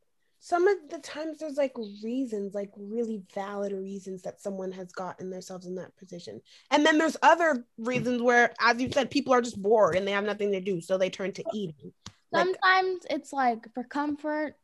some 0.46 0.68
of 0.68 0.76
the 0.90 0.98
times 0.98 1.38
there's 1.38 1.56
like 1.56 1.72
reasons, 2.04 2.54
like 2.54 2.70
really 2.76 3.20
valid 3.34 3.72
reasons 3.72 4.22
that 4.22 4.40
someone 4.40 4.70
has 4.70 4.92
gotten 4.92 5.28
themselves 5.28 5.66
in 5.66 5.74
that 5.74 5.96
position. 5.96 6.40
And 6.70 6.86
then 6.86 6.98
there's 6.98 7.16
other 7.20 7.64
reasons 7.78 8.22
where, 8.22 8.54
as 8.60 8.80
you 8.80 8.88
said, 8.92 9.10
people 9.10 9.34
are 9.34 9.42
just 9.42 9.60
bored 9.60 9.96
and 9.96 10.06
they 10.06 10.12
have 10.12 10.22
nothing 10.22 10.52
to 10.52 10.60
do. 10.60 10.80
So 10.80 10.98
they 10.98 11.10
turn 11.10 11.32
to 11.32 11.44
eating. 11.52 11.92
Like- 12.30 12.42
uh 12.42 12.44
Sometimes 12.44 13.06
it's 13.10 13.32
like 13.32 13.74
for 13.74 13.82
comfort, 13.82 14.54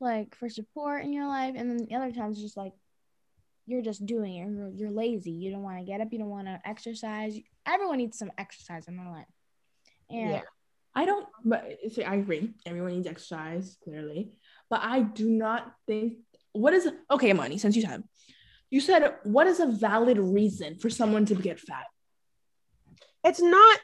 like 0.00 0.34
for 0.36 0.48
support 0.48 1.04
in 1.04 1.12
your 1.12 1.26
life, 1.26 1.52
and 1.54 1.68
then 1.68 1.86
the 1.86 1.94
other 1.94 2.12
times 2.12 2.40
just 2.40 2.56
like 2.56 2.72
you're 3.66 3.82
just 3.82 4.06
doing 4.06 4.36
it. 4.36 4.50
You're, 4.50 4.70
you're 4.70 4.90
lazy. 4.90 5.32
You 5.32 5.50
don't 5.50 5.62
want 5.62 5.76
to 5.80 5.84
get 5.84 6.00
up. 6.00 6.08
You 6.12 6.18
don't 6.18 6.30
want 6.30 6.46
to 6.46 6.58
exercise. 6.64 7.36
Everyone 7.66 7.98
needs 7.98 8.16
some 8.16 8.32
exercise 8.38 8.88
in 8.88 8.96
their 8.96 9.10
life. 9.10 9.26
And 10.08 10.30
Yeah. 10.30 10.42
I 10.94 11.04
don't, 11.04 11.26
but 11.44 11.76
see, 11.92 12.04
I 12.04 12.14
agree. 12.14 12.54
Everyone 12.64 12.92
needs 12.92 13.06
exercise, 13.06 13.76
clearly. 13.84 14.32
But 14.68 14.80
I 14.82 15.00
do 15.00 15.28
not 15.30 15.72
think, 15.86 16.14
what 16.52 16.72
is, 16.72 16.88
okay, 17.10 17.30
Amanee, 17.30 17.58
since 17.60 17.76
you 17.76 17.82
said, 17.82 18.02
you 18.70 18.80
said, 18.80 19.14
what 19.22 19.46
is 19.46 19.60
a 19.60 19.66
valid 19.66 20.18
reason 20.18 20.76
for 20.78 20.90
someone 20.90 21.24
to 21.26 21.34
get 21.34 21.60
fat? 21.60 21.86
It's 23.24 23.40
not, 23.40 23.78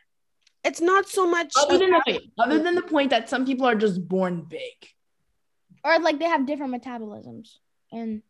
it's 0.64 0.81
not 0.81 1.09
so 1.09 1.27
much. 1.29 1.53
Other 1.57 1.79
than, 1.79 1.90
the, 1.90 2.21
other 2.38 2.62
than 2.62 2.75
the 2.75 2.83
point 2.83 3.11
that 3.11 3.29
some 3.29 3.47
people 3.47 3.66
are 3.66 3.75
just 3.75 4.07
born 4.09 4.42
big. 4.49 4.61
or 5.85 5.99
like 6.01 6.18
they 6.18 6.27
have 6.27 6.47
different 6.47 6.75
metabolisms 6.75 7.57
and 7.92 8.23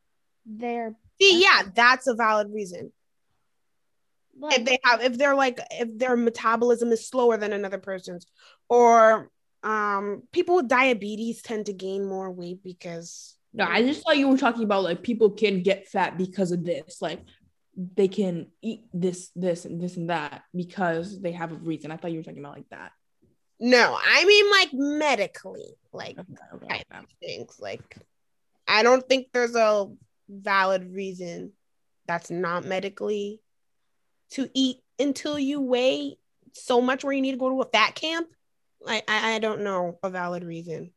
they're 0.47 0.95
See, 1.21 1.41
yeah, 1.43 1.63
that's 1.75 2.07
a 2.07 2.15
valid 2.15 2.49
reason. 2.53 2.93
like 4.39 4.59
if 4.59 4.65
they 4.65 4.79
have 4.83 5.03
if 5.03 5.17
they're 5.19 5.35
like 5.37 5.59
if 5.71 5.97
their 5.99 6.17
metabolism 6.17 6.91
is 6.91 7.07
slower 7.07 7.37
than 7.37 7.53
another 7.53 7.79
person's 7.79 8.27
or 8.69 9.31
um 9.63 10.23
people 10.33 10.57
with 10.57 10.69
diabetes 10.69 11.43
tend 11.43 11.67
to 11.67 11.73
gain 11.73 12.05
more 12.05 12.31
weight 12.31 12.63
because 12.65 13.37
No, 13.55 13.65
I 13.65 13.83
just 13.83 14.03
thought 14.03 14.17
you 14.19 14.29
were 14.29 14.39
talking 14.39 14.65
about 14.65 14.83
like 14.83 15.03
people 15.03 15.31
can 15.31 15.63
get 15.63 15.87
fat 15.89 16.17
because 16.19 16.53
of 16.53 16.65
this. 16.65 17.01
Like 17.03 17.21
they 17.77 18.09
can 18.09 18.49
eat 18.63 18.83
this, 18.93 19.31
this, 19.37 19.65
and 19.65 19.81
this 19.81 19.97
and 19.97 20.11
that 20.11 20.43
because 20.55 21.21
they 21.21 21.33
have 21.33 21.53
a 21.53 21.57
reason. 21.57 21.91
I 21.91 21.97
thought 21.97 22.11
you 22.13 22.19
were 22.19 22.25
talking 22.25 22.41
about 22.41 22.57
like 22.57 22.69
that. 22.71 22.93
no 23.61 23.97
i 24.03 24.25
mean 24.25 24.51
like 24.51 24.71
medically 24.73 25.75
like 25.93 26.19
Okay, 26.19 26.35
okay, 26.55 26.83
okay. 26.91 27.07
things 27.21 27.59
like 27.61 27.97
i 28.67 28.83
don't 28.83 29.07
think 29.09 29.29
there's 29.33 29.55
a 29.55 29.87
valid 30.29 30.93
reason 30.93 31.53
that's 32.09 32.31
not 32.31 32.65
medically 32.65 33.41
to 34.31 34.49
eat 34.55 34.79
until 34.99 35.39
you 35.39 35.61
weigh 35.61 36.17
so 36.55 36.81
much 36.81 37.05
where 37.05 37.13
you 37.13 37.23
need 37.23 37.33
to 37.33 37.39
go 37.39 37.51
to 37.51 37.61
a 37.63 37.67
fat 37.71 37.95
camp 37.95 38.27
i 38.87 39.03
i, 39.09 39.35
I 39.35 39.39
don't 39.39 39.63
know 39.63 39.99
a 40.03 40.11
valid 40.11 40.45
reason 40.45 40.93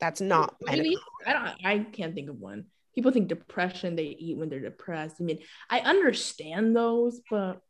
that's 0.00 0.20
not 0.20 0.54
Maybe. 0.60 0.96
I 1.26 1.32
don't. 1.32 1.48
I 1.64 1.78
can't 1.92 2.14
think 2.14 2.30
of 2.30 2.38
one. 2.38 2.66
People 2.94 3.12
think 3.12 3.28
depression. 3.28 3.96
They 3.96 4.04
eat 4.04 4.36
when 4.36 4.48
they're 4.48 4.60
depressed. 4.60 5.16
I 5.20 5.24
mean, 5.24 5.40
I 5.68 5.80
understand 5.80 6.74
those, 6.74 7.20
but 7.30 7.60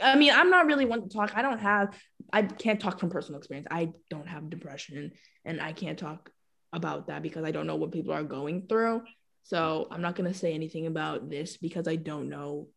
I 0.00 0.16
mean, 0.16 0.32
I'm 0.32 0.50
not 0.50 0.66
really 0.66 0.86
one 0.86 1.02
to 1.02 1.08
talk. 1.08 1.32
I 1.34 1.42
don't 1.42 1.60
have. 1.60 1.94
I 2.32 2.42
can't 2.42 2.80
talk 2.80 2.98
from 2.98 3.10
personal 3.10 3.38
experience. 3.38 3.68
I 3.70 3.92
don't 4.10 4.28
have 4.28 4.50
depression, 4.50 5.12
and 5.44 5.60
I 5.60 5.72
can't 5.72 5.98
talk 5.98 6.30
about 6.72 7.06
that 7.08 7.22
because 7.22 7.44
I 7.44 7.50
don't 7.50 7.66
know 7.66 7.76
what 7.76 7.92
people 7.92 8.12
are 8.12 8.24
going 8.24 8.66
through. 8.66 9.02
So 9.44 9.88
I'm 9.90 10.00
not 10.00 10.16
gonna 10.16 10.34
say 10.34 10.54
anything 10.54 10.86
about 10.86 11.28
this 11.30 11.56
because 11.58 11.86
I 11.86 11.96
don't 11.96 12.28
know 12.28 12.68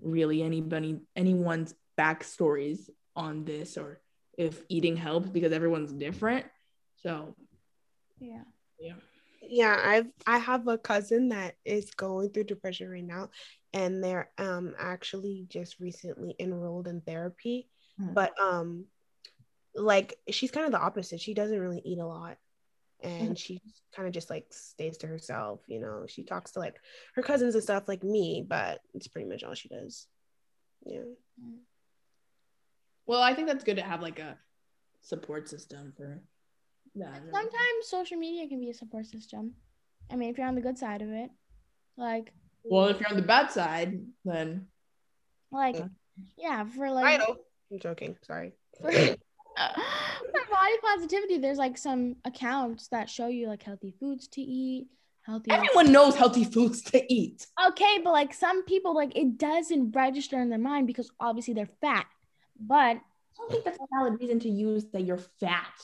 really 0.00 0.42
anybody 0.42 0.98
anyone's 1.16 1.74
backstories 1.98 2.90
on 3.16 3.44
this 3.44 3.78
or 3.78 4.00
if 4.38 4.62
eating 4.68 4.96
helps 4.96 5.28
because 5.28 5.52
everyone's 5.52 5.92
different. 5.92 6.46
So 7.02 7.34
yeah 8.18 8.42
yeah. 8.78 8.94
Yeah, 9.46 9.78
I've 9.82 10.06
I 10.26 10.38
have 10.38 10.68
a 10.68 10.78
cousin 10.78 11.28
that 11.28 11.56
is 11.64 11.90
going 11.90 12.30
through 12.30 12.44
depression 12.44 12.88
right 12.88 13.04
now, 13.04 13.30
and 13.72 14.02
they're 14.02 14.30
um 14.38 14.74
actually 14.78 15.46
just 15.48 15.80
recently 15.80 16.34
enrolled 16.38 16.88
in 16.88 17.00
therapy. 17.02 17.68
Mhm. 18.00 18.14
But 18.14 18.40
um, 18.40 18.86
like 19.74 20.18
she's 20.30 20.50
kind 20.50 20.66
of 20.66 20.72
the 20.72 20.80
opposite. 20.80 21.20
She 21.20 21.34
doesn't 21.34 21.60
really 21.60 21.82
eat 21.84 21.98
a 21.98 22.06
lot, 22.06 22.38
and 23.02 23.38
she 23.38 23.60
kind 23.94 24.08
of 24.08 24.14
just 24.14 24.30
like 24.30 24.46
stays 24.50 24.96
to 24.98 25.06
herself. 25.06 25.60
You 25.66 25.80
know, 25.80 26.06
she 26.08 26.24
talks 26.24 26.52
to 26.52 26.60
like 26.60 26.76
her 27.14 27.22
cousins 27.22 27.54
and 27.54 27.62
stuff 27.62 27.86
like 27.86 28.02
me, 28.02 28.44
but 28.48 28.80
it's 28.94 29.08
pretty 29.08 29.28
much 29.28 29.44
all 29.44 29.54
she 29.54 29.68
does. 29.68 30.06
Yeah. 30.86 31.00
Well, 33.06 33.20
I 33.20 33.34
think 33.34 33.48
that's 33.48 33.64
good 33.64 33.76
to 33.76 33.82
have 33.82 34.00
like 34.02 34.18
a 34.18 34.38
support 35.02 35.48
system 35.48 35.92
for 35.96 36.20
that. 36.96 37.22
Sometimes 37.30 37.86
social 37.86 38.16
media 38.16 38.48
can 38.48 38.60
be 38.60 38.70
a 38.70 38.74
support 38.74 39.06
system. 39.06 39.54
I 40.10 40.16
mean, 40.16 40.30
if 40.30 40.38
you're 40.38 40.46
on 40.46 40.54
the 40.54 40.60
good 40.60 40.78
side 40.78 41.02
of 41.02 41.10
it, 41.10 41.30
like, 41.96 42.32
Well, 42.62 42.88
if 42.88 43.00
you're 43.00 43.08
on 43.10 43.16
the 43.16 43.22
bad 43.22 43.50
side, 43.50 44.00
then 44.24 44.66
like, 45.50 45.76
Yeah. 45.76 45.86
yeah, 46.36 46.64
for 46.64 46.86
I 46.86 46.90
like 46.90 47.20
know. 47.20 47.36
I'm 47.72 47.78
joking. 47.78 48.16
Sorry. 48.22 48.52
for, 48.80 48.90
for 48.90 50.50
body 50.50 50.76
positivity, 50.82 51.38
there's 51.38 51.58
like 51.58 51.78
some 51.78 52.16
accounts 52.24 52.88
that 52.88 53.08
show 53.10 53.26
you 53.28 53.48
like 53.48 53.62
healthy 53.62 53.94
foods 54.00 54.28
to 54.28 54.40
eat, 54.40 54.88
healthy. 55.22 55.50
everyone 55.50 55.92
knows 55.92 56.14
healthy 56.14 56.44
foods 56.44 56.82
to 56.82 57.12
eat. 57.12 57.46
Okay, 57.68 58.00
but 58.02 58.12
like 58.12 58.34
some 58.34 58.64
people, 58.64 58.94
like 58.94 59.16
it 59.16 59.38
doesn't 59.38 59.92
register 59.92 60.40
in 60.40 60.48
their 60.50 60.58
mind 60.58 60.86
because 60.86 61.10
obviously 61.20 61.54
they're 61.54 61.70
fat. 61.80 62.06
But 62.58 62.96
I 62.96 63.00
don't 63.38 63.50
think 63.50 63.64
that's 63.64 63.78
a 63.78 63.86
valid 63.96 64.20
reason 64.20 64.40
to 64.40 64.48
use 64.48 64.90
that 64.92 65.02
you're 65.02 65.18
fat 65.40 65.74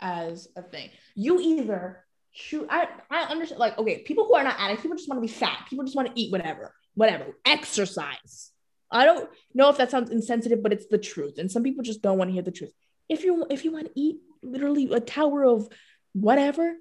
as 0.00 0.48
a 0.56 0.62
thing. 0.62 0.90
You 1.14 1.40
either 1.40 2.04
shoot. 2.32 2.66
I 2.70 2.88
I 3.10 3.22
understand. 3.24 3.58
Like, 3.58 3.78
okay, 3.78 4.02
people 4.02 4.26
who 4.26 4.34
are 4.34 4.44
not 4.44 4.56
addicts, 4.58 4.82
people 4.82 4.96
just 4.96 5.08
want 5.08 5.18
to 5.18 5.26
be 5.26 5.32
fat. 5.32 5.66
People 5.68 5.84
just 5.84 5.96
want 5.96 6.08
to 6.08 6.20
eat 6.20 6.30
whatever, 6.30 6.74
whatever. 6.94 7.26
Exercise. 7.44 8.52
I 8.90 9.04
don't 9.04 9.28
know 9.54 9.68
if 9.68 9.76
that 9.78 9.90
sounds 9.90 10.10
insensitive, 10.10 10.62
but 10.62 10.72
it's 10.72 10.86
the 10.86 10.98
truth. 10.98 11.38
And 11.38 11.50
some 11.50 11.62
people 11.62 11.84
just 11.84 12.02
don't 12.02 12.18
want 12.18 12.28
to 12.28 12.32
hear 12.32 12.42
the 12.42 12.50
truth. 12.50 12.72
If 13.08 13.24
you 13.24 13.46
if 13.50 13.64
you 13.64 13.72
want 13.72 13.86
to 13.86 14.00
eat 14.00 14.18
literally 14.42 14.90
a 14.92 15.00
tower 15.00 15.44
of 15.44 15.68
whatever, 16.12 16.74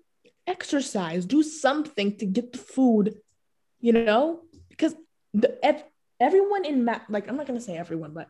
exercise. 0.45 1.26
Do 1.26 1.43
something 1.43 2.18
to 2.18 2.26
get 2.26 2.52
the 2.52 2.60
food. 2.60 3.16
You 3.80 3.93
know, 3.93 4.41
because 4.70 4.95
the 5.34 5.58
everyone 6.20 6.66
in 6.66 6.86
like 6.86 7.28
I'm 7.28 7.38
not 7.38 7.48
gonna 7.48 7.62
say 7.62 7.78
everyone, 7.78 8.14
but 8.14 8.28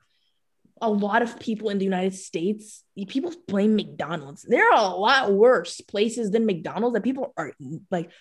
a 0.82 0.90
lot 0.90 1.22
of 1.22 1.40
people 1.40 1.70
in 1.70 1.78
the 1.78 1.86
United 1.86 2.14
States, 2.14 2.84
people 3.08 3.34
blame 3.48 3.76
McDonald's. 3.76 4.44
There 4.44 4.72
are 4.72 4.94
a 4.94 4.96
lot 4.96 5.32
worse 5.32 5.82
places 5.82 6.32
than 6.32 6.46
McDonald's 6.46 6.94
that 6.94 7.04
people 7.04 7.34
are 7.38 7.54
like 7.92 8.12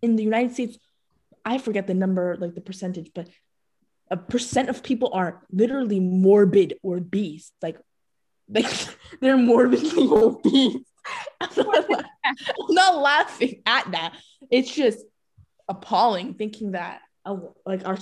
in 0.00 0.16
the 0.16 0.22
United 0.22 0.52
States. 0.52 0.78
I 1.44 1.58
forget 1.58 1.86
the 1.86 1.94
number, 1.94 2.36
like 2.36 2.54
the 2.54 2.60
percentage, 2.60 3.10
but 3.14 3.28
a 4.10 4.16
percent 4.16 4.68
of 4.68 4.82
people 4.82 5.10
are 5.12 5.42
literally 5.50 6.00
morbid 6.00 6.74
or 6.82 6.98
obese. 6.98 7.52
Like, 7.62 7.78
like 8.48 8.66
they're 9.20 9.36
morbidly 9.36 10.08
obese. 10.10 10.84
I'm 11.40 11.50
not, 11.56 11.90
I'm 11.90 12.74
not 12.74 12.98
laughing 12.98 13.62
at 13.66 13.90
that. 13.92 14.14
It's 14.50 14.72
just 14.72 15.04
appalling 15.68 16.34
thinking 16.34 16.72
that 16.72 17.00
uh, 17.24 17.36
like 17.66 17.86
our 17.86 17.98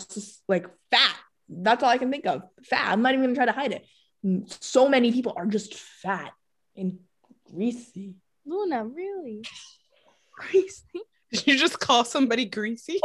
like 0.49 0.67
fat. 0.91 1.17
That's 1.49 1.83
all 1.83 1.89
I 1.89 1.99
can 1.99 2.11
think 2.11 2.27
of. 2.27 2.43
Fat. 2.65 2.93
I'm 2.93 3.03
not 3.03 3.15
even 3.15 3.25
gonna 3.25 3.35
try 3.35 3.47
to 3.47 3.53
hide 3.53 3.73
it 3.73 3.87
so 4.47 4.89
many 4.89 5.13
people 5.13 5.33
are 5.37 5.47
just 5.47 5.75
fat 5.75 6.33
and 6.77 6.99
greasy. 7.51 8.15
Luna, 8.45 8.85
really? 8.85 9.43
Greasy. 10.33 11.01
Did 11.33 11.47
you 11.47 11.59
just 11.59 11.79
call 11.79 12.05
somebody 12.05 12.45
greasy? 12.45 13.01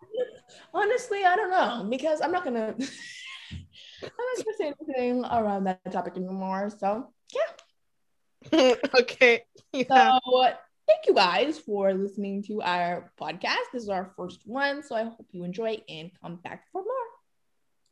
Honestly, 0.74 1.24
I 1.24 1.36
don't 1.36 1.50
know 1.50 1.86
because 1.88 2.20
I'm 2.20 2.32
not 2.32 2.44
gonna. 2.44 2.74
I'm 4.02 4.10
not 4.10 4.44
gonna 4.44 4.56
say 4.56 4.72
anything 4.88 5.24
around 5.24 5.64
that 5.64 5.92
topic 5.92 6.16
anymore. 6.16 6.70
So 6.70 7.12
yeah. 7.34 8.74
okay. 9.00 9.44
Yeah. 9.72 10.18
So 10.22 10.42
thank 10.86 11.06
you 11.06 11.14
guys 11.14 11.58
for 11.58 11.92
listening 11.92 12.42
to 12.44 12.62
our 12.62 13.12
podcast. 13.20 13.70
This 13.72 13.82
is 13.82 13.88
our 13.88 14.12
first 14.16 14.40
one, 14.46 14.82
so 14.82 14.96
I 14.96 15.04
hope 15.04 15.26
you 15.32 15.44
enjoy 15.44 15.82
and 15.88 16.10
come 16.20 16.36
back 16.36 16.64
for 16.72 16.82
more. 16.82 17.08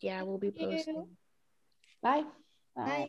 yeah, 0.00 0.22
we'll 0.22 0.38
be 0.38 0.50
posting. 0.50 1.06
Bye. 2.02 2.24
Bye. 2.85 3.07